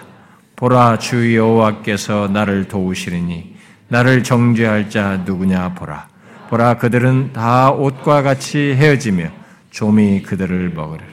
보라 0.56 1.00
주 1.00 1.36
여호와께서 1.36 2.30
나를 2.32 2.68
도우시리니 2.68 3.56
나를 3.88 4.24
정죄할 4.24 4.90
자 4.90 5.18
누구냐 5.26 5.74
보라. 5.74 6.08
보라 6.50 6.78
그들은 6.78 7.34
다 7.34 7.72
옷과 7.72 8.22
같이 8.22 8.76
헤어지며 8.76 9.32
좀이 9.72 10.22
그들을 10.22 10.70
먹으리라. 10.70 11.08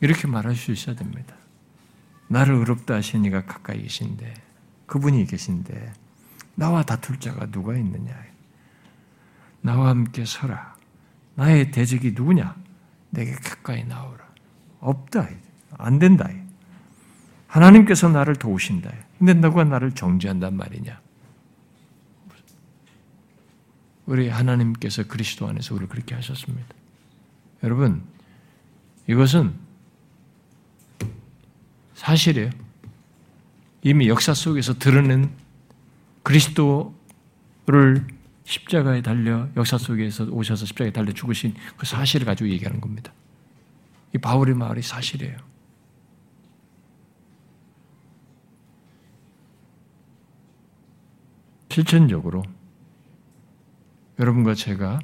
이렇게 0.00 0.26
말할 0.26 0.54
수 0.54 0.72
있어야 0.72 0.94
됩니다. 0.94 1.34
나를 2.28 2.54
의롭다 2.54 2.94
하시는 2.94 3.24
이가 3.24 3.44
가까이 3.44 3.82
계신데 3.82 4.32
그분이 4.86 5.26
계신데 5.26 5.92
나와 6.54 6.82
다툴 6.82 7.18
자가 7.18 7.46
누가 7.50 7.76
있느냐? 7.76 8.14
나와 9.60 9.88
함께 9.88 10.24
서라. 10.24 10.76
나의 11.34 11.70
대적이 11.70 12.12
누구냐? 12.12 12.54
내게 13.10 13.32
가까이 13.32 13.84
나오라. 13.84 14.24
없다. 14.80 15.28
안 15.78 15.98
된다. 15.98 16.28
하나님께서 17.46 18.08
나를 18.08 18.36
도우신다. 18.36 18.92
근데 19.18 19.34
누가 19.34 19.64
나를 19.64 19.92
정죄한단 19.92 20.56
말이냐? 20.56 21.00
우리 24.06 24.28
하나님께서 24.28 25.04
그리스도 25.04 25.48
안에서 25.48 25.74
우리를 25.74 25.88
그렇게 25.88 26.14
하셨습니다. 26.14 26.68
여러분, 27.62 28.02
이것은 29.06 29.54
사실이에요. 31.94 32.50
이미 33.82 34.08
역사 34.08 34.34
속에서 34.34 34.78
드러낸 34.78 35.30
그리스도를 36.24 38.06
십자가에 38.44 39.02
달려 39.02 39.48
역사 39.56 39.78
속에서 39.78 40.24
오셔서 40.24 40.66
십자가에 40.66 40.90
달려 40.92 41.12
죽으신 41.12 41.54
그 41.76 41.86
사실을 41.86 42.26
가지고 42.26 42.50
얘기하는 42.50 42.80
겁니다. 42.80 43.12
이 44.14 44.18
바울의 44.18 44.54
말이 44.54 44.82
사실이에요. 44.82 45.36
실천적으로 51.70 52.42
여러분과 54.18 54.54
제가 54.54 55.00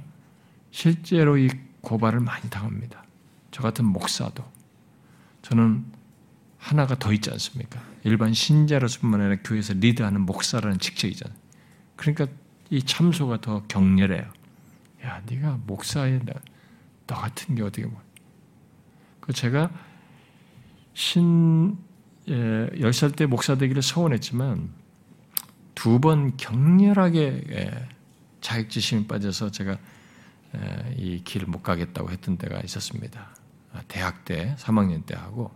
실제로 0.71 1.37
이 1.37 1.49
고발을 1.81 2.21
많이 2.21 2.49
당합니다. 2.49 3.05
저 3.51 3.63
같은 3.63 3.85
목사도 3.85 4.45
저는 5.43 5.85
하나가 6.59 6.95
더 6.97 7.13
있지 7.13 7.31
않습니까? 7.31 7.90
일반 8.05 8.33
신자로서뿐만 8.33 9.21
아니라 9.21 9.41
교회에서 9.45 9.75
리드하는 9.75 10.23
목사라는 10.23 10.79
직책이잖아요. 10.79 11.37
그러니까 11.97 12.27
이 12.71 12.83
참소가 12.83 13.41
더 13.41 13.63
격렬해요. 13.67 14.25
야, 15.05 15.23
네가 15.27 15.61
목사에 15.67 16.21
너 17.07 17.15
같은 17.15 17.55
게 17.55 17.63
어떻게 17.63 17.87
뭐? 17.87 18.01
그 19.21 19.33
제가 19.33 19.71
신 20.95 21.77
예, 22.29 22.69
10살 22.75 23.17
때 23.17 23.27
목사 23.27 23.57
되기를 23.57 23.83
소원했지만 23.83 24.71
두 25.75 25.99
번 26.01 26.37
격렬하게 26.37 27.45
예, 27.51 27.89
자격지심에 28.41 29.07
빠져서 29.07 29.51
제가 29.51 29.79
예, 30.57 30.95
이 30.97 31.23
길을 31.25 31.47
못 31.47 31.63
가겠다고 31.63 32.11
했던 32.11 32.37
때가 32.37 32.61
있었습니다. 32.61 33.35
아, 33.73 33.83
대학 33.89 34.25
때 34.25 34.55
3학년 34.59 35.07
때 35.07 35.15
하고 35.15 35.51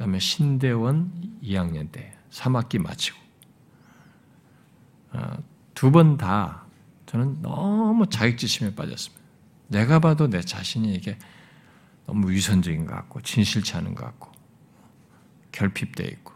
그다음에 0.00 0.18
신대원 0.18 1.12
2학년 1.42 1.92
때 1.92 2.16
3학기 2.30 2.80
마치고 2.80 3.18
아, 5.10 5.36
두번 5.74 6.16
다 6.16 6.64
저는 7.04 7.42
너무 7.42 8.06
자격지심에 8.08 8.74
빠졌습니다. 8.74 9.22
내가 9.68 9.98
봐도 9.98 10.26
내 10.26 10.40
자신이 10.40 10.94
이게 10.94 11.18
너무 12.06 12.30
위선적인 12.30 12.86
것 12.86 12.94
같고 12.94 13.20
진실치 13.20 13.76
않은 13.76 13.94
것 13.94 14.06
같고 14.06 14.32
결핍돼 15.52 16.04
있고 16.04 16.32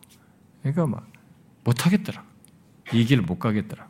그러니까 0.60 0.86
막 0.86 1.06
못하겠더라. 1.64 2.22
이 2.92 3.04
길을 3.06 3.22
못 3.22 3.38
가겠더라. 3.38 3.88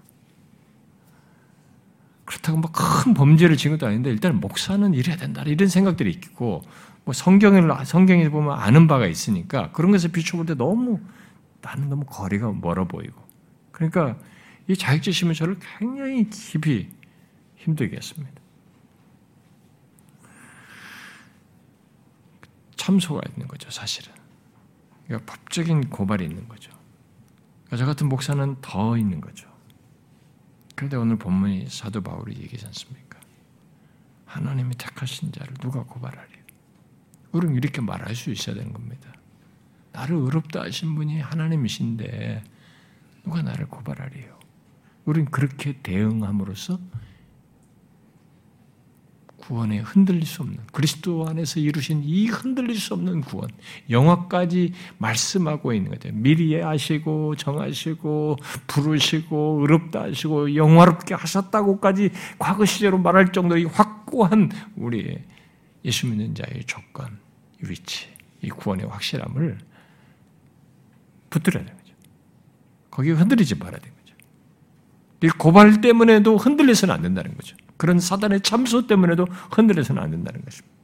그렇다고 2.26 2.58
뭐큰 2.58 3.14
범죄를 3.14 3.56
지은 3.56 3.76
것도 3.76 3.88
아닌데 3.88 4.10
일단 4.10 4.38
목사는 4.38 4.94
이래야 4.94 5.16
된다 5.16 5.42
이런 5.42 5.68
생각들이 5.68 6.12
있고 6.12 6.62
뭐 7.04 7.12
성경을 7.12 7.84
성경에 7.84 8.28
보면 8.28 8.58
아는 8.58 8.86
바가 8.86 9.06
있으니까 9.06 9.70
그런 9.72 9.92
것을 9.92 10.10
비춰볼 10.10 10.46
때 10.46 10.54
너무 10.54 11.00
나는 11.60 11.88
너무 11.88 12.04
거리가 12.06 12.52
멀어 12.52 12.86
보이고 12.86 13.22
그러니까 13.72 14.16
이 14.68 14.76
자격지심은 14.76 15.34
저를 15.34 15.58
굉장히 15.78 16.28
깊이 16.30 16.90
힘들게 17.56 17.96
했습니다. 17.96 18.32
참소가 22.76 23.20
있는 23.30 23.48
거죠, 23.48 23.70
사실은. 23.70 24.12
그러니까 25.06 25.32
법적인 25.32 25.88
고발이 25.90 26.24
있는 26.24 26.48
거죠. 26.48 26.70
그러니까 27.64 27.76
저 27.76 27.86
같은 27.86 28.08
목사는 28.08 28.56
더 28.60 28.96
있는 28.96 29.20
거죠. 29.20 29.48
그런데 30.74 30.96
오늘 30.96 31.16
본문이 31.16 31.68
사도 31.68 32.02
바울이 32.02 32.36
얘기하지 32.36 32.66
않습니까? 32.66 33.20
하나님이 34.26 34.74
택하신 34.76 35.32
자를 35.32 35.54
누가 35.54 35.82
고발하리요? 35.84 36.33
우리는 37.34 37.56
이렇게 37.56 37.80
말할 37.80 38.14
수 38.14 38.30
있어야 38.30 38.54
되는 38.54 38.72
겁니다. 38.72 39.12
나를 39.92 40.16
의롭다 40.16 40.62
하신 40.62 40.94
분이 40.94 41.20
하나님이신데 41.20 42.42
누가 43.24 43.42
나를 43.42 43.66
고발하리요? 43.66 44.38
우리는 45.04 45.30
그렇게 45.30 45.78
대응함으로써 45.82 46.78
구원에 49.36 49.78
흔들릴 49.80 50.24
수 50.24 50.42
없는 50.42 50.58
그리스도 50.72 51.28
안에서 51.28 51.60
이루신 51.60 52.02
이 52.04 52.28
흔들릴 52.28 52.78
수 52.78 52.94
없는 52.94 53.20
구원 53.20 53.50
영화까지 53.90 54.72
말씀하고 54.96 55.74
있는 55.74 55.90
거죠. 55.90 56.08
미리 56.12 56.62
아시고 56.62 57.36
정하시고 57.36 58.38
부르시고 58.66 59.58
의롭다 59.60 60.04
하시고 60.04 60.54
영화롭게 60.54 61.14
하셨다고까지 61.14 62.10
과거 62.38 62.64
시제로 62.64 62.96
말할 62.96 63.32
정도의 63.32 63.64
확고한 63.64 64.50
우리 64.76 65.18
예수 65.84 66.06
믿는 66.06 66.34
자의 66.34 66.64
조건, 66.64 67.18
위치, 67.68 68.08
이 68.42 68.48
구원의 68.48 68.86
확실함을 68.86 69.58
붙들어야 71.30 71.64
되는 71.64 71.78
거죠. 71.78 71.94
거기에 72.90 73.12
흔들리지 73.12 73.56
말아야 73.56 73.80
되는 73.80 73.96
거죠. 73.96 74.14
이 75.22 75.28
고발 75.28 75.80
때문에도 75.80 76.36
흔들려서는 76.36 76.94
안 76.94 77.02
된다는 77.02 77.34
거죠. 77.34 77.56
그런 77.76 77.98
사단의 77.98 78.42
참소 78.42 78.86
때문에도 78.86 79.26
흔들려서는 79.50 80.02
안 80.02 80.10
된다는 80.10 80.44
것입니다. 80.44 80.74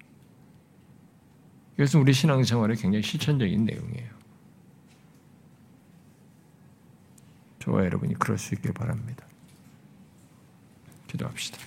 이것은 1.79 2.01
우리 2.01 2.13
신앙생활에 2.13 2.75
굉장히 2.75 3.03
실천적인 3.03 3.65
내용이에요. 3.65 4.11
저와 7.61 7.85
여러분이 7.85 8.15
그럴 8.19 8.39
수 8.39 8.55
있길 8.55 8.73
바랍니다. 8.73 9.25
기도합시다. 11.07 11.59